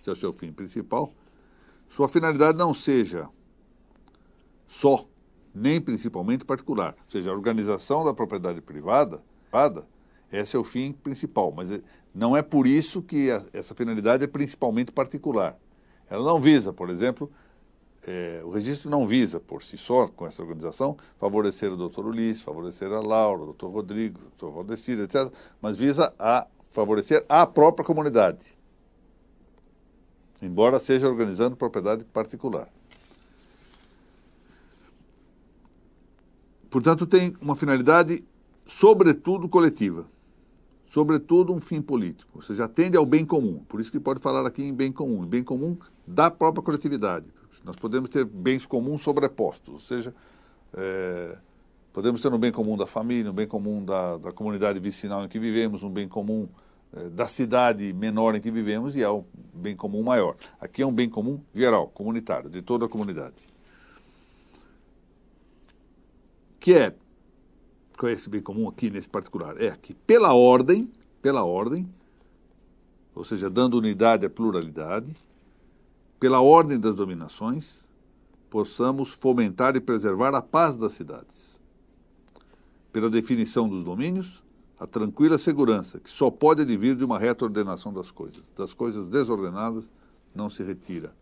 esse 0.00 0.10
é 0.10 0.12
o 0.12 0.16
seu 0.16 0.32
fim 0.32 0.52
principal, 0.52 1.12
sua 1.88 2.08
finalidade 2.08 2.58
não 2.58 2.74
seja 2.74 3.28
só, 4.66 5.06
nem 5.54 5.80
principalmente 5.80 6.44
particular, 6.44 6.96
ou 7.04 7.10
seja, 7.10 7.30
a 7.30 7.32
organização 7.32 8.04
da 8.04 8.12
propriedade 8.12 8.60
privada, 8.60 9.22
privada 9.50 9.86
esse 10.32 10.56
é 10.56 10.58
o 10.58 10.64
fim 10.64 10.92
principal, 10.92 11.52
mas 11.54 11.70
é, 11.70 11.80
não 12.14 12.36
é 12.36 12.42
por 12.42 12.66
isso 12.66 13.02
que 13.02 13.30
a, 13.30 13.42
essa 13.52 13.74
finalidade 13.74 14.24
é 14.24 14.26
principalmente 14.26 14.92
particular. 14.92 15.56
Ela 16.08 16.24
não 16.24 16.40
visa, 16.40 16.72
por 16.72 16.90
exemplo, 16.90 17.30
é, 18.06 18.40
o 18.44 18.50
registro 18.50 18.88
não 18.88 19.06
visa, 19.06 19.40
por 19.40 19.62
si 19.62 19.76
só, 19.76 20.06
com 20.08 20.26
essa 20.26 20.42
organização, 20.42 20.96
favorecer 21.18 21.72
o 21.72 21.76
doutor 21.76 22.06
Ulisses, 22.06 22.42
favorecer 22.42 22.92
a 22.92 23.00
Laura, 23.00 23.42
o 23.42 23.46
doutor 23.46 23.70
Rodrigo, 23.70 24.18
o 24.18 24.22
doutor 24.22 24.52
Valdecir, 24.52 24.98
etc., 25.00 25.32
mas 25.60 25.76
visa 25.76 26.14
a 26.18 26.46
favorecer 26.70 27.24
a 27.28 27.46
própria 27.46 27.84
comunidade 27.84 28.56
embora 30.40 30.78
seja 30.78 31.08
organizando 31.08 31.56
propriedade 31.56 32.04
particular. 32.04 32.68
Portanto, 36.70 37.06
tem 37.06 37.34
uma 37.40 37.56
finalidade, 37.56 38.24
sobretudo, 38.66 39.48
coletiva. 39.48 40.06
Sobretudo, 40.86 41.52
um 41.52 41.60
fim 41.60 41.82
político. 41.82 42.30
Ou 42.36 42.42
seja, 42.42 42.64
atende 42.64 42.96
ao 42.96 43.04
bem 43.04 43.24
comum. 43.24 43.62
Por 43.68 43.80
isso 43.80 43.90
que 43.90 44.00
pode 44.00 44.20
falar 44.20 44.46
aqui 44.46 44.62
em 44.62 44.72
bem 44.72 44.92
comum. 44.92 45.24
Em 45.24 45.26
bem 45.26 45.42
comum 45.42 45.76
da 46.06 46.30
própria 46.30 46.62
coletividade. 46.62 47.26
Nós 47.64 47.76
podemos 47.76 48.08
ter 48.08 48.24
bens 48.24 48.64
comuns 48.64 49.02
sobrepostos. 49.02 49.74
Ou 49.74 49.80
seja, 49.80 50.14
é, 50.74 51.36
podemos 51.92 52.20
ter 52.20 52.32
um 52.32 52.38
bem 52.38 52.52
comum 52.52 52.76
da 52.76 52.86
família, 52.86 53.30
um 53.30 53.34
bem 53.34 53.46
comum 53.46 53.84
da, 53.84 54.16
da 54.18 54.32
comunidade 54.32 54.78
vicinal 54.78 55.24
em 55.24 55.28
que 55.28 55.38
vivemos, 55.38 55.82
um 55.82 55.90
bem 55.90 56.06
comum 56.06 56.48
eh, 56.94 57.08
da 57.10 57.26
cidade 57.26 57.92
menor 57.92 58.34
em 58.34 58.40
que 58.40 58.50
vivemos 58.50 58.96
e 58.96 59.02
é 59.02 59.10
um 59.10 59.24
bem 59.52 59.74
comum 59.74 60.02
maior. 60.02 60.36
Aqui 60.60 60.82
é 60.82 60.86
um 60.86 60.92
bem 60.92 61.08
comum 61.08 61.40
geral, 61.54 61.88
comunitário, 61.88 62.48
de 62.48 62.62
toda 62.62 62.86
a 62.86 62.88
comunidade. 62.88 63.34
Que 66.60 66.74
é, 66.74 66.94
é 68.04 68.12
esse 68.12 68.28
bem 68.28 68.42
comum 68.42 68.68
aqui 68.68 68.90
nesse 68.90 69.08
particular? 69.08 69.60
É 69.60 69.70
que 69.76 69.94
pela 69.94 70.34
ordem, 70.34 70.90
pela 71.22 71.44
ordem, 71.44 71.88
ou 73.14 73.24
seja, 73.24 73.48
dando 73.48 73.78
unidade 73.78 74.26
à 74.26 74.30
pluralidade, 74.30 75.14
pela 76.18 76.40
ordem 76.40 76.78
das 76.78 76.94
dominações, 76.94 77.86
possamos 78.50 79.10
fomentar 79.10 79.76
e 79.76 79.80
preservar 79.80 80.34
a 80.34 80.42
paz 80.42 80.76
das 80.76 80.92
cidades. 80.92 81.56
Pela 82.92 83.08
definição 83.08 83.68
dos 83.68 83.84
domínios, 83.84 84.42
a 84.78 84.86
tranquila 84.86 85.38
segurança, 85.38 85.98
que 85.98 86.10
só 86.10 86.30
pode 86.30 86.62
advir 86.62 86.94
de 86.96 87.04
uma 87.04 87.18
reta 87.18 87.44
ordenação 87.44 87.92
das 87.92 88.10
coisas. 88.10 88.42
Das 88.56 88.74
coisas 88.74 89.08
desordenadas 89.08 89.90
não 90.34 90.50
se 90.50 90.62
retira 90.62 91.14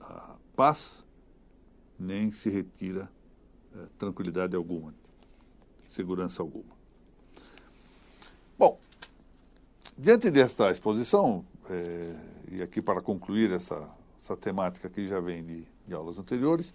a 0.00 0.36
paz, 0.54 1.04
nem 1.98 2.30
se 2.32 2.50
retira 2.50 3.10
tranquilidade 3.98 4.56
alguma, 4.56 4.94
segurança 5.86 6.42
alguma. 6.42 6.78
Bom, 8.58 8.78
diante 9.96 10.30
desta 10.30 10.70
exposição, 10.70 11.44
é, 11.68 12.16
e 12.50 12.62
aqui 12.62 12.82
para 12.82 13.00
concluir 13.00 13.50
essa, 13.50 13.88
essa 14.18 14.36
temática 14.36 14.88
que 14.88 15.06
já 15.06 15.20
vem 15.20 15.44
de, 15.44 15.64
de 15.86 15.94
aulas 15.94 16.18
anteriores, 16.18 16.72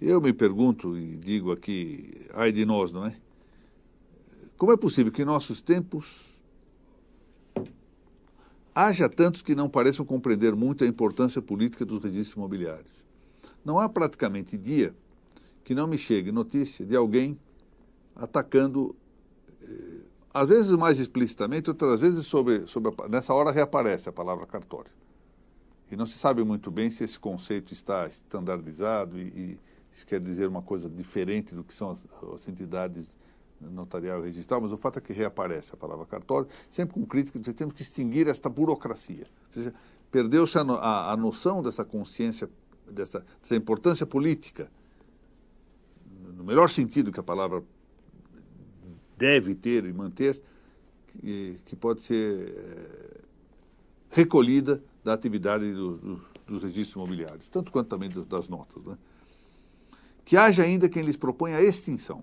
eu 0.00 0.20
me 0.20 0.32
pergunto 0.32 0.96
e 0.96 1.18
digo 1.18 1.50
aqui, 1.50 2.26
ai 2.32 2.52
de 2.52 2.64
nós, 2.64 2.92
não 2.92 3.04
é? 3.06 3.16
Como 4.56 4.72
é 4.72 4.76
possível 4.76 5.12
que 5.12 5.22
em 5.22 5.24
nossos 5.24 5.60
tempos 5.60 6.28
haja 8.74 9.08
tantos 9.08 9.42
que 9.42 9.54
não 9.54 9.68
pareçam 9.68 10.06
compreender 10.06 10.54
muito 10.54 10.84
a 10.84 10.86
importância 10.86 11.42
política 11.42 11.84
dos 11.84 12.02
registros 12.02 12.36
imobiliários? 12.36 12.92
Não 13.64 13.78
há 13.78 13.88
praticamente 13.88 14.56
dia 14.56 14.94
que 15.68 15.74
não 15.74 15.86
me 15.86 15.98
chegue 15.98 16.32
notícia 16.32 16.82
de 16.82 16.96
alguém 16.96 17.38
atacando, 18.16 18.96
eh, 19.62 20.00
às 20.32 20.48
vezes 20.48 20.70
mais 20.70 20.98
explicitamente, 20.98 21.68
outras 21.68 22.00
vezes 22.00 22.24
sobre, 22.24 22.66
sobre 22.66 22.90
a, 22.90 23.06
nessa 23.06 23.34
hora 23.34 23.50
reaparece 23.50 24.08
a 24.08 24.12
palavra 24.12 24.46
cartório. 24.46 24.90
E 25.92 25.94
não 25.94 26.06
se 26.06 26.16
sabe 26.16 26.42
muito 26.42 26.70
bem 26.70 26.88
se 26.88 27.04
esse 27.04 27.20
conceito 27.20 27.74
está 27.74 28.08
estandardizado 28.08 29.18
e, 29.18 29.24
e 29.24 29.60
isso 29.92 30.06
quer 30.06 30.20
dizer 30.20 30.48
uma 30.48 30.62
coisa 30.62 30.88
diferente 30.88 31.54
do 31.54 31.62
que 31.62 31.74
são 31.74 31.90
as, 31.90 32.06
as 32.34 32.48
entidades 32.48 33.10
notarial 33.60 34.22
e 34.22 34.24
registral, 34.24 34.62
mas 34.62 34.72
o 34.72 34.76
fato 34.78 35.00
é 35.00 35.02
que 35.02 35.12
reaparece 35.12 35.74
a 35.74 35.76
palavra 35.76 36.06
cartório, 36.06 36.48
sempre 36.70 36.94
com 36.94 37.04
crítica 37.04 37.38
de 37.38 37.52
temos 37.52 37.74
que 37.74 37.82
extinguir 37.82 38.26
esta 38.26 38.48
burocracia. 38.48 39.26
Ou 39.48 39.52
seja, 39.52 39.74
perdeu-se 40.10 40.56
a, 40.56 40.62
a, 40.62 41.12
a, 41.12 41.16
noção 41.18 41.62
dessa 41.62 41.84
consciência, 41.84 42.48
dessa, 42.90 43.22
dessa 43.42 43.54
importância 43.54 44.06
política, 44.06 44.70
no 46.38 46.44
melhor 46.44 46.70
sentido 46.70 47.10
que 47.10 47.18
a 47.18 47.22
palavra 47.22 47.64
deve 49.16 49.56
ter 49.56 49.84
e 49.84 49.92
manter, 49.92 50.40
que, 51.08 51.60
que 51.66 51.74
pode 51.74 52.02
ser 52.02 52.54
é, 52.56 53.20
recolhida 54.08 54.80
da 55.02 55.14
atividade 55.14 55.74
do, 55.74 55.96
do, 55.96 56.24
dos 56.46 56.62
registros 56.62 56.94
imobiliários, 56.94 57.48
tanto 57.48 57.72
quanto 57.72 57.88
também 57.88 58.08
das 58.08 58.48
notas. 58.48 58.84
Né? 58.84 58.96
Que 60.24 60.36
haja 60.36 60.62
ainda 60.62 60.88
quem 60.88 61.02
lhes 61.02 61.16
proponha 61.16 61.56
a 61.56 61.62
extinção, 61.62 62.22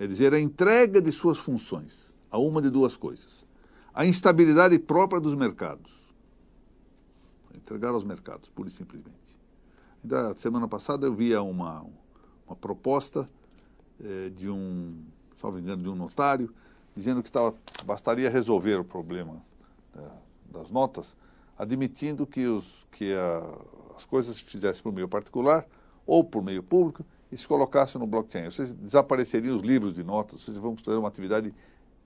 é 0.00 0.06
dizer, 0.06 0.34
a 0.34 0.40
entrega 0.40 1.00
de 1.00 1.12
suas 1.12 1.38
funções 1.38 2.12
a 2.32 2.38
uma 2.38 2.60
de 2.60 2.70
duas 2.70 2.96
coisas. 2.96 3.46
A 3.94 4.04
instabilidade 4.04 4.78
própria 4.80 5.20
dos 5.20 5.34
mercados. 5.36 5.92
Entregar 7.54 7.90
aos 7.90 8.04
mercados, 8.04 8.50
pura 8.50 8.68
e 8.68 8.72
simplesmente. 8.72 9.38
Ainda 10.02 10.34
semana 10.36 10.66
passada 10.66 11.06
eu 11.06 11.14
via 11.14 11.40
uma, 11.40 11.84
uma 12.48 12.56
proposta 12.56 13.28
eh, 14.02 14.30
de 14.30 14.48
um, 14.48 15.04
salvo 15.36 15.58
engano, 15.58 15.82
de 15.82 15.88
um 15.88 15.94
notário, 15.94 16.52
dizendo 16.96 17.22
que 17.22 17.30
tava, 17.30 17.54
bastaria 17.84 18.30
resolver 18.30 18.80
o 18.80 18.84
problema 18.84 19.42
eh, 19.96 20.10
das 20.50 20.70
notas, 20.70 21.16
admitindo 21.56 22.26
que, 22.26 22.46
os, 22.46 22.86
que 22.90 23.12
a, 23.12 23.42
as 23.94 24.06
coisas 24.06 24.36
se 24.36 24.44
fizessem 24.44 24.82
por 24.82 24.92
meio 24.92 25.08
particular 25.08 25.66
ou 26.06 26.24
por 26.24 26.42
meio 26.42 26.62
público 26.62 27.04
e 27.30 27.36
se 27.36 27.46
colocasse 27.46 27.98
no 27.98 28.06
blockchain. 28.06 28.46
Ou 28.46 28.50
seja, 28.50 28.72
desapareceriam 28.74 29.54
os 29.54 29.62
livros 29.62 29.94
de 29.94 30.02
notas, 30.02 30.34
ou 30.34 30.40
seja, 30.40 30.60
vamos 30.60 30.82
ter 30.82 30.92
uma 30.92 31.08
atividade 31.08 31.54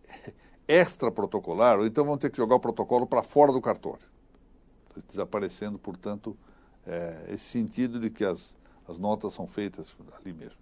extra-protocolar, 0.67 1.79
ou 1.79 1.87
então 1.87 2.05
vão 2.05 2.19
ter 2.19 2.31
que 2.31 2.37
jogar 2.37 2.57
o 2.57 2.61
protocolo 2.61 3.07
para 3.07 3.23
fora 3.23 3.53
do 3.53 3.61
cartório. 3.61 4.11
Desaparecendo, 5.09 5.79
portanto, 5.79 6.37
é, 6.87 7.27
esse 7.29 7.45
sentido 7.45 8.01
de 8.01 8.11
que 8.11 8.25
as, 8.25 8.57
as 8.89 8.99
notas 8.99 9.33
são 9.33 9.47
feitas 9.47 9.95
ali 10.21 10.33
mesmo. 10.33 10.57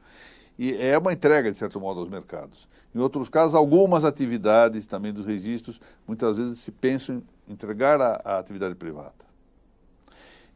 E 0.58 0.74
é 0.76 0.98
uma 0.98 1.12
entrega, 1.12 1.50
de 1.50 1.58
certo 1.58 1.80
modo, 1.80 2.00
aos 2.00 2.08
mercados. 2.08 2.68
Em 2.94 2.98
outros 2.98 3.28
casos, 3.28 3.54
algumas 3.54 4.04
atividades 4.04 4.84
também 4.84 5.12
dos 5.12 5.24
registros, 5.24 5.80
muitas 6.06 6.36
vezes 6.36 6.58
se 6.58 6.70
pensam 6.70 7.22
em 7.48 7.52
entregar 7.52 8.00
à 8.00 8.38
atividade 8.38 8.74
privada. 8.74 9.30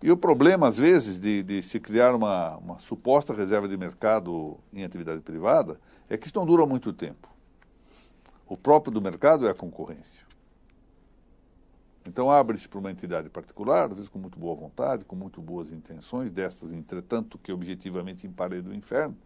E 0.03 0.11
o 0.11 0.16
problema, 0.16 0.68
às 0.68 0.77
vezes, 0.77 1.18
de, 1.18 1.42
de 1.42 1.62
se 1.62 1.81
criar 1.81 2.14
uma, 2.14 2.59
uma 2.59 2.79
suposta 2.79 3.33
reserva 3.33 3.66
de 3.66 3.77
mercado 3.77 4.59
em 4.72 4.85
atividade 4.85 5.22
privada 5.22 5.81
é 6.11 6.18
que 6.18 6.27
isso 6.27 6.37
não 6.37 6.44
dura 6.44 6.66
muito 6.66 6.92
tempo. 6.92 7.33
O 8.46 8.57
próprio 8.57 8.92
do 8.92 9.00
mercado 9.00 9.46
é 9.46 9.50
a 9.50 9.55
concorrência. 9.55 10.27
Então 12.07 12.31
abre-se 12.31 12.69
para 12.69 12.79
uma 12.79 12.90
entidade 12.90 13.31
particular, 13.31 13.88
às 13.88 13.97
vezes 13.97 14.09
com 14.09 14.19
muito 14.19 14.38
boa 14.38 14.55
vontade, 14.55 15.05
com 15.05 15.17
muito 15.17 15.40
boas 15.40 15.73
intenções, 15.73 16.31
destas, 16.31 16.73
entretanto, 16.73 17.38
que 17.38 17.51
objetivamente 17.51 18.27
emparedam 18.27 18.73
o 18.73 18.75
inferno. 18.75 19.17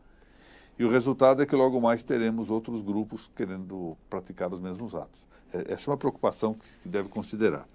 E 0.78 0.84
o 0.84 0.90
resultado 0.90 1.42
é 1.42 1.46
que 1.46 1.56
logo 1.56 1.80
mais 1.80 2.04
teremos 2.04 2.50
outros 2.50 2.82
grupos 2.82 3.28
querendo 3.34 3.96
praticar 4.08 4.52
os 4.52 4.60
mesmos 4.60 4.94
atos. 4.94 5.26
É, 5.52 5.72
essa 5.72 5.90
é 5.90 5.90
uma 5.90 5.96
preocupação 5.96 6.54
que 6.82 6.88
deve 6.88 7.08
considerar. 7.08 7.68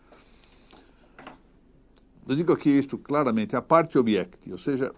Eu 2.25 2.37
digo 2.37 2.53
aqui 2.53 2.69
isto 2.69 2.97
claramente, 2.97 3.57
a 3.57 3.61
parte 3.61 3.97
object, 3.97 4.49
ou 4.49 4.57
seja, 4.57 4.93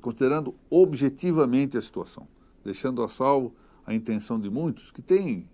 considerando 0.00 0.52
objetivamente 0.68 1.78
a 1.78 1.82
situação, 1.82 2.26
deixando 2.64 3.04
a 3.04 3.08
salvo 3.08 3.54
a 3.86 3.94
intenção 3.94 4.40
de 4.40 4.50
muitos 4.50 4.90
que 4.90 5.00
têm 5.00 5.48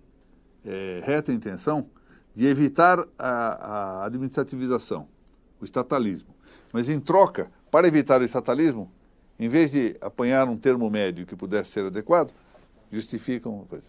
é, 0.64 1.02
reta 1.04 1.32
intenção 1.32 1.86
de 2.34 2.46
evitar 2.46 3.04
a, 3.18 3.28
a 3.28 4.04
administrativização, 4.06 5.08
o 5.60 5.64
estatalismo. 5.64 6.34
Mas 6.72 6.88
em 6.88 7.00
troca, 7.00 7.50
para 7.70 7.88
evitar 7.88 8.20
o 8.20 8.24
estatalismo, 8.24 8.90
em 9.38 9.48
vez 9.48 9.72
de 9.72 9.96
apanhar 10.00 10.48
um 10.48 10.56
termo 10.56 10.88
médio 10.90 11.26
que 11.26 11.34
pudesse 11.34 11.70
ser 11.70 11.86
adequado, 11.86 12.30
justificam 12.90 13.54
uma 13.54 13.64
coisa. 13.64 13.88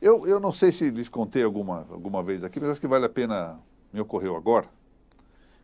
Eu, 0.00 0.26
eu 0.26 0.40
não 0.40 0.52
sei 0.52 0.72
se 0.72 0.90
lhes 0.90 1.08
contei 1.08 1.42
alguma, 1.42 1.86
alguma 1.90 2.22
vez 2.22 2.42
aqui, 2.42 2.58
mas 2.58 2.70
acho 2.70 2.80
que 2.80 2.88
vale 2.88 3.04
a 3.04 3.08
pena, 3.08 3.58
me 3.92 4.00
ocorreu 4.00 4.34
agora. 4.34 4.66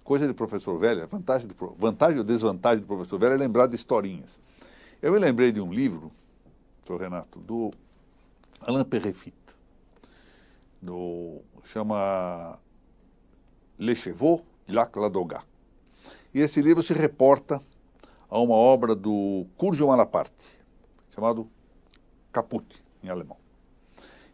Coisa 0.05 0.27
de 0.27 0.35
professor 0.35 0.79
velho, 0.79 1.07
vantagem, 1.09 1.49
vantagem 1.77 2.19
ou 2.19 2.25
desvantagem 2.25 2.81
do 2.81 2.87
professor 2.87 3.19
velho 3.19 3.35
é 3.35 3.37
lembrar 3.37 3.67
de 3.67 3.75
historinhas. 3.75 4.39
Eu 5.03 5.13
me 5.13 5.19
lembrei 5.19 5.51
de 5.51 5.61
um 5.61 5.73
livro, 5.73 6.13
professor 6.77 7.03
Renato, 7.03 7.41
do 7.41 7.73
Alain 8.61 8.85
Perrefit, 8.85 9.35
do, 10.81 11.43
chama 11.65 12.59
Le 13.79 13.95
Chevaux 13.95 14.43
de 14.67 14.75
Lac 14.75 14.97
Ladoga. 14.97 15.43
E 16.35 16.41
esse 16.41 16.61
livro 16.61 16.83
se 16.83 16.93
reporta 16.93 17.61
a 18.29 18.39
uma 18.39 18.55
obra 18.55 18.95
do 18.95 19.47
Curjo 19.57 19.87
Malaparte, 19.87 20.47
chamado 21.15 21.49
Caput, 22.33 22.67
em 23.03 23.09
alemão. 23.09 23.37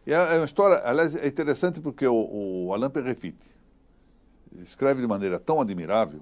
E 0.05 0.11
é, 0.13 0.35
é 0.35 0.37
uma 0.37 0.45
história, 0.45 0.81
aliás, 0.83 1.15
é 1.15 1.27
interessante 1.27 1.79
porque 1.79 2.05
o, 2.05 2.67
o 2.67 2.73
Alain 2.73 2.89
Perrefit 2.89 3.37
escreve 4.51 5.01
de 5.01 5.07
maneira 5.07 5.39
tão 5.39 5.61
admirável 5.61 6.21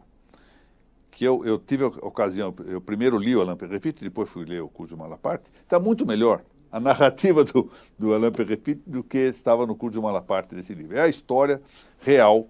que 1.10 1.25
eu, 1.25 1.43
eu 1.45 1.57
tive 1.57 1.84
a 1.84 1.88
ocasião, 1.88 2.53
eu 2.65 2.79
primeiro 2.79 3.17
li 3.17 3.36
o 3.36 3.41
Alain 3.41 3.57
Perrefit, 3.57 4.01
depois 4.03 4.29
fui 4.29 4.45
ler 4.45 4.62
o 4.62 4.69
Curso 4.69 4.95
Malaparte, 4.95 5.51
está 5.63 5.79
muito 5.79 6.05
melhor 6.05 6.43
a 6.71 6.79
narrativa 6.79 7.43
do, 7.43 7.69
do 7.97 8.13
Alain 8.13 8.31
Perrefit 8.31 8.81
do 8.86 9.03
que 9.03 9.17
estava 9.17 9.65
no 9.65 9.75
Curso 9.75 10.01
Malaparte 10.01 10.55
desse 10.55 10.73
livro. 10.73 10.97
É 10.97 11.01
a 11.01 11.07
história 11.07 11.62
real 11.99 12.47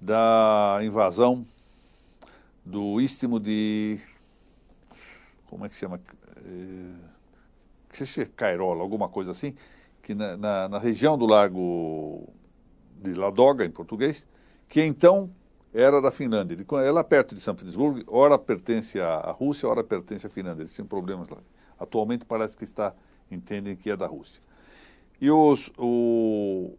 da 0.00 0.80
invasão 0.82 1.46
do 2.64 3.00
istmo 3.00 3.38
de 3.38 4.00
como 5.52 5.66
é 5.66 5.68
que 5.68 5.74
se 5.74 5.80
chama? 5.82 6.00
É, 6.38 8.26
Cairola, 8.34 8.80
alguma 8.80 9.06
coisa 9.06 9.32
assim, 9.32 9.54
que 10.02 10.14
na, 10.14 10.34
na, 10.34 10.68
na, 10.70 10.78
região 10.78 11.18
do 11.18 11.26
lago 11.26 12.26
de 13.02 13.12
Ladoga, 13.12 13.62
em 13.62 13.70
português, 13.70 14.26
que 14.66 14.80
então 14.82 15.30
era 15.74 16.00
da 16.00 16.10
Finlândia. 16.10 16.56
Ela 16.82 17.04
perto 17.04 17.34
de 17.34 17.42
São 17.42 17.54
Petersburgo, 17.54 18.02
ora 18.06 18.38
pertence 18.38 18.98
à 18.98 19.30
Rússia, 19.30 19.68
ora 19.68 19.84
pertence 19.84 20.26
à 20.26 20.30
Finlândia. 20.30 20.62
Eles 20.62 20.74
tinham 20.74 20.86
problemas 20.86 21.28
lá. 21.28 21.36
Atualmente 21.78 22.24
parece 22.24 22.56
que 22.56 22.64
está, 22.64 22.94
entendem 23.34 23.76
que 23.76 23.90
é 23.90 23.96
da 23.96 24.06
Rússia. 24.06 24.40
E 25.20 25.30
os, 25.30 25.70
o, 25.78 26.76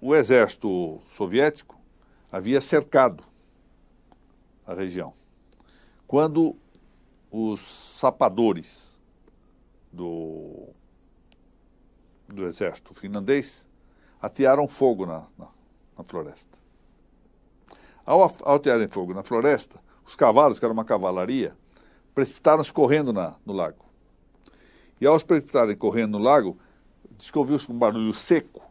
o 0.00 0.14
exército 0.14 1.00
soviético 1.08 1.78
havia 2.30 2.60
cercado 2.60 3.22
a 4.66 4.74
região. 4.74 5.14
Quando 6.06 6.56
os 7.30 7.60
sapadores 7.60 8.98
do, 9.92 10.68
do 12.28 12.46
exército 12.46 12.94
finlandês 12.94 13.66
atearam 14.20 14.66
fogo 14.68 15.06
na, 15.06 15.26
na, 15.38 15.48
na 15.96 16.04
floresta. 16.04 16.56
Ao, 18.04 18.22
ao 18.44 18.58
tearem 18.58 18.88
fogo 18.88 19.12
na 19.12 19.22
floresta, 19.22 19.80
os 20.04 20.14
cavalos, 20.14 20.58
que 20.58 20.64
era 20.64 20.72
uma 20.72 20.84
cavalaria, 20.84 21.56
precipitaram-se 22.14 22.72
correndo 22.72 23.12
na, 23.12 23.34
no 23.44 23.52
lago. 23.52 23.85
E 25.00 25.06
ao 25.06 25.18
se 25.18 25.24
precipitarem 25.24 25.76
correndo 25.76 26.18
no 26.18 26.24
lago, 26.24 26.56
descobriu-se 27.18 27.70
um 27.70 27.78
barulho 27.78 28.12
seco 28.12 28.62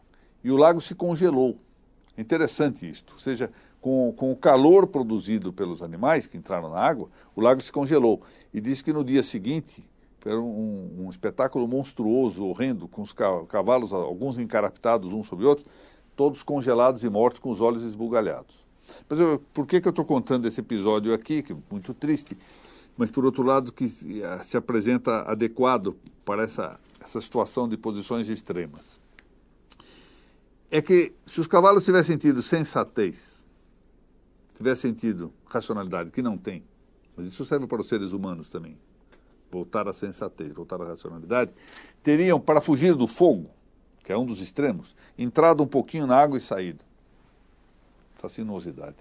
e 0.42 0.50
o 0.50 0.56
lago 0.56 0.80
se 0.80 0.94
congelou. 0.94 1.58
É 2.16 2.20
interessante 2.20 2.88
isto. 2.88 3.14
Ou 3.14 3.20
seja, 3.20 3.50
com, 3.80 4.12
com 4.16 4.32
o 4.32 4.36
calor 4.36 4.86
produzido 4.86 5.52
pelos 5.52 5.82
animais 5.82 6.26
que 6.26 6.36
entraram 6.36 6.70
na 6.70 6.78
água, 6.78 7.08
o 7.34 7.40
lago 7.40 7.60
se 7.60 7.70
congelou. 7.70 8.22
E 8.52 8.60
diz 8.60 8.82
que 8.82 8.92
no 8.92 9.04
dia 9.04 9.22
seguinte, 9.22 9.84
era 10.24 10.40
um, 10.40 11.04
um 11.04 11.10
espetáculo 11.10 11.68
monstruoso, 11.68 12.44
horrendo, 12.44 12.88
com 12.88 13.02
os 13.02 13.12
cavalos, 13.12 13.92
alguns 13.92 14.38
encarapitados 14.38 15.12
uns 15.12 15.26
sobre 15.26 15.46
outros, 15.46 15.66
todos 16.16 16.42
congelados 16.42 17.04
e 17.04 17.08
mortos 17.08 17.38
com 17.38 17.50
os 17.50 17.60
olhos 17.60 17.84
esbugalhados. 17.84 18.66
Mas 19.08 19.20
eu, 19.20 19.40
por 19.52 19.66
que, 19.66 19.80
que 19.80 19.86
eu 19.86 19.90
estou 19.90 20.04
contando 20.04 20.46
esse 20.46 20.60
episódio 20.60 21.12
aqui, 21.14 21.42
que 21.42 21.52
é 21.52 21.56
muito 21.70 21.94
triste, 21.94 22.36
mas 22.96 23.10
por 23.10 23.24
outro 23.24 23.42
lado 23.42 23.72
que 23.72 23.88
se 23.88 24.56
apresenta 24.56 25.22
adequado 25.22 25.96
para 26.24 26.44
essa, 26.44 26.80
essa 27.00 27.20
situação 27.20 27.68
de 27.68 27.76
posições 27.76 28.28
extremas? 28.28 28.98
É 30.70 30.80
que 30.80 31.12
se 31.24 31.40
os 31.40 31.46
cavalos 31.46 31.84
tivessem 31.84 32.16
tido 32.16 32.42
sensatez, 32.42 33.44
tivessem 34.54 34.92
tido 34.92 35.32
racionalidade, 35.46 36.10
que 36.10 36.22
não 36.22 36.36
tem, 36.38 36.64
mas 37.16 37.26
isso 37.26 37.44
serve 37.44 37.66
para 37.66 37.80
os 37.80 37.88
seres 37.88 38.12
humanos 38.12 38.48
também, 38.48 38.78
voltar 39.50 39.86
à 39.86 39.92
sensatez, 39.92 40.52
voltar 40.52 40.80
à 40.80 40.84
racionalidade, 40.84 41.52
teriam, 42.02 42.40
para 42.40 42.60
fugir 42.60 42.94
do 42.94 43.06
fogo, 43.06 43.50
que 44.02 44.12
é 44.12 44.16
um 44.16 44.24
dos 44.24 44.40
extremos, 44.40 44.96
entrado 45.18 45.62
um 45.62 45.66
pouquinho 45.66 46.06
na 46.06 46.16
água 46.16 46.38
e 46.38 46.40
saído. 46.40 46.84
Fascinosidade. 48.14 48.96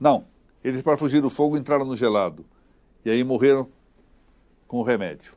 Não, 0.00 0.24
eles 0.64 0.82
para 0.82 0.96
fugir 0.96 1.20
do 1.20 1.30
fogo 1.30 1.56
entraram 1.56 1.84
no 1.84 1.94
gelado 1.94 2.44
e 3.06 3.10
aí 3.10 3.22
morreram 3.22 3.68
com 4.66 4.78
o 4.78 4.82
remédio. 4.82 5.32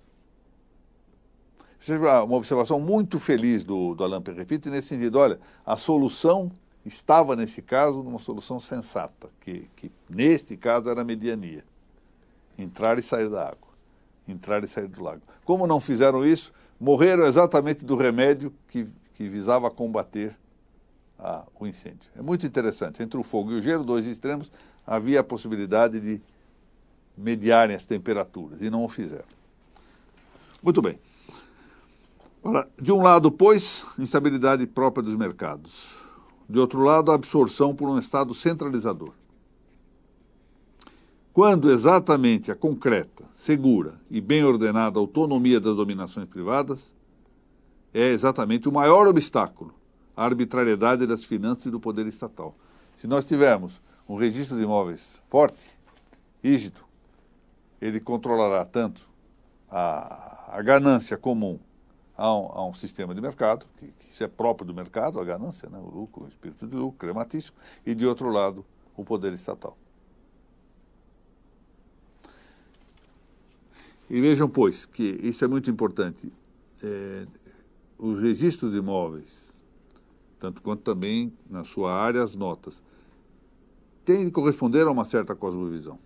Uma 1.88 2.36
observação 2.36 2.80
muito 2.80 3.20
feliz 3.20 3.64
do, 3.64 3.94
do 3.94 4.04
Alain 4.04 4.24
Perrefit 4.24 4.68
nesse 4.72 4.88
sentido. 4.88 5.20
Olha, 5.20 5.40
a 5.64 5.78
solução 5.78 6.52
estava, 6.84 7.36
nesse 7.36 7.62
caso, 7.62 8.02
numa 8.02 8.18
solução 8.18 8.60
sensata, 8.60 9.30
que, 9.40 9.70
que 9.76 9.92
neste 10.10 10.58
caso 10.58 10.90
era 10.90 11.02
a 11.02 11.06
mediania. 11.06 11.64
Entrar 12.58 12.98
e 12.98 13.04
sair 13.04 13.30
da 13.30 13.44
água. 13.50 13.70
Entrar 14.28 14.64
e 14.64 14.68
sair 14.68 14.88
do 14.88 15.04
lago. 15.04 15.22
Como 15.46 15.68
não 15.68 15.80
fizeram 15.80 16.26
isso, 16.26 16.52
morreram 16.80 17.28
exatamente 17.28 17.86
do 17.86 17.96
remédio 17.96 18.52
que, 18.68 18.88
que 19.14 19.30
visava 19.30 19.70
combater 19.70 20.36
o 21.60 21.68
incêndio. 21.68 22.10
É 22.18 22.22
muito 22.22 22.48
interessante. 22.48 23.04
Entre 23.04 23.20
o 23.20 23.24
fogo 23.24 23.52
e 23.52 23.56
o 23.56 23.62
gelo, 23.62 23.84
dois 23.84 24.08
extremos, 24.08 24.52
havia 24.88 25.20
a 25.20 25.24
possibilidade 25.24 26.00
de 26.00 26.20
mediarem 27.20 27.76
as 27.76 27.86
temperaturas, 27.86 28.62
e 28.62 28.70
não 28.70 28.84
o 28.84 28.88
fizeram. 28.88 29.26
Muito 30.64 30.82
bem. 30.82 31.00
De 32.82 32.92
um 32.92 33.02
lado, 33.02 33.32
pois, 33.32 33.86
instabilidade 34.00 34.66
própria 34.66 35.04
dos 35.04 35.16
mercados. 35.16 35.98
De 36.48 36.58
outro 36.58 36.82
lado, 36.82 37.12
a 37.12 37.16
absorção 37.16 37.76
por 37.76 37.90
um 37.90 38.00
Estado 38.00 38.34
centralizador. 38.34 39.12
Quando 41.34 41.70
exatamente 41.72 42.52
a 42.52 42.56
concreta, 42.56 43.24
segura 43.32 44.00
e 44.10 44.20
bem 44.20 44.44
ordenada 44.44 45.00
autonomia 45.00 45.60
das 45.60 45.76
dominações 45.76 46.28
privadas 46.28 46.92
é 47.94 48.10
exatamente 48.10 48.68
o 48.68 48.72
maior 48.72 49.08
obstáculo 49.08 49.74
à 50.16 50.26
arbitrariedade 50.26 51.06
das 51.06 51.24
finanças 51.24 51.68
e 51.68 51.72
do 51.72 51.80
poder 51.80 52.08
estatal. 52.08 52.56
Se 52.96 53.08
nós 53.08 53.26
tivermos 53.26 53.80
um 54.08 54.16
registro 54.16 54.58
de 54.58 54.64
imóveis 54.64 55.22
forte, 55.30 55.78
rígido, 56.44 56.89
ele 57.82 58.00
controlará 58.00 58.66
tanto 58.66 59.08
a, 59.70 60.58
a 60.58 60.62
ganância 60.62 61.18
comum 61.18 61.60
a 62.18 62.38
um, 62.38 62.46
a 62.48 62.68
um, 62.68 62.74
sistema 62.74 63.16
de 63.16 63.22
mercado, 63.22 63.66
que, 63.78 63.88
que, 63.88 64.10
isso 64.10 64.24
é 64.24 64.28
próprio 64.28 64.68
do 64.68 64.74
mercado, 64.74 65.20
a 65.20 65.24
ganância, 65.24 65.70
né, 65.70 65.78
o 65.78 65.90
lucro, 65.90 66.26
o 66.26 66.28
espírito 66.28 66.68
de 66.68 66.76
lucro, 66.76 67.00
crematício, 67.00 67.54
e 67.86 67.96
de 67.96 68.06
outro 68.06 68.30
lado, 68.30 68.66
o 68.98 69.06
poder 69.06 69.32
estatal. 69.32 69.78
E 74.10 74.20
vejam, 74.20 74.50
pois, 74.50 74.86
que 74.86 75.04
isso 75.24 75.46
é 75.46 75.48
muito 75.48 75.70
importante. 75.70 76.34
É, 76.84 77.28
os 77.98 78.20
registros 78.20 78.72
de 78.72 78.80
imóveis, 78.80 79.54
tanto 80.40 80.62
quanto 80.62 80.82
também 80.82 81.32
na 81.50 81.64
sua 81.64 81.94
área 81.94 82.24
as 82.24 82.36
notas, 82.36 82.84
têm 84.04 84.26
de 84.26 84.32
corresponder 84.32 84.88
a 84.88 84.92
uma 84.92 85.06
certa 85.06 85.36
cosmovisão. 85.36 86.00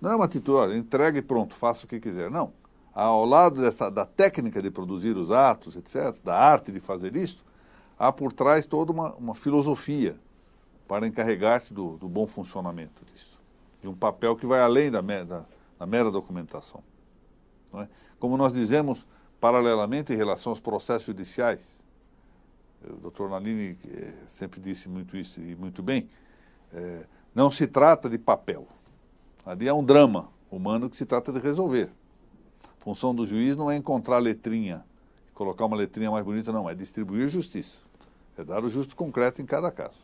Não 0.00 0.10
é 0.10 0.16
uma 0.16 0.24
atitude, 0.24 0.58
olha, 0.58 0.76
entregue 0.76 1.18
e 1.18 1.22
pronto, 1.22 1.54
faça 1.54 1.84
o 1.84 1.88
que 1.88 2.00
quiser. 2.00 2.30
Não. 2.30 2.52
Ao 2.92 3.24
lado 3.24 3.60
dessa, 3.60 3.90
da 3.90 4.04
técnica 4.04 4.60
de 4.60 4.70
produzir 4.70 5.16
os 5.16 5.30
atos, 5.30 5.76
etc., 5.76 6.16
da 6.24 6.36
arte 6.36 6.72
de 6.72 6.80
fazer 6.80 7.14
isso, 7.16 7.44
há 7.98 8.12
por 8.12 8.32
trás 8.32 8.66
toda 8.66 8.92
uma, 8.92 9.14
uma 9.14 9.34
filosofia 9.34 10.18
para 10.86 11.06
encarregar-se 11.06 11.72
do, 11.72 11.96
do, 11.96 12.08
bom 12.08 12.26
funcionamento 12.26 13.04
disso. 13.12 13.38
De 13.80 13.88
um 13.88 13.94
papel 13.94 14.34
que 14.34 14.46
vai 14.46 14.60
além 14.60 14.90
da, 14.90 15.00
da 15.00 15.44
na 15.78 15.86
mera 15.86 16.10
documentação. 16.10 16.82
É? 17.74 17.86
Como 18.18 18.36
nós 18.36 18.52
dizemos, 18.52 19.06
paralelamente, 19.40 20.12
em 20.12 20.16
relação 20.16 20.50
aos 20.50 20.60
processos 20.60 21.04
judiciais, 21.04 21.78
o 22.84 22.94
doutor 22.94 23.30
Nalini 23.30 23.78
eh, 23.88 24.14
sempre 24.26 24.60
disse 24.60 24.88
muito 24.88 25.16
isso 25.16 25.40
e 25.40 25.54
muito 25.54 25.82
bem, 25.82 26.08
é, 26.72 27.06
não 27.34 27.50
se 27.50 27.66
trata 27.66 28.08
de 28.08 28.18
papel. 28.18 28.66
Ali 29.48 29.66
é 29.66 29.72
um 29.72 29.82
drama 29.82 30.28
humano 30.50 30.90
que 30.90 30.96
se 30.96 31.06
trata 31.06 31.32
de 31.32 31.40
resolver. 31.40 31.88
A 32.66 32.84
função 32.84 33.14
do 33.14 33.24
juiz 33.24 33.56
não 33.56 33.70
é 33.70 33.76
encontrar 33.76 34.18
letrinha, 34.18 34.84
colocar 35.32 35.64
uma 35.64 35.74
letrinha 35.74 36.10
mais 36.10 36.22
bonita, 36.22 36.52
não, 36.52 36.68
é 36.68 36.74
distribuir 36.74 37.28
justiça. 37.28 37.82
É 38.36 38.44
dar 38.44 38.62
o 38.62 38.68
justo 38.68 38.94
concreto 38.94 39.40
em 39.40 39.46
cada 39.46 39.70
caso. 39.72 40.00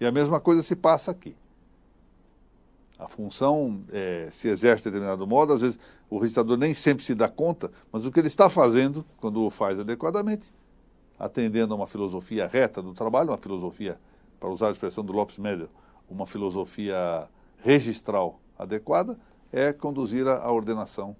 E 0.00 0.06
a 0.06 0.10
mesma 0.10 0.40
coisa 0.40 0.62
se 0.62 0.74
passa 0.74 1.10
aqui. 1.10 1.36
A 2.98 3.06
função 3.06 3.82
é, 3.92 4.30
se 4.32 4.48
exerce 4.48 4.84
de 4.84 4.90
determinado 4.92 5.26
modo, 5.26 5.52
às 5.52 5.60
vezes 5.60 5.78
o 6.08 6.16
registrador 6.16 6.56
nem 6.56 6.72
sempre 6.72 7.04
se 7.04 7.14
dá 7.14 7.28
conta, 7.28 7.70
mas 7.92 8.06
o 8.06 8.10
que 8.10 8.18
ele 8.18 8.28
está 8.28 8.48
fazendo, 8.48 9.04
quando 9.18 9.44
o 9.44 9.50
faz 9.50 9.78
adequadamente, 9.78 10.50
atendendo 11.18 11.74
a 11.74 11.76
uma 11.76 11.86
filosofia 11.86 12.46
reta 12.46 12.80
do 12.80 12.94
trabalho, 12.94 13.28
uma 13.28 13.36
filosofia, 13.36 14.00
para 14.40 14.48
usar 14.48 14.68
a 14.68 14.72
expressão 14.72 15.04
do 15.04 15.12
Lopes 15.12 15.36
Meder, 15.36 15.68
uma 16.08 16.24
filosofia 16.24 17.28
registral 17.58 18.40
adequada, 18.58 19.18
é 19.52 19.72
conduzir 19.72 20.26
a, 20.26 20.50
ordenação, 20.50 21.16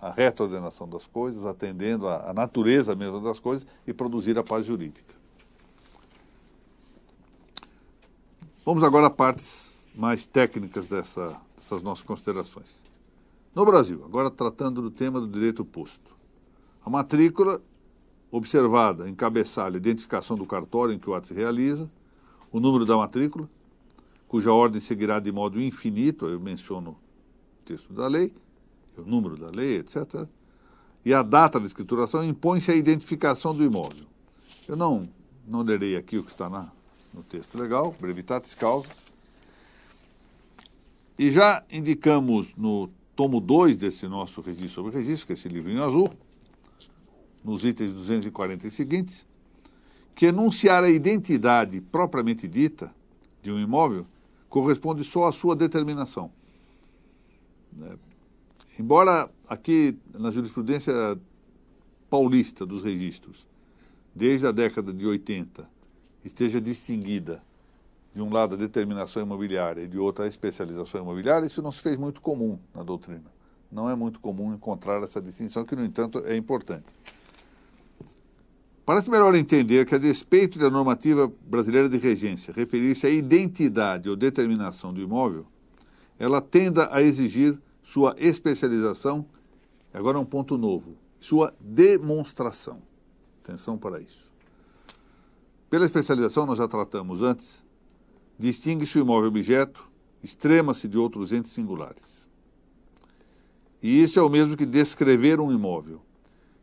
a 0.00 0.10
reta 0.10 0.42
ordenação 0.42 0.88
das 0.88 1.06
coisas, 1.06 1.44
atendendo 1.44 2.08
a 2.08 2.32
natureza 2.32 2.94
mesmo 2.94 3.20
das 3.20 3.40
coisas 3.40 3.66
e 3.86 3.92
produzir 3.92 4.38
a 4.38 4.42
paz 4.42 4.66
jurídica. 4.66 5.14
Vamos 8.64 8.82
agora 8.82 9.06
a 9.06 9.10
partes 9.10 9.88
mais 9.94 10.26
técnicas 10.26 10.86
dessa, 10.86 11.40
dessas 11.56 11.82
nossas 11.82 12.04
considerações. 12.04 12.84
No 13.54 13.64
Brasil, 13.64 14.04
agora 14.04 14.30
tratando 14.30 14.82
do 14.82 14.90
tema 14.90 15.20
do 15.20 15.26
direito 15.26 15.64
posto. 15.64 16.14
A 16.84 16.90
matrícula 16.90 17.60
observada, 18.30 19.08
encabeçalho, 19.08 19.76
identificação 19.76 20.36
do 20.36 20.46
cartório 20.46 20.92
em 20.92 20.98
que 20.98 21.08
o 21.08 21.14
ato 21.14 21.28
se 21.28 21.34
realiza, 21.34 21.90
o 22.52 22.60
número 22.60 22.84
da 22.84 22.96
matrícula, 22.96 23.48
cuja 24.28 24.52
ordem 24.52 24.80
seguirá 24.80 25.18
de 25.18 25.32
modo 25.32 25.60
infinito, 25.60 26.26
eu 26.26 26.38
menciono 26.38 26.90
o 26.90 27.64
texto 27.64 27.92
da 27.92 28.06
lei, 28.06 28.32
o 28.96 29.02
número 29.02 29.36
da 29.36 29.50
lei, 29.50 29.78
etc. 29.78 30.28
E 31.04 31.14
a 31.14 31.22
data 31.22 31.58
da 31.58 31.66
escrituração 31.66 32.22
impõe-se 32.22 32.70
a 32.70 32.76
identificação 32.76 33.54
do 33.54 33.64
imóvel. 33.64 34.06
Eu 34.68 34.76
não, 34.76 35.08
não 35.46 35.62
lerei 35.62 35.96
aqui 35.96 36.18
o 36.18 36.22
que 36.22 36.30
está 36.30 36.50
na, 36.50 36.70
no 37.12 37.22
texto 37.22 37.56
legal, 37.56 37.96
brevitatis 37.98 38.54
causa, 38.54 38.88
e 41.18 41.30
já 41.30 41.64
indicamos 41.70 42.54
no 42.54 42.90
tomo 43.16 43.40
2 43.40 43.76
desse 43.76 44.06
nosso 44.06 44.40
registro 44.40 44.68
sobre 44.68 44.96
registro, 44.96 45.26
que 45.26 45.32
é 45.32 45.34
esse 45.34 45.48
livrinho 45.48 45.82
azul, 45.82 46.12
nos 47.42 47.64
itens 47.64 47.92
240 47.92 48.66
e 48.66 48.70
seguintes, 48.70 49.26
que 50.14 50.26
enunciar 50.26 50.84
a 50.84 50.90
identidade 50.90 51.80
propriamente 51.80 52.46
dita 52.46 52.94
de 53.42 53.50
um 53.50 53.58
imóvel 53.58 54.06
corresponde 54.48 55.04
só 55.04 55.24
à 55.24 55.32
sua 55.32 55.54
determinação. 55.54 56.30
É, 57.80 57.96
embora 58.78 59.30
aqui 59.48 59.96
na 60.14 60.30
jurisprudência 60.30 60.92
paulista 62.08 62.64
dos 62.64 62.82
registros, 62.82 63.46
desde 64.14 64.46
a 64.46 64.52
década 64.52 64.92
de 64.92 65.06
80, 65.06 65.68
esteja 66.24 66.60
distinguida 66.60 67.42
de 68.14 68.22
um 68.22 68.32
lado 68.32 68.54
a 68.54 68.58
determinação 68.58 69.22
imobiliária 69.22 69.82
e 69.82 69.86
de 69.86 69.98
outro 69.98 70.24
a 70.24 70.26
especialização 70.26 71.02
imobiliária, 71.02 71.46
isso 71.46 71.62
não 71.62 71.70
se 71.70 71.80
fez 71.80 71.96
muito 71.96 72.20
comum 72.20 72.58
na 72.74 72.82
doutrina. 72.82 73.30
Não 73.70 73.88
é 73.88 73.94
muito 73.94 74.18
comum 74.18 74.54
encontrar 74.54 75.02
essa 75.02 75.20
distinção, 75.20 75.64
que, 75.64 75.76
no 75.76 75.84
entanto, 75.84 76.22
é 76.24 76.34
importante. 76.34 76.86
Parece 78.88 79.10
melhor 79.10 79.34
entender 79.34 79.84
que, 79.84 79.94
a 79.94 79.98
despeito 79.98 80.58
da 80.58 80.70
normativa 80.70 81.30
brasileira 81.42 81.90
de 81.90 81.98
regência 81.98 82.54
referir-se 82.54 83.06
à 83.06 83.10
identidade 83.10 84.08
ou 84.08 84.16
determinação 84.16 84.94
do 84.94 85.00
imóvel, 85.02 85.44
ela 86.18 86.40
tenda 86.40 86.88
a 86.90 87.02
exigir 87.02 87.60
sua 87.82 88.16
especialização, 88.16 89.26
agora 89.92 90.16
é 90.16 90.20
um 90.22 90.24
ponto 90.24 90.56
novo, 90.56 90.96
sua 91.20 91.54
demonstração. 91.60 92.80
Atenção 93.44 93.76
para 93.76 94.00
isso. 94.00 94.32
Pela 95.68 95.84
especialização, 95.84 96.46
nós 96.46 96.56
já 96.56 96.66
tratamos 96.66 97.20
antes, 97.20 97.62
distingue-se 98.38 98.98
o 98.98 99.02
imóvel 99.02 99.28
objeto, 99.28 99.86
extrema-se 100.22 100.88
de 100.88 100.96
outros 100.96 101.30
entes 101.30 101.52
singulares. 101.52 102.26
E 103.82 104.02
isso 104.02 104.18
é 104.18 104.22
o 104.22 104.30
mesmo 104.30 104.56
que 104.56 104.64
descrever 104.64 105.40
um 105.40 105.52
imóvel 105.52 106.07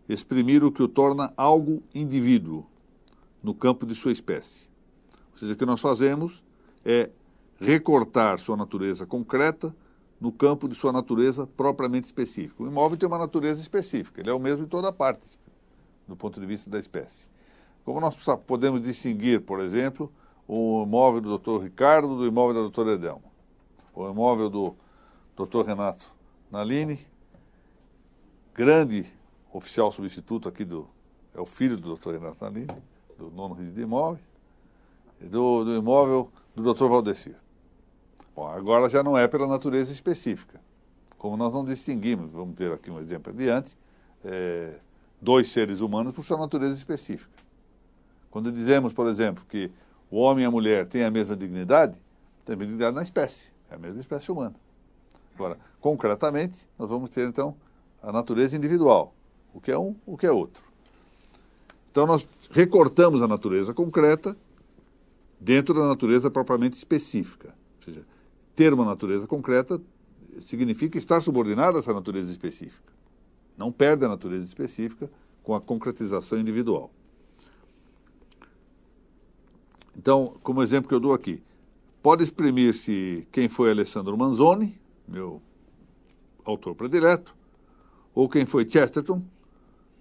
exprimir 0.08 0.64
o 0.64 0.72
que 0.72 0.84
o 0.84 0.88
torna 0.88 1.34
algo 1.36 1.82
indivíduo 1.94 2.66
no 3.42 3.54
campo 3.54 3.86
de 3.86 3.96
sua 3.96 4.12
espécie. 4.12 4.68
Ou 5.32 5.38
seja, 5.38 5.54
o 5.54 5.56
que 5.56 5.66
nós 5.66 5.82
fazemos 5.82 6.44
é 6.84 7.10
recortar 7.60 8.40
sua 8.40 8.58
natureza 8.58 9.06
concreta 9.06 9.76
no 10.20 10.32
campo 10.32 10.68
de 10.68 10.76
sua 10.76 10.92
natureza 10.92 11.46
propriamente 11.46 12.06
específica. 12.06 12.64
O 12.64 12.68
imóvel 12.68 12.98
tem 12.98 13.08
uma 13.08 13.18
natureza 13.18 13.62
específica, 13.62 14.22
ele 14.22 14.30
é 14.30 14.34
o 14.34 14.40
mesmo 14.40 14.64
em 14.64 14.68
toda 14.68 14.92
parte, 14.92 15.38
do 16.08 16.16
ponto 16.16 16.40
de 16.40 16.46
vista 16.46 16.70
da 16.70 16.80
espécie. 16.80 17.28
Como 17.84 18.00
nós 18.00 18.16
podemos 18.48 18.82
distinguir, 18.82 19.42
por 19.42 19.60
exemplo, 19.60 20.12
o 20.48 20.84
imóvel 20.84 21.22
do 21.22 21.38
Dr. 21.38 21.64
Ricardo 21.64 22.18
do 22.18 22.26
imóvel 22.26 22.56
da 22.56 22.62
doutora 22.62 22.94
Edelma, 22.94 23.32
o 23.94 24.10
imóvel 24.10 24.50
do 24.50 24.76
Dr. 25.36 25.66
Renato 25.66 26.08
Nalini, 26.52 27.06
grande 28.54 29.06
oficial 29.56 29.92
substituto 29.92 30.50
aqui 30.50 30.66
do. 30.66 30.88
É 31.34 31.40
o 31.40 31.46
filho 31.46 31.76
do 31.76 31.84
doutor 31.84 32.14
Renato 32.14 32.44
Nalini, 32.44 32.68
do 33.18 33.30
nono 33.30 33.56
rede 33.56 33.72
de 33.72 33.82
imóveis, 33.82 34.24
do, 35.20 35.64
do 35.64 35.76
imóvel 35.76 36.32
do 36.56 36.64
doutor 36.64 36.90
Valdecir. 36.90 37.36
Bom, 38.34 38.48
agora 38.48 38.90
já 38.90 39.04
não 39.04 39.18
é 39.18 39.28
pela 39.28 39.48
natureza 39.48 39.92
específica. 39.92 40.62
Como 41.18 41.36
nós 41.36 41.52
não 41.52 41.66
distinguimos, 41.66 42.32
vamos 42.32 42.56
ver 42.58 42.72
aqui 42.72 42.90
um 42.90 43.00
exemplo 43.00 43.34
adiante, 43.34 43.78
é, 44.24 44.80
dois 45.22 45.52
seres 45.52 45.82
humanos 45.82 46.14
por 46.14 46.24
sua 46.24 46.38
natureza 46.38 46.74
específica. 46.74 47.34
Quando 48.30 48.52
dizemos, 48.52 48.94
por 48.94 49.08
exemplo, 49.08 49.44
que 49.46 49.72
o 50.10 50.18
homem 50.18 50.44
e 50.44 50.48
a 50.48 50.52
mulher 50.52 50.88
têm 50.88 51.04
a 51.04 51.12
mesma 51.12 51.36
dignidade, 51.36 52.00
tem 52.46 52.54
a 52.54 52.58
mesma 52.58 52.74
dignidade 52.74 52.96
na 52.96 53.04
espécie, 53.04 53.52
é 53.70 53.76
a 53.76 53.78
mesma 53.78 54.00
espécie 54.00 54.32
humana. 54.32 54.56
Agora, 55.34 55.58
concretamente, 55.82 56.68
nós 56.78 56.90
vamos 56.90 57.10
ter 57.10 57.28
então 57.28 57.56
a 58.02 58.12
natureza 58.12 58.56
individual 58.56 59.14
o 59.56 59.62
que 59.62 59.72
é 59.72 59.80
um, 59.80 59.96
o 60.06 60.18
que 60.18 60.28
é 60.28 60.32
outro. 60.32 60.62
Então 61.90 62.06
nós 62.06 62.28
recortamos 62.52 63.22
a 63.22 63.28
natureza 63.28 63.74
concreta 63.74 64.38
dentro 65.40 65.74
da 65.74 65.88
natureza 65.88 66.30
propriamente 66.30 66.76
específica. 66.76 67.56
Ou 67.78 67.84
seja, 67.86 68.06
ter 68.54 68.74
uma 68.74 68.84
natureza 68.84 69.26
concreta 69.26 69.82
significa 70.42 70.98
estar 70.98 71.22
subordinado 71.22 71.78
a 71.78 71.80
essa 71.80 71.94
natureza 71.94 72.30
específica. 72.30 72.94
Não 73.58 73.72
perde 73.72 74.04
a 74.04 74.10
natureza 74.10 74.46
específica 74.46 75.10
com 75.42 75.56
a 75.56 75.62
concretização 75.62 76.38
individual. 76.38 76.92
Então, 79.98 80.36
como 80.44 80.62
exemplo 80.62 80.90
que 80.90 80.94
eu 80.94 81.00
dou 81.00 81.14
aqui, 81.14 81.42
pode 82.04 82.22
exprimir-se 82.24 83.26
quem 83.32 83.48
foi 83.48 83.72
Alessandro 83.72 84.18
Manzoni, 84.18 84.78
meu 85.08 85.42
autor 86.44 86.76
predileto, 86.76 87.34
ou 88.14 88.28
quem 88.28 88.46
foi 88.46 88.68
Chesterton, 88.68 89.24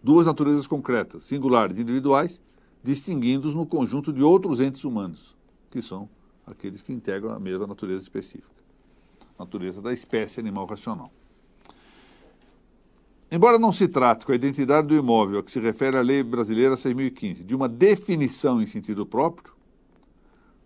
duas 0.04 0.26
naturezas 0.26 0.66
concretas, 0.66 1.24
singulares 1.24 1.78
e 1.78 1.80
individuais, 1.80 2.38
distinguindo-os 2.82 3.54
no 3.54 3.64
conjunto 3.64 4.12
de 4.12 4.22
outros 4.22 4.60
entes 4.60 4.84
humanos, 4.84 5.34
que 5.70 5.80
são 5.80 6.06
aqueles 6.46 6.82
que 6.82 6.92
integram 6.92 7.30
a 7.30 7.40
mesma 7.40 7.66
natureza 7.66 8.02
específica, 8.02 8.54
natureza 9.38 9.80
da 9.80 9.94
espécie 9.94 10.38
animal 10.38 10.66
racional. 10.66 11.10
Embora 13.32 13.58
não 13.58 13.72
se 13.72 13.88
trate 13.88 14.26
com 14.26 14.32
a 14.32 14.34
identidade 14.34 14.88
do 14.88 14.94
imóvel 14.94 15.38
a 15.38 15.42
que 15.42 15.50
se 15.50 15.58
refere 15.58 15.96
a 15.96 16.02
Lei 16.02 16.22
Brasileira 16.22 16.74
6.015 16.74 17.42
de 17.42 17.54
uma 17.54 17.66
definição 17.66 18.60
em 18.60 18.66
sentido 18.66 19.06
próprio, 19.06 19.54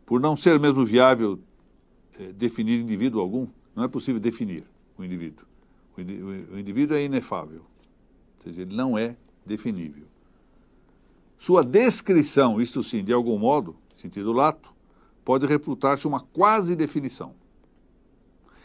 por 0.05 0.21
não 0.21 0.37
ser 0.37 0.59
mesmo 0.59 0.85
viável 0.85 1.39
é, 2.19 2.33
definir 2.33 2.81
indivíduo 2.81 3.21
algum, 3.21 3.47
não 3.73 3.85
é 3.85 3.89
possível 3.89 4.21
definir 4.21 4.65
o 4.99 5.05
indivíduo. 5.05 5.47
O 5.97 6.59
indivíduo 6.59 6.97
é 6.97 7.05
inefável, 7.05 7.61
ou 7.61 8.45
seja, 8.45 8.63
ele 8.63 8.75
não 8.75 8.99
é 8.99 9.17
definível. 9.49 10.07
Sua 11.39 11.65
descrição, 11.65 12.61
isto 12.61 12.83
sim, 12.83 13.03
de 13.03 13.13
algum 13.13 13.39
modo, 13.39 13.75
sentido 13.97 14.33
lato, 14.33 14.73
pode 15.25 15.47
reputar-se 15.47 16.07
uma 16.07 16.21
quase 16.21 16.77
definição. 16.77 17.35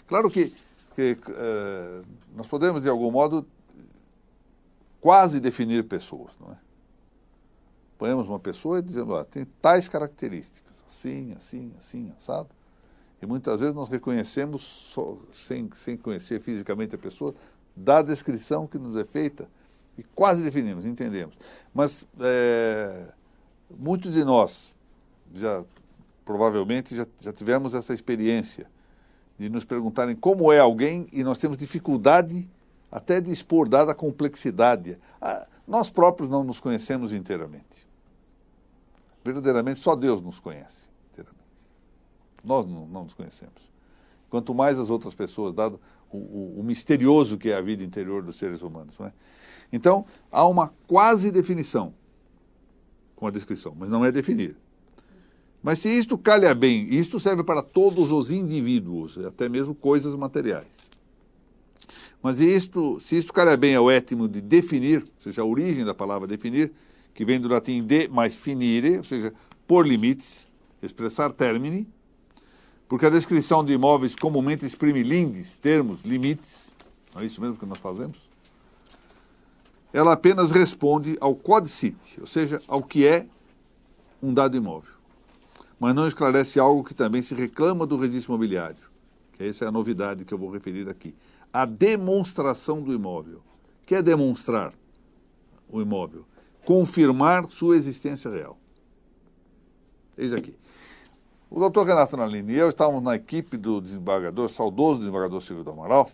Claro 0.07 0.29
que, 0.29 0.53
que 0.95 1.17
eh, 1.29 2.01
nós 2.35 2.47
podemos, 2.47 2.81
de 2.81 2.89
algum 2.89 3.11
modo, 3.11 3.45
quase 4.99 5.39
definir 5.39 5.83
pessoas, 5.83 6.37
não 6.39 6.51
é? 6.51 6.57
Põemos 7.97 8.27
uma 8.27 8.39
pessoa 8.39 8.79
e 8.79 8.81
dizemos, 8.81 9.15
ah, 9.15 9.23
tem 9.23 9.45
tais 9.61 9.87
características, 9.87 10.83
assim, 10.87 11.33
assim, 11.33 11.73
assim, 11.77 12.11
assado. 12.17 12.49
E 13.21 13.25
muitas 13.25 13.61
vezes 13.61 13.75
nós 13.75 13.87
reconhecemos, 13.87 14.63
só, 14.63 15.17
sem, 15.31 15.69
sem 15.73 15.95
conhecer 15.95 16.41
fisicamente 16.41 16.95
a 16.95 16.97
pessoa, 16.97 17.33
da 17.75 18.01
descrição 18.01 18.67
que 18.67 18.77
nos 18.77 18.95
é 18.95 19.05
feita, 19.05 19.47
e 19.97 20.03
quase 20.03 20.43
definimos, 20.43 20.85
entendemos. 20.85 21.35
Mas 21.73 22.07
é, 22.19 23.07
muitos 23.69 24.13
de 24.13 24.23
nós 24.23 24.73
já 25.33 25.63
provavelmente 26.23 26.95
já, 26.95 27.05
já 27.19 27.33
tivemos 27.33 27.73
essa 27.73 27.93
experiência 27.93 28.69
de 29.37 29.49
nos 29.49 29.65
perguntarem 29.65 30.15
como 30.15 30.51
é 30.51 30.59
alguém 30.59 31.07
e 31.11 31.23
nós 31.23 31.37
temos 31.37 31.57
dificuldade 31.57 32.47
até 32.91 33.19
de 33.19 33.31
expor, 33.31 33.67
dada 33.67 33.91
a 33.91 33.95
complexidade. 33.95 34.99
Ah, 35.19 35.47
nós 35.67 35.89
próprios 35.89 36.29
não 36.29 36.43
nos 36.43 36.59
conhecemos 36.59 37.13
inteiramente. 37.13 37.87
Verdadeiramente, 39.23 39.79
só 39.79 39.95
Deus 39.95 40.21
nos 40.21 40.39
conhece 40.39 40.89
inteiramente. 41.11 41.43
Nós 42.43 42.65
não, 42.65 42.85
não 42.85 43.03
nos 43.03 43.13
conhecemos. 43.13 43.71
Quanto 44.29 44.53
mais 44.53 44.77
as 44.77 44.89
outras 44.89 45.15
pessoas, 45.15 45.53
dado 45.53 45.79
o, 46.11 46.17
o, 46.17 46.59
o 46.59 46.63
misterioso 46.63 47.37
que 47.37 47.49
é 47.49 47.55
a 47.55 47.61
vida 47.61 47.83
interior 47.83 48.21
dos 48.21 48.35
seres 48.35 48.61
humanos. 48.61 48.97
Não 48.99 49.07
é? 49.07 49.13
Então, 49.73 50.05
há 50.31 50.47
uma 50.47 50.71
quase 50.85 51.31
definição 51.31 51.95
com 53.15 53.25
a 53.25 53.31
descrição, 53.31 53.75
mas 53.75 53.89
não 53.89 54.05
é 54.05 54.11
definir. 54.11 54.55
Mas 55.63 55.79
se 55.79 55.89
isto 55.89 56.15
calha 56.15 56.53
bem, 56.53 56.93
isto 56.93 57.19
serve 57.19 57.43
para 57.43 57.63
todos 57.63 58.11
os 58.11 58.29
indivíduos, 58.29 59.17
até 59.17 59.49
mesmo 59.49 59.73
coisas 59.73 60.15
materiais. 60.15 60.67
Mas 62.21 62.39
isto, 62.39 62.99
se 62.99 63.17
isto 63.17 63.33
calha 63.33 63.57
bem 63.57 63.73
ao 63.75 63.89
étimo 63.89 64.27
de 64.27 64.41
definir, 64.41 65.01
ou 65.01 65.21
seja, 65.21 65.41
a 65.41 65.45
origem 65.45 65.83
da 65.83 65.93
palavra 65.93 66.27
definir, 66.27 66.71
que 67.11 67.25
vem 67.25 67.39
do 67.39 67.47
latim 67.47 67.83
de 67.83 68.07
mais 68.07 68.35
finire, 68.35 68.97
ou 68.97 69.03
seja, 69.03 69.33
por 69.65 69.87
limites, 69.87 70.45
expressar 70.83 71.31
termini, 71.31 71.87
porque 72.87 73.07
a 73.07 73.09
descrição 73.09 73.63
de 73.63 73.73
imóveis 73.73 74.15
comumente 74.15 74.65
exprime 74.65 75.01
lindes, 75.01 75.57
termos, 75.57 76.01
limites, 76.01 76.71
não 77.15 77.23
é 77.23 77.25
isso 77.25 77.41
mesmo 77.41 77.57
que 77.57 77.65
nós 77.65 77.79
fazemos? 77.79 78.32
Ela 79.93 80.13
apenas 80.13 80.51
responde 80.51 81.15
ao 81.21 81.35
codicite, 81.35 82.19
ou 82.19 82.25
seja, 82.25 82.59
ao 82.67 82.81
que 82.81 83.05
é 83.05 83.27
um 84.21 84.33
dado 84.33 84.57
imóvel. 84.57 84.91
Mas 85.79 85.93
não 85.93 86.07
esclarece 86.07 86.59
algo 86.59 86.83
que 86.83 86.95
também 86.95 87.21
se 87.21 87.35
reclama 87.35 87.85
do 87.85 87.95
registro 87.95 88.33
imobiliário, 88.33 88.83
que 89.33 89.43
essa 89.43 89.65
é 89.65 89.67
a 89.67 89.71
novidade 89.71 90.25
que 90.25 90.33
eu 90.33 90.37
vou 90.37 90.49
referir 90.49 90.89
aqui. 90.89 91.13
A 91.51 91.65
demonstração 91.65 92.81
do 92.81 92.91
imóvel. 92.91 93.41
Que 93.85 93.95
é 93.95 94.01
demonstrar 94.01 94.73
o 95.69 95.81
imóvel? 95.81 96.25
Confirmar 96.65 97.47
sua 97.49 97.75
existência 97.75 98.31
real. 98.31 98.57
Eis 100.17 100.33
aqui. 100.33 100.57
O 101.51 101.59
doutor 101.59 101.85
Renato 101.85 102.17
Nalini 102.17 102.53
e 102.53 102.57
eu 102.57 102.69
estávamos 102.69 103.03
na 103.03 103.15
equipe 103.15 103.57
do 103.57 103.79
desembargador, 103.79 104.49
saudoso 104.49 104.99
desembargador 104.99 105.41
Silvio 105.41 105.63
do 105.63 105.71
Amaral, 105.71 106.09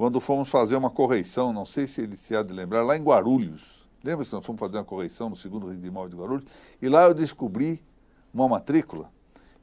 quando 0.00 0.18
fomos 0.18 0.48
fazer 0.48 0.76
uma 0.76 0.88
correição, 0.88 1.52
não 1.52 1.66
sei 1.66 1.86
se 1.86 2.00
ele 2.00 2.16
se 2.16 2.34
há 2.34 2.42
de 2.42 2.54
lembrar, 2.54 2.82
lá 2.82 2.96
em 2.96 3.02
Guarulhos. 3.02 3.86
Lembra 4.02 4.24
que 4.24 4.32
nós 4.32 4.46
fomos 4.46 4.58
fazer 4.58 4.78
uma 4.78 4.84
correição 4.84 5.28
no 5.28 5.36
segundo 5.36 5.66
Rio 5.66 5.78
de 5.78 6.16
Guarulhos? 6.16 6.46
E 6.80 6.88
lá 6.88 7.04
eu 7.04 7.12
descobri 7.12 7.84
uma 8.32 8.48
matrícula 8.48 9.12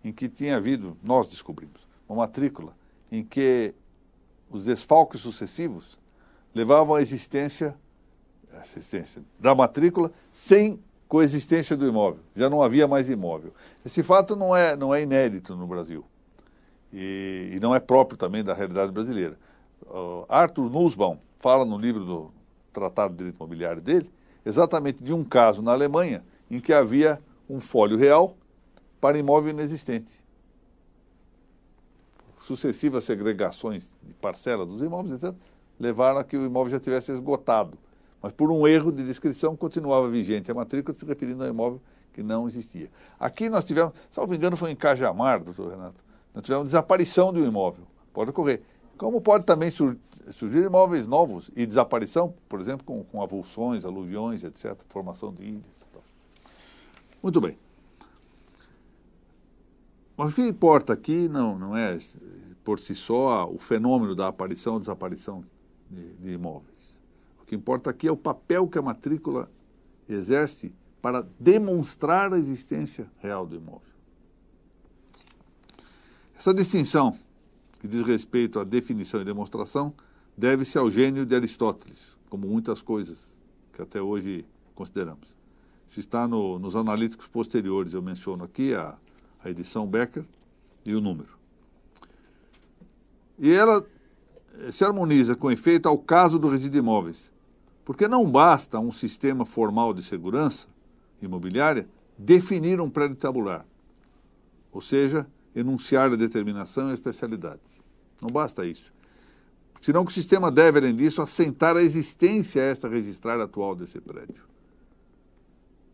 em 0.03 0.13
que 0.13 0.29
tinha 0.29 0.57
havido, 0.57 0.95
nós 1.01 1.25
descobrimos, 1.25 1.87
uma 2.07 2.19
matrícula 2.19 2.77
em 3.11 3.23
que 3.23 3.73
os 4.47 4.65
desfalques 4.65 5.21
sucessivos 5.21 5.97
levavam 6.53 6.93
à 6.93 7.01
existência, 7.01 7.75
existência 8.63 9.23
da 9.39 9.55
matrícula 9.55 10.11
sem 10.31 10.79
coexistência 11.07 11.75
do 11.75 11.87
imóvel. 11.87 12.21
Já 12.35 12.47
não 12.47 12.61
havia 12.61 12.87
mais 12.87 13.09
imóvel. 13.09 13.55
Esse 13.83 14.03
fato 14.03 14.35
não 14.35 14.55
é, 14.55 14.75
não 14.75 14.93
é 14.93 15.01
inédito 15.01 15.55
no 15.55 15.65
Brasil. 15.65 16.05
E, 16.93 17.53
e 17.53 17.59
não 17.59 17.73
é 17.73 17.79
próprio 17.79 18.19
também 18.19 18.43
da 18.43 18.53
realidade 18.53 18.91
brasileira 18.91 19.35
uh, 19.89 20.25
Arthur 20.29 20.69
Nussbaum 20.69 21.17
fala 21.39 21.65
no 21.65 21.77
livro 21.77 22.03
do 22.03 22.31
Tratado 22.73 23.11
de 23.11 23.17
Direito 23.17 23.37
Imobiliário 23.37 23.81
dele, 23.81 24.09
exatamente 24.45 25.03
de 25.03 25.13
um 25.13 25.23
caso 25.23 25.61
na 25.61 25.71
Alemanha 25.71 26.23
em 26.49 26.59
que 26.59 26.73
havia 26.73 27.19
um 27.49 27.59
fólio 27.59 27.97
real 27.97 28.35
para 28.99 29.17
imóvel 29.17 29.51
inexistente. 29.51 30.23
Sucessivas 32.39 33.03
segregações 33.03 33.89
de 34.03 34.13
parcela 34.13 34.65
dos 34.65 34.81
imóveis, 34.81 35.15
então, 35.15 35.35
levaram 35.79 36.19
a 36.19 36.23
que 36.23 36.37
o 36.37 36.45
imóvel 36.45 36.71
já 36.71 36.79
tivesse 36.79 37.11
esgotado. 37.11 37.77
Mas 38.21 38.31
por 38.31 38.51
um 38.51 38.67
erro 38.67 38.91
de 38.91 39.05
descrição 39.05 39.55
continuava 39.55 40.09
vigente 40.09 40.49
a 40.49 40.53
matrícula 40.53 40.97
se 40.97 41.05
referindo 41.05 41.43
ao 41.43 41.49
imóvel 41.49 41.81
que 42.13 42.23
não 42.23 42.47
existia. 42.47 42.89
Aqui 43.19 43.49
nós 43.49 43.63
tivemos, 43.63 43.93
salvo 44.09 44.33
engano, 44.33 44.57
foi 44.57 44.71
em 44.71 44.75
Cajamar, 44.75 45.43
doutor 45.43 45.71
Renato, 45.71 46.03
nós 46.33 46.43
tivemos 46.43 46.65
desaparição 46.65 47.31
de 47.31 47.39
um 47.39 47.45
imóvel. 47.45 47.85
Pode 48.11 48.31
ocorrer. 48.31 48.61
Como 48.97 49.21
pode 49.21 49.45
também 49.45 49.69
surgir 49.69 50.63
imóveis 50.63 51.05
novos 51.05 51.49
e 51.55 51.65
desaparição, 51.65 52.33
por 52.49 52.59
exemplo, 52.59 52.85
com, 52.85 53.03
com 53.03 53.21
avulsões, 53.21 53.85
aluviões, 53.85 54.43
etc., 54.43 54.75
formação 54.89 55.31
de 55.33 55.43
ilhas. 55.43 55.77
Muito 57.21 57.41
bem. 57.41 57.57
Mas 60.15 60.31
o 60.31 60.35
que 60.35 60.41
importa 60.41 60.93
aqui 60.93 61.29
não, 61.29 61.57
não 61.57 61.77
é 61.77 61.97
por 62.63 62.79
si 62.79 62.95
só 62.95 63.49
o 63.49 63.57
fenômeno 63.57 64.15
da 64.15 64.27
aparição 64.27 64.73
ou 64.73 64.79
desaparição 64.79 65.43
de, 65.89 66.13
de 66.15 66.31
imóveis. 66.31 66.99
O 67.41 67.45
que 67.45 67.55
importa 67.55 67.89
aqui 67.91 68.07
é 68.07 68.11
o 68.11 68.17
papel 68.17 68.67
que 68.67 68.77
a 68.77 68.81
matrícula 68.81 69.49
exerce 70.09 70.73
para 71.01 71.25
demonstrar 71.39 72.33
a 72.33 72.39
existência 72.39 73.09
real 73.19 73.45
do 73.45 73.55
imóvel. 73.55 73.81
Essa 76.37 76.53
distinção, 76.53 77.17
que 77.87 77.95
diz 77.95 78.05
respeito 78.05 78.59
à 78.59 78.65
definição 78.65 79.21
e 79.21 79.23
demonstração, 79.23 79.93
deve-se 80.35 80.77
ao 80.77 80.91
gênio 80.91 81.25
de 81.25 81.33
Aristóteles, 81.33 82.17
como 82.29 82.45
muitas 82.45 82.81
coisas 82.81 83.33
que 83.71 83.81
até 83.81 84.01
hoje 84.01 84.45
consideramos. 84.75 85.35
Isso 85.89 86.01
está 86.01 86.27
no, 86.27 86.59
nos 86.59 86.75
analíticos 86.75 87.27
posteriores, 87.27 87.93
eu 87.93 88.01
menciono 88.01 88.43
aqui 88.43 88.73
a, 88.73 88.97
a 89.41 89.49
edição 89.49 89.87
Becker 89.87 90.25
e 90.85 90.93
o 90.93 90.99
número. 90.99 91.29
E 93.39 93.51
ela 93.51 93.85
se 94.71 94.83
harmoniza 94.83 95.35
com 95.35 95.49
efeito 95.49 95.87
ao 95.87 95.97
caso 95.97 96.37
do 96.37 96.49
resíduo 96.49 96.73
de 96.73 96.77
imóveis, 96.79 97.31
porque 97.85 98.07
não 98.07 98.29
basta 98.29 98.79
um 98.79 98.91
sistema 98.91 99.45
formal 99.45 99.93
de 99.93 100.03
segurança 100.03 100.67
imobiliária 101.21 101.87
definir 102.17 102.81
um 102.81 102.89
prédio 102.89 103.15
tabular, 103.15 103.65
ou 104.73 104.81
seja, 104.81 105.25
enunciar 105.59 106.11
a 106.11 106.15
determinação 106.15 106.89
e 106.89 106.91
a 106.91 106.93
especialidade. 106.93 107.61
Não 108.21 108.29
basta 108.29 108.65
isso. 108.65 108.93
Senão 109.81 110.03
que 110.03 110.11
o 110.11 110.13
sistema 110.13 110.51
deve, 110.51 110.79
além 110.79 110.95
disso, 110.95 111.21
assentar 111.21 111.75
a 111.75 111.81
existência 111.81 112.61
esta 112.61 112.87
registrada 112.87 113.43
atual 113.43 113.75
desse 113.75 113.99
prédio. 113.99 114.43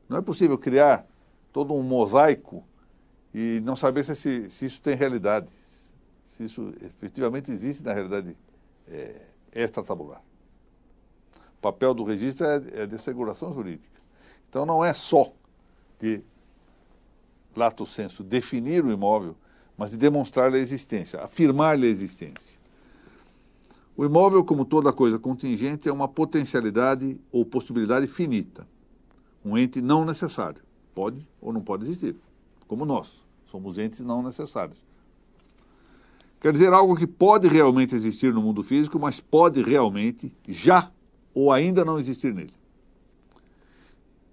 Não 0.07 0.17
é 0.17 0.21
possível 0.21 0.57
criar 0.57 1.05
todo 1.51 1.73
um 1.73 1.83
mosaico 1.83 2.63
e 3.33 3.61
não 3.63 3.75
saber 3.75 4.03
se, 4.03 4.49
se 4.49 4.65
isso 4.65 4.81
tem 4.81 4.95
realidade, 4.95 5.49
se 6.27 6.43
isso 6.43 6.73
efetivamente 6.81 7.51
existe 7.51 7.83
na 7.83 7.93
realidade 7.93 8.37
é, 8.87 9.27
extra-tabular. 9.51 10.21
O 11.57 11.61
papel 11.61 11.93
do 11.93 12.03
registro 12.03 12.45
é, 12.45 12.61
é 12.73 12.85
de 12.85 12.97
seguração 12.97 13.53
jurídica. 13.53 14.01
Então 14.49 14.65
não 14.65 14.83
é 14.83 14.93
só 14.93 15.31
de 15.99 16.21
lato 17.55 17.85
senso 17.85 18.23
definir 18.23 18.83
o 18.83 18.91
imóvel, 18.91 19.35
mas 19.77 19.91
de 19.91 19.97
demonstrar 19.97 20.53
a 20.53 20.57
existência, 20.57 21.19
afirmar-lhe 21.21 21.87
a 21.87 21.89
existência. 21.89 22.53
O 23.95 24.03
imóvel, 24.03 24.43
como 24.43 24.65
toda 24.65 24.91
coisa 24.91 25.19
contingente, 25.19 25.87
é 25.87 25.93
uma 25.93 26.07
potencialidade 26.07 27.19
ou 27.31 27.45
possibilidade 27.45 28.07
finita, 28.07 28.67
um 29.45 29.57
ente 29.57 29.81
não 29.81 30.05
necessário. 30.05 30.61
Pode 30.95 31.27
ou 31.41 31.51
não 31.51 31.61
pode 31.61 31.83
existir, 31.83 32.15
como 32.67 32.85
nós, 32.85 33.25
somos 33.45 33.77
entes 33.77 33.99
não 34.01 34.21
necessários. 34.21 34.83
Quer 36.39 36.51
dizer, 36.51 36.73
algo 36.73 36.95
que 36.95 37.07
pode 37.07 37.47
realmente 37.47 37.95
existir 37.95 38.33
no 38.33 38.41
mundo 38.41 38.61
físico, 38.61 38.99
mas 38.99 39.19
pode 39.19 39.63
realmente 39.63 40.31
já 40.47 40.91
ou 41.33 41.51
ainda 41.51 41.85
não 41.85 41.97
existir 41.97 42.33
nele. 42.33 42.53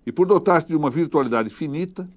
E 0.05 0.11
por 0.11 0.27
dotar-se 0.27 0.67
de 0.67 0.75
uma 0.75 0.91
virtualidade 0.91 1.49
finita, 1.51 2.09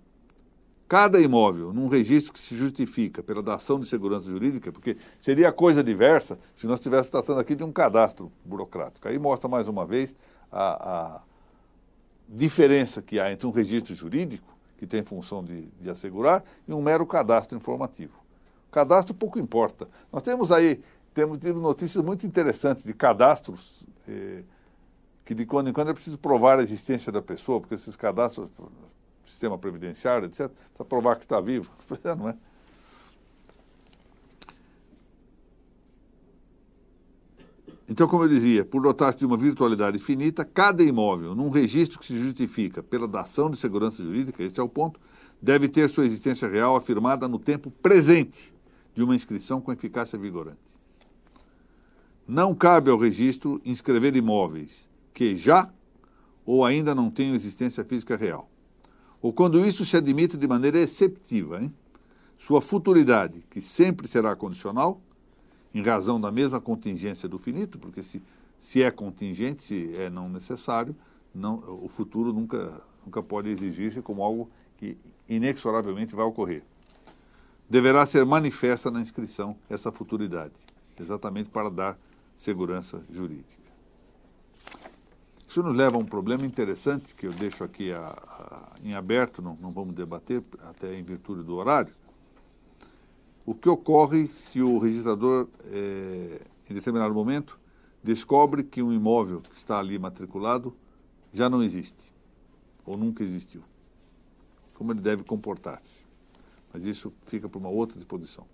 cada 0.94 1.20
imóvel 1.20 1.74
num 1.74 1.88
registro 1.88 2.32
que 2.32 2.38
se 2.38 2.56
justifica 2.56 3.24
pela 3.24 3.41
dação 3.41 3.80
de 3.80 3.88
segurança 3.88 4.30
jurídica, 4.30 4.72
porque 4.72 4.96
seria 5.20 5.52
coisa 5.52 5.84
diversa 5.84 6.38
se 6.56 6.68
nós 6.68 6.78
estivéssemos 6.78 7.10
tratando 7.10 7.39
aqui 7.39 7.56
de 7.56 7.64
um 7.64 7.72
cadastro 7.72 8.32
burocrático. 8.46 9.08
Aí 9.08 9.18
mostra 9.18 9.50
mais 9.50 9.68
uma 9.68 9.88
vez 9.88 10.16
a, 10.52 11.16
a 11.16 11.22
diferença 12.30 13.02
que 13.02 13.20
há 13.20 13.32
entre 13.32 13.48
um 13.48 13.50
registro 13.50 13.96
jurídico, 13.96 14.56
que 14.78 14.86
tem 14.86 15.04
função 15.04 15.44
de, 15.44 15.64
de 15.82 15.89
assegurar, 15.89 16.44
e 16.68 16.72
um 16.72 16.80
mero 16.80 17.08
cadastro 17.08 17.58
informativo. 17.58 18.14
O 18.70 18.72
cadastro 18.72 19.16
pouco 19.16 19.39
importa. 19.39 19.88
Nós 20.12 20.22
temos 20.22 20.52
aí, 20.52 20.80
temos 21.12 21.39
tido 21.39 21.60
notícias 21.60 22.06
muito 22.06 22.28
interessantes 22.28 22.84
de 22.84 22.94
cadastros. 22.94 23.84
Eh, 24.08 24.44
que 25.26 25.34
de 25.34 25.46
quando 25.46 25.70
em 25.70 25.74
quando 25.74 25.89
é 25.89 25.94
preciso 25.94 26.20
provar 26.20 26.60
a 26.60 26.62
existência 26.62 27.12
da 27.12 27.22
pessoa, 27.22 27.60
porque 27.60 27.74
esses 27.74 27.96
cadastros, 27.96 28.50
sistema 29.26 29.57
previdenciário, 29.57 30.28
etc., 30.28 30.51
para 30.76 30.86
provar 30.86 31.15
que 31.15 31.24
está 31.24 31.39
vivo. 31.39 31.69
Não 32.17 32.30
é? 32.30 32.38
Então, 37.88 38.07
como 38.07 38.24
eu 38.24 38.30
dizia, 38.30 38.63
por 38.63 38.82
dotar-se 38.82 39.19
de 39.19 39.26
uma 39.26 39.36
virtualidade 39.36 39.97
finita, 39.99 40.45
cada 40.45 40.82
imóvel, 40.82 41.36
num 41.36 41.49
registro 41.49 41.99
que 41.99 42.05
se 42.05 42.17
justifica 42.17 42.82
pela 42.82 43.07
dação 43.07 43.49
de 43.49 43.57
segurança 43.57 44.01
jurídica, 44.01 44.41
este 44.41 44.59
é 44.59 44.63
o 44.63 44.69
ponto, 44.69 44.99
deve 45.41 45.67
ter 45.67 45.89
sua 45.89 46.05
existência 46.05 46.47
real 46.47 46.76
afirmada 46.76 47.28
no 47.28 47.38
tempo 47.38 47.69
presente 47.69 48.53
de 48.95 49.03
uma 49.03 49.15
inscrição 49.15 49.59
com 49.59 49.71
eficácia 49.71 50.17
vigorante. 50.17 50.57
Não 52.26 52.55
cabe 52.55 52.89
ao 52.89 52.97
registro 52.97 53.61
inscrever 53.65 54.15
imóveis 54.15 54.89
que 55.13 55.36
já 55.36 55.69
ou 56.45 56.63
ainda 56.63 56.95
não 56.95 57.11
tenham 57.11 57.36
existência 57.36 57.84
física 57.84 58.15
real. 58.15 58.49
Ou 59.24 59.32
quando 59.32 59.65
isso 59.65 59.86
se 59.86 59.95
admite 59.95 60.36
de 60.36 60.45
maneira 60.45 60.78
exceptiva, 60.78 61.63
hein? 61.63 61.74
sua 62.38 62.61
futuridade, 62.61 63.41
que 63.49 63.61
sempre 63.61 64.05
será 64.05 64.36
condicional, 64.36 64.99
em 65.74 65.82
razão 65.82 66.19
da 66.19 66.30
mesma 66.30 66.59
contingência 66.59 67.30
do 67.30 67.38
finito, 67.38 67.80
porque 67.80 68.03
se, 68.03 68.21
se 68.59 68.84
é 68.84 68.91
contingente, 68.91 69.63
se 69.63 69.95
é 69.95 70.09
não 70.09 70.28
necessário, 70.28 70.93
não, 71.34 71.63
o 71.82 71.88
futuro 71.88 72.34
nunca, 72.34 72.82
nunca 73.05 73.24
pode 73.24 73.47
exigir-se 73.47 74.01
como 74.01 74.21
algo 74.21 74.51
que 74.78 74.97
inexoravelmente 75.30 76.13
vai 76.13 76.26
ocorrer. 76.26 76.61
Deverá 77.69 78.05
ser 78.05 78.26
manifesta 78.26 78.91
na 78.91 78.99
inscrição 78.99 79.55
essa 79.69 79.89
futuridade, 79.89 80.53
exatamente 80.99 81.49
para 81.49 81.69
dar 81.69 81.97
segurança 82.36 83.01
jurídica. 83.09 83.62
Isso 85.54 85.62
nos 85.62 85.78
leva 85.78 85.97
a 85.97 85.99
um 85.99 86.06
problema 86.06 86.47
interessante 86.47 87.14
que 87.14 87.28
eu 87.28 87.32
deixo 87.32 87.64
aqui 87.64 87.91
a, 87.91 88.08
a, 88.08 88.72
em 88.84 88.95
aberto, 88.95 89.39
não, 89.39 89.56
não 89.62 89.72
vamos 89.72 89.93
debater, 89.93 90.41
até 90.64 90.97
em 90.97 91.04
virtude 91.04 91.43
do 91.43 91.56
horário. 91.56 91.93
O 93.45 93.54
que 93.54 93.70
ocorre 93.70 94.26
se 94.26 94.64
o 94.64 94.80
registrador, 94.80 95.47
é, 95.66 96.41
em 96.68 96.74
determinado 96.74 97.14
momento, 97.14 97.60
descobre 98.04 98.64
que 98.64 98.82
um 98.82 98.91
imóvel 98.91 99.41
que 99.41 99.60
está 99.60 99.78
ali 99.78 99.99
matriculado 99.99 100.76
já 101.32 101.47
não 101.47 101.62
existe, 101.62 102.12
ou 102.84 102.97
nunca 102.97 103.22
existiu? 103.22 103.62
Como 104.74 104.91
ele 104.91 105.01
deve 105.01 105.24
comportar-se? 105.24 106.01
Mas 106.74 106.88
isso 106.88 107.14
fica 107.28 107.47
para 107.47 107.60
uma 107.60 107.70
outra 107.70 107.95
disposição. 107.95 108.47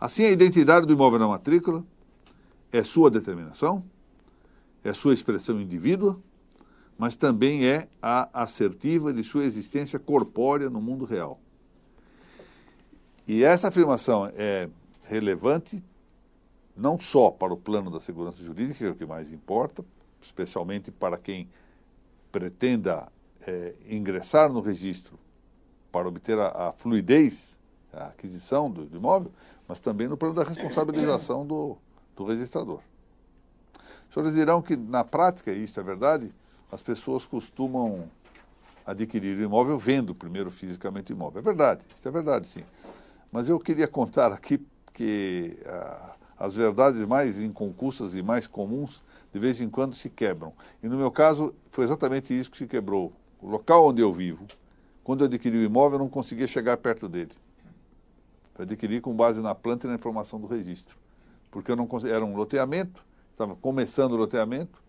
Assim, 0.00 0.24
a 0.24 0.30
identidade 0.32 0.86
do 0.86 0.92
imóvel 0.92 1.20
na 1.20 1.28
matrícula 1.28 1.84
é 2.72 2.82
sua 2.82 3.12
determinação, 3.12 3.84
é 4.82 4.92
sua 4.92 5.14
expressão 5.14 5.60
indivídua, 5.60 6.20
mas 6.96 7.16
também 7.16 7.66
é 7.66 7.88
a 8.00 8.42
assertiva 8.42 9.12
de 9.12 9.24
sua 9.24 9.44
existência 9.44 9.98
corpórea 9.98 10.68
no 10.68 10.80
mundo 10.80 11.04
real. 11.04 11.40
E 13.26 13.44
essa 13.44 13.68
afirmação 13.68 14.30
é 14.34 14.68
relevante 15.04 15.82
não 16.76 16.98
só 16.98 17.30
para 17.30 17.52
o 17.52 17.56
plano 17.56 17.90
da 17.90 18.00
segurança 18.00 18.42
jurídica, 18.42 18.78
que 18.78 18.84
é 18.84 18.90
o 18.90 18.94
que 18.94 19.06
mais 19.06 19.32
importa, 19.32 19.84
especialmente 20.20 20.90
para 20.90 21.16
quem 21.18 21.48
pretenda 22.32 23.10
é, 23.46 23.74
ingressar 23.88 24.52
no 24.52 24.60
registro 24.60 25.18
para 25.90 26.08
obter 26.08 26.38
a, 26.38 26.68
a 26.68 26.72
fluidez, 26.72 27.58
a 27.92 28.06
aquisição 28.08 28.70
do, 28.70 28.86
do, 28.86 28.96
imóvel, 28.96 29.32
mas 29.66 29.80
também 29.80 30.08
no 30.08 30.16
plano 30.16 30.34
da 30.34 30.44
responsabilização 30.44 31.46
do, 31.46 31.76
do 32.14 32.24
registrador. 32.24 32.80
Os 34.10 34.14
senhores 34.14 34.34
dirão 34.34 34.60
que, 34.60 34.76
na 34.76 35.04
prática, 35.04 35.52
isso 35.52 35.78
é 35.78 35.82
verdade, 35.84 36.34
as 36.70 36.82
pessoas 36.82 37.28
costumam 37.28 38.10
adquirir 38.84 39.38
o 39.38 39.42
imóvel 39.42 39.78
vendo 39.78 40.16
primeiro 40.16 40.50
fisicamente 40.50 41.12
o 41.12 41.14
imóvel. 41.14 41.38
É 41.38 41.42
verdade, 41.42 41.82
isso 41.94 42.08
é 42.08 42.10
verdade, 42.10 42.48
sim. 42.48 42.64
Mas 43.30 43.48
eu 43.48 43.60
queria 43.60 43.86
contar 43.86 44.32
aqui 44.32 44.60
que 44.92 45.56
a, 45.64 46.16
as 46.40 46.56
verdades 46.56 47.04
mais 47.04 47.40
inconcussas 47.40 48.16
e 48.16 48.22
mais 48.22 48.48
comuns, 48.48 49.00
de 49.32 49.38
vez 49.38 49.60
em 49.60 49.70
quando 49.70 49.94
se 49.94 50.10
quebram. 50.10 50.52
E 50.82 50.88
no 50.88 50.96
meu 50.96 51.12
caso, 51.12 51.54
foi 51.70 51.84
exatamente 51.84 52.36
isso 52.36 52.50
que 52.50 52.58
se 52.58 52.66
quebrou. 52.66 53.12
O 53.40 53.48
local 53.48 53.86
onde 53.86 54.02
eu 54.02 54.12
vivo, 54.12 54.44
quando 55.04 55.20
eu 55.20 55.26
adquiri 55.26 55.56
o 55.56 55.62
imóvel, 55.62 56.00
eu 56.00 56.02
não 56.02 56.10
conseguia 56.10 56.48
chegar 56.48 56.76
perto 56.78 57.08
dele. 57.08 57.32
Eu 58.58 58.64
adquiri 58.64 59.00
com 59.00 59.14
base 59.14 59.40
na 59.40 59.54
planta 59.54 59.86
e 59.86 59.88
na 59.88 59.94
informação 59.94 60.40
do 60.40 60.48
registro. 60.48 60.98
Porque 61.48 61.70
eu 61.70 61.76
não 61.76 61.88
era 62.04 62.24
um 62.24 62.34
loteamento, 62.34 63.08
estava 63.40 63.56
começando 63.56 64.12
o 64.12 64.16
loteamento, 64.16 64.82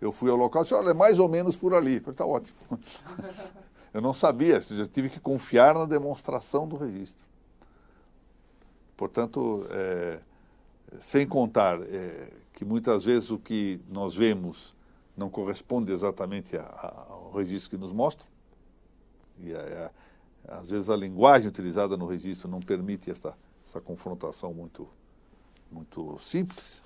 eu 0.00 0.12
fui 0.12 0.30
ao 0.30 0.36
local 0.36 0.62
e 0.62 0.64
disse, 0.64 0.74
olha, 0.74 0.90
é 0.90 0.94
mais 0.94 1.18
ou 1.18 1.28
menos 1.28 1.56
por 1.56 1.74
ali. 1.74 1.96
Eu 1.96 2.00
falei, 2.00 2.12
está 2.12 2.26
ótimo. 2.26 2.58
eu 3.92 4.00
não 4.00 4.14
sabia, 4.14 4.60
eu 4.70 4.86
tive 4.86 5.08
que 5.08 5.18
confiar 5.18 5.74
na 5.74 5.86
demonstração 5.86 6.68
do 6.68 6.76
registro. 6.76 7.26
Portanto, 8.96 9.66
é, 9.70 10.20
sem 11.00 11.26
contar 11.26 11.80
é, 11.82 12.32
que 12.52 12.64
muitas 12.64 13.04
vezes 13.04 13.30
o 13.30 13.38
que 13.38 13.80
nós 13.88 14.14
vemos 14.14 14.76
não 15.16 15.28
corresponde 15.28 15.92
exatamente 15.92 16.56
a, 16.56 16.62
a, 16.62 17.06
ao 17.10 17.32
registro 17.32 17.70
que 17.70 17.76
nos 17.76 17.92
mostra, 17.92 18.26
e 19.40 19.52
a, 19.54 19.90
às 20.46 20.70
vezes 20.70 20.88
a 20.88 20.96
linguagem 20.96 21.48
utilizada 21.48 21.96
no 21.96 22.06
registro 22.06 22.48
não 22.48 22.60
permite 22.60 23.10
essa, 23.10 23.36
essa 23.64 23.80
confrontação 23.80 24.54
muito, 24.54 24.88
muito 25.70 26.18
simples. 26.20 26.84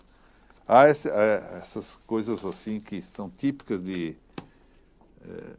Há 0.72 0.88
esse, 0.88 1.08
essas 1.08 1.96
coisas 1.96 2.44
assim 2.44 2.78
que 2.78 3.02
são 3.02 3.28
típicas 3.28 3.82
de 3.82 4.16
é, 5.20 5.56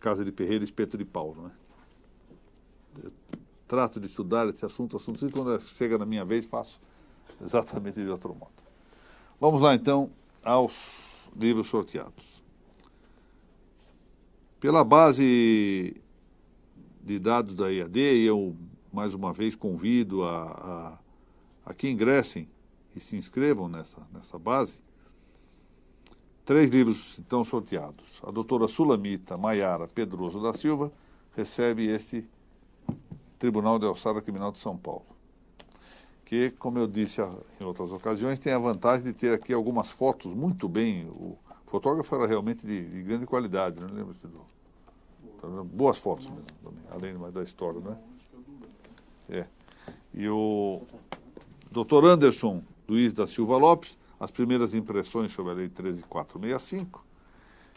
Casa 0.00 0.24
de 0.24 0.32
Ferreira 0.32 0.64
e 0.64 0.66
Espeto 0.66 0.98
de 0.98 1.04
Paulo. 1.04 1.42
Né? 1.44 1.50
Eu 3.04 3.12
trato 3.68 4.00
de 4.00 4.08
estudar 4.08 4.48
esse 4.48 4.66
assunto, 4.66 4.96
assunto, 4.96 5.24
e 5.24 5.30
quando 5.30 5.56
chega 5.60 5.96
na 5.96 6.04
minha 6.04 6.24
vez 6.24 6.44
faço 6.46 6.80
exatamente 7.40 8.02
de 8.02 8.08
outro 8.08 8.34
modo. 8.34 8.50
Vamos 9.40 9.62
lá 9.62 9.72
então 9.72 10.10
aos 10.42 11.30
livros 11.36 11.68
sorteados. 11.68 12.42
Pela 14.58 14.82
base 14.82 15.94
de 17.00 17.20
dados 17.20 17.54
da 17.54 17.70
IAD, 17.70 18.00
eu 18.00 18.56
mais 18.92 19.14
uma 19.14 19.32
vez 19.32 19.54
convido 19.54 20.24
a, 20.24 20.98
a, 21.64 21.70
a 21.70 21.72
que 21.72 21.88
ingressem 21.88 22.50
e 22.94 23.00
se 23.00 23.16
inscrevam 23.16 23.68
nessa, 23.68 24.00
nessa 24.12 24.38
base. 24.38 24.78
Três 26.44 26.70
livros 26.70 27.16
então 27.18 27.44
sorteados. 27.44 28.20
A 28.26 28.30
doutora 28.30 28.66
Sulamita 28.66 29.36
Maiara 29.38 29.86
Pedroso 29.86 30.42
da 30.42 30.52
Silva 30.52 30.92
recebe 31.36 31.86
este 31.86 32.28
Tribunal 33.38 33.78
de 33.78 33.86
Alçada 33.86 34.20
Criminal 34.20 34.52
de 34.52 34.58
São 34.58 34.76
Paulo, 34.76 35.06
que, 36.24 36.50
como 36.52 36.78
eu 36.78 36.86
disse 36.86 37.20
em 37.60 37.64
outras 37.64 37.90
ocasiões, 37.90 38.38
tem 38.38 38.52
a 38.52 38.58
vantagem 38.58 39.04
de 39.04 39.12
ter 39.12 39.32
aqui 39.32 39.52
algumas 39.52 39.90
fotos 39.90 40.32
muito 40.32 40.68
bem. 40.68 41.08
O 41.08 41.36
fotógrafo 41.64 42.14
era 42.14 42.26
realmente 42.26 42.66
de, 42.66 42.88
de 42.88 43.02
grande 43.02 43.26
qualidade, 43.26 43.80
não 43.80 43.88
lembro 43.88 44.14
se 44.14 44.26
do, 44.26 44.44
boas 45.64 45.98
fotos 45.98 46.28
mesmo, 46.28 46.46
além 46.90 47.18
da 47.32 47.42
história, 47.42 47.80
né? 47.80 47.98
É. 49.28 49.46
E 50.14 50.28
o 50.28 50.82
doutor 51.70 52.04
Anderson 52.04 52.62
Luiz 52.88 53.12
da 53.12 53.26
Silva 53.26 53.56
Lopes, 53.56 53.98
as 54.18 54.30
primeiras 54.30 54.74
impressões 54.74 55.32
sobre 55.32 55.52
a 55.52 55.54
Lei 55.54 55.68
13465, 55.68 57.04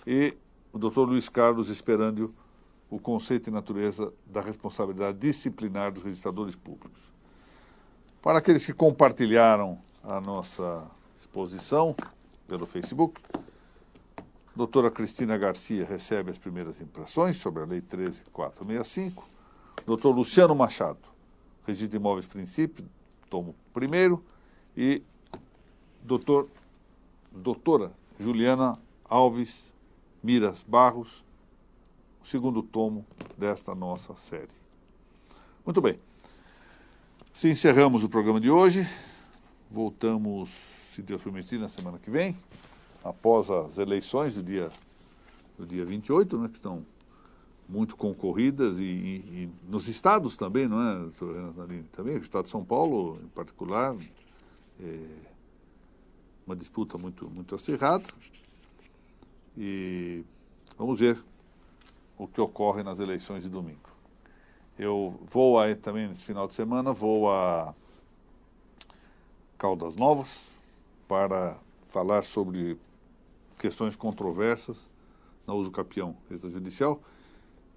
e 0.06 0.36
o 0.72 0.78
doutor 0.78 1.08
Luiz 1.08 1.30
Carlos 1.30 1.70
Esperândio, 1.70 2.34
o 2.90 3.00
conceito 3.00 3.50
e 3.50 3.54
natureza 3.54 4.14
da 4.26 4.42
responsabilidade 4.42 5.18
disciplinar 5.18 5.92
dos 5.92 6.04
registradores 6.04 6.56
públicos. 6.56 7.00
Para 8.22 8.40
aqueles 8.40 8.66
que 8.66 8.74
compartilharam 8.74 9.80
a 10.04 10.20
nossa 10.22 10.90
exposição 11.18 11.96
pelo 12.48 12.66
Facebook, 12.66 13.22
doutora 14.56 14.92
Cristina 14.92 15.38
Garcia 15.38 15.86
recebe 15.86 16.32
as 16.32 16.38
primeiras 16.38 16.80
impressões 16.82 17.38
sobre 17.38 17.64
a 17.64 17.66
Lei 17.66 17.82
13465. 17.82 19.24
Doutor 19.86 20.16
Luciano 20.16 20.56
Machado, 20.56 21.00
Registro 21.66 21.90
de 21.90 21.98
Imóveis 21.98 22.26
Princípio, 22.26 22.86
tomo 23.30 23.56
primeiro 23.74 24.24
e 24.76 25.02
doutor, 26.04 26.48
doutora 27.32 27.92
Juliana 28.20 28.78
Alves 29.04 29.74
Miras 30.24 30.64
Barros, 30.64 31.24
o 32.24 32.28
segundo 32.28 32.64
tomo 32.64 33.06
desta 33.38 33.76
nossa 33.76 34.16
série. 34.16 34.50
Muito 35.66 35.82
bem. 35.82 36.00
Se 37.34 37.50
encerramos 37.50 38.04
o 38.04 38.10
programa 38.10 38.40
de 38.40 38.50
hoje, 38.50 38.88
voltamos, 39.70 40.50
se 40.94 41.02
Deus 41.02 41.22
permitir, 41.22 41.60
na 41.60 41.70
semana 41.70 42.00
que 42.00 42.10
vem, 42.10 42.36
após 43.04 43.52
as 43.52 43.78
eleições 43.78 44.36
do 44.36 44.44
dia, 44.44 44.72
do 45.58 45.66
dia 45.66 45.86
28, 45.86 46.38
né, 46.38 46.48
que 46.48 46.56
estão 46.56 46.86
muito 47.68 47.96
concorridas 47.96 48.80
e, 48.80 48.84
e, 48.84 49.16
e 49.44 49.50
nos 49.68 49.88
estados 49.88 50.38
também, 50.38 50.68
não 50.68 50.82
é? 50.82 51.10
Também, 51.92 52.16
o 52.16 52.22
estado 52.22 52.46
de 52.46 52.50
São 52.50 52.64
Paulo, 52.64 53.20
em 53.24 53.28
particular, 53.30 53.96
é 54.80 55.36
uma 56.46 56.56
disputa 56.56 56.98
muito, 56.98 57.30
muito 57.30 57.56
acirrada. 57.56 58.06
E 59.58 60.24
vamos 60.78 61.00
ver 61.00 61.24
o 62.18 62.28
que 62.28 62.40
ocorre 62.40 62.84
nas 62.84 63.00
eleições 63.00 63.44
de 63.44 63.50
domingo. 63.50 63.90
Eu 64.78 65.18
vou 65.26 65.58
aí 65.58 65.76
também 65.76 66.08
nesse 66.08 66.24
final 66.24 66.48
de 66.48 66.54
semana, 66.54 66.92
vou 66.92 67.32
a 67.32 67.74
Caldas 69.58 69.96
Novas 69.96 70.52
para 71.08 71.58
falar 71.88 72.26
sobre 72.26 72.78
questões 73.58 73.96
controversas 73.96 74.92
na 75.48 75.54
uso 75.54 75.72
capião 75.72 76.18
extrajudicial. 76.30 77.02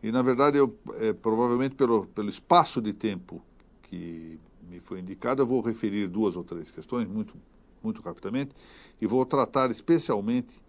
E, 0.03 0.11
na 0.11 0.23
verdade, 0.23 0.57
eu, 0.57 0.77
é, 0.95 1.13
provavelmente 1.13 1.75
pelo, 1.75 2.07
pelo 2.07 2.29
espaço 2.29 2.81
de 2.81 2.93
tempo 2.93 3.41
que 3.85 4.41
me 4.69 4.81
foi 4.81 5.01
indicado, 5.01 5.43
eu 5.43 5.47
vou 5.47 5.61
referir 5.61 6.07
duas 6.09 6.37
ou 6.37 6.45
três 6.45 6.71
questões 6.71 7.09
muito, 7.09 7.35
muito 7.83 8.03
rapidamente 8.03 8.55
e 9.01 9.07
vou 9.07 9.25
tratar 9.25 9.71
especialmente 9.71 10.61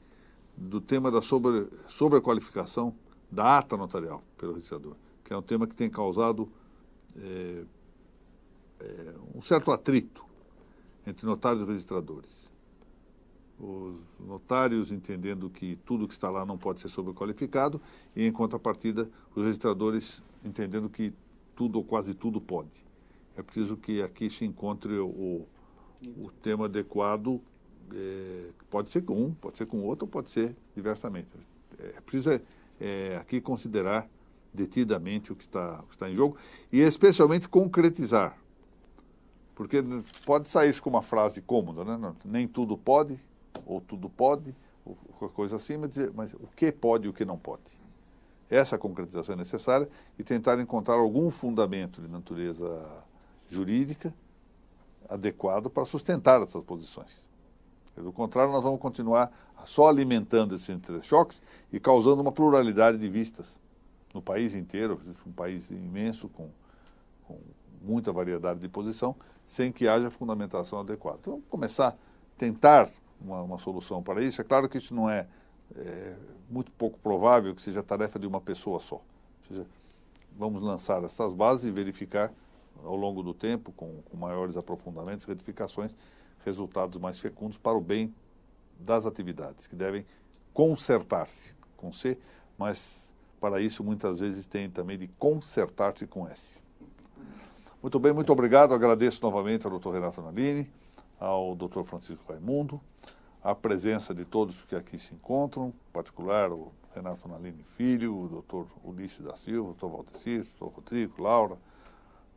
do 0.56 0.82
tema 0.82 1.12
da 1.12 1.22
sobre, 1.22 1.68
sobrequalificação 1.88 2.96
da 3.32 3.60
ata 3.60 3.78
notarial 3.78 4.24
pelo 4.38 4.54
registrador, 4.54 4.96
que 5.24 5.34
é 5.34 5.38
um 5.38 5.42
tema 5.42 5.68
que 5.68 5.76
tem 5.76 5.90
causado 5.90 6.50
é, 7.18 7.64
é, 8.80 9.16
um 9.36 9.42
certo 9.42 9.72
atrito 9.72 10.26
entre 11.06 11.26
notários 11.26 11.64
e 11.64 11.68
registradores. 11.68 12.50
Os 13.60 14.00
notários 14.20 14.92
entendendo 14.92 15.50
que 15.50 15.78
tudo 15.86 16.08
que 16.08 16.14
está 16.14 16.30
lá 16.30 16.46
não 16.46 16.58
pode 16.58 16.80
ser 16.80 16.88
sobrequalificado 16.88 17.82
e, 18.16 18.26
em 18.26 18.32
contrapartida, 18.32 19.10
os 19.36 19.44
registradores 19.44 20.24
entendendo 20.46 20.90
que 20.90 21.14
tudo 21.56 21.78
ou 21.78 21.84
quase 21.84 22.14
tudo 22.14 22.40
pode 22.40 22.89
é 23.38 23.42
preciso 23.42 23.78
que 23.78 24.02
aqui 24.02 24.30
se 24.30 24.46
encontre 24.46 24.98
o, 24.98 25.46
o 26.02 26.32
tema 26.42 26.66
adequado, 26.66 27.42
é, 27.94 28.50
pode 28.70 28.90
ser 28.90 29.02
com 29.02 29.16
um, 29.16 29.34
pode 29.34 29.58
ser 29.58 29.66
com 29.66 29.82
outro, 29.84 30.08
pode 30.08 30.30
ser 30.30 30.56
diversamente. 30.76 31.28
É 31.78 32.02
preciso 32.02 32.32
é, 32.32 32.42
é, 32.80 33.18
aqui 33.18 33.40
considerar 33.42 34.10
detidamente 34.54 35.32
o 35.32 35.36
que, 35.36 35.44
está, 35.44 35.82
o 35.82 35.88
que 35.88 35.96
está 35.96 36.10
em 36.10 36.16
jogo 36.16 36.38
e 36.72 36.80
especialmente 36.80 37.48
concretizar. 37.48 38.38
Porque 39.56 39.84
pode 40.26 40.48
sair 40.50 40.80
com 40.80 40.90
uma 40.90 41.02
frase 41.02 41.42
cômoda, 41.42 41.84
né? 41.84 42.16
nem 42.24 42.48
tudo 42.48 42.78
pode, 42.78 43.20
ou 43.66 43.82
tudo 43.82 44.10
pode, 44.10 44.56
ou 44.86 44.96
coisa 45.30 45.58
assim, 45.58 45.78
mas, 45.78 45.90
dizer, 45.90 46.12
mas 46.16 46.34
o 46.34 46.48
que 46.56 46.72
pode 46.72 47.08
e 47.08 47.10
o 47.10 47.14
que 47.14 47.26
não 47.26 47.38
pode. 47.38 47.78
Essa 48.50 48.78
concretização 48.78 49.34
é 49.34 49.38
necessária 49.38 49.88
e 50.18 50.24
tentar 50.24 50.60
encontrar 50.60 50.96
algum 50.96 51.30
fundamento 51.30 52.02
de 52.02 52.08
natureza 52.08 53.04
jurídica 53.50 54.14
adequado 55.10 55.70
para 55.70 55.86
sustentar 55.86 56.42
essas 56.42 56.64
posições. 56.64 57.28
Do 57.96 58.14
contrário, 58.14 58.52
nós 58.52 58.64
vamos 58.64 58.80
continuar 58.80 59.32
só 59.66 59.90
alimentando 59.90 60.56
esses 60.56 60.70
entrechoques 60.70 61.42
e 61.72 61.80
causando 61.80 62.22
uma 62.22 62.32
pluralidade 62.32 62.98
de 62.98 63.10
vistas 63.10 63.60
no 64.14 64.22
país 64.22 64.56
inteiro, 64.56 65.00
um 65.26 65.32
país 65.32 65.70
imenso, 65.70 66.30
com, 66.30 66.50
com 67.28 67.38
muita 67.82 68.12
variedade 68.12 68.60
de 68.60 68.70
posição, 68.70 69.16
sem 69.46 69.72
que 69.72 69.88
haja 69.88 70.10
fundamentação 70.10 70.80
adequada. 70.80 71.18
Então, 71.22 71.34
vamos 71.34 71.48
começar 71.50 71.90
a 71.90 71.96
tentar 72.38 72.90
uma, 73.20 73.42
uma 73.42 73.58
solução 73.58 74.02
para 74.02 74.24
isso. 74.24 74.40
É 74.40 74.44
claro 74.44 74.70
que 74.70 74.78
isso 74.78 74.96
não 74.96 75.10
é, 75.10 75.28
é, 75.76 76.16
muito 76.50 76.72
pouco 76.72 76.98
provável 77.00 77.54
que 77.54 77.62
seja 77.62 77.84
tarefa 77.84 78.18
de 78.18 78.28
uma 78.28 78.40
pessoa 78.40 78.80
só. 78.80 78.96
Ou 78.96 79.04
seja, 79.48 79.66
vamos 80.38 80.62
lançar 80.62 81.04
essas 81.04 81.34
bases 81.34 81.66
e 81.66 81.72
verificar 81.72 82.32
ao 82.84 82.96
longo 82.96 83.22
do 83.24 83.34
tempo, 83.34 83.72
com, 83.72 84.02
com 84.04 84.18
maiores 84.18 84.58
aprofundamentos, 84.58 85.26
retificações, 85.26 85.96
resultados 86.46 86.98
mais 87.00 87.20
fecundos 87.20 87.58
para 87.58 87.78
o 87.78 87.82
bem 87.82 88.14
das 88.80 89.06
atividades, 89.06 89.68
que 89.68 89.76
devem 89.76 90.06
consertar-se 90.54 91.54
com 91.76 91.92
C, 91.92 92.18
mas 92.58 93.14
para 93.40 93.62
isso 93.62 93.84
muitas 93.84 94.20
vezes 94.20 94.46
tem 94.46 94.70
também 94.70 94.98
de 94.98 95.08
consertar-se 95.08 96.06
com 96.08 96.28
S. 96.28 96.60
Muito 97.82 97.98
bem, 97.98 98.12
muito 98.12 98.32
obrigado. 98.34 98.74
Agradeço 98.74 99.22
novamente 99.22 99.66
ao 99.66 99.72
doutor 99.72 99.94
Renato 99.94 100.22
Nalini, 100.22 100.70
ao 101.18 101.56
Dr. 101.56 101.82
Francisco 101.84 102.24
Raimundo, 102.28 102.82
a 103.42 103.56
presença 103.56 104.14
de 104.14 104.26
todos 104.26 104.66
que 104.66 104.76
aqui 104.76 105.00
se 105.00 105.16
encontram, 105.16 105.70
em 105.70 105.92
particular 105.94 106.52
o 106.52 106.74
Renato 106.94 107.28
Nalini 107.30 107.64
Filho, 107.64 108.14
o 108.14 108.42
Dr. 108.42 108.70
Ulisses 108.84 109.22
da 109.22 109.36
Silva, 109.36 109.70
o 109.70 109.74
Dr. 109.74 109.88
Valdecir, 109.88 110.46
o 110.60 110.66
Dr. 110.66 110.76
Rodrigo, 110.76 111.24
Laura, 111.24 111.58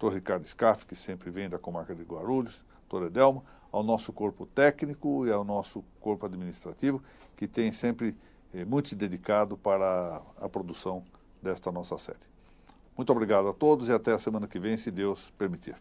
Dr. 0.02 0.14
Ricardo 0.14 0.46
Scaff, 0.46 0.84
que 0.84 0.96
sempre 0.96 1.30
vem 1.30 1.48
da 1.48 1.58
comarca 1.58 1.94
de 1.94 2.02
Guarulhos, 2.02 2.64
Dr. 2.90 3.04
Edelmo, 3.04 3.44
ao 3.70 3.84
nosso 3.84 4.12
corpo 4.12 4.44
técnico 4.46 5.26
e 5.26 5.30
ao 5.30 5.44
nosso 5.44 5.84
corpo 6.00 6.26
administrativo, 6.26 7.00
que 7.36 7.46
tem 7.46 7.70
sempre 7.70 8.16
eh, 8.52 8.64
muito 8.64 8.94
dedicado 8.96 9.56
para 9.56 10.20
a 10.40 10.48
produção 10.48 11.04
desta 11.40 11.70
nossa 11.70 11.96
série. 11.98 12.18
Muito 12.96 13.10
obrigado 13.12 13.48
a 13.48 13.52
todos 13.52 13.88
e 13.88 13.92
até 13.92 14.12
a 14.12 14.18
semana 14.18 14.48
que 14.48 14.58
vem, 14.58 14.76
se 14.76 14.90
Deus 14.90 15.30
permitir. 15.38 15.76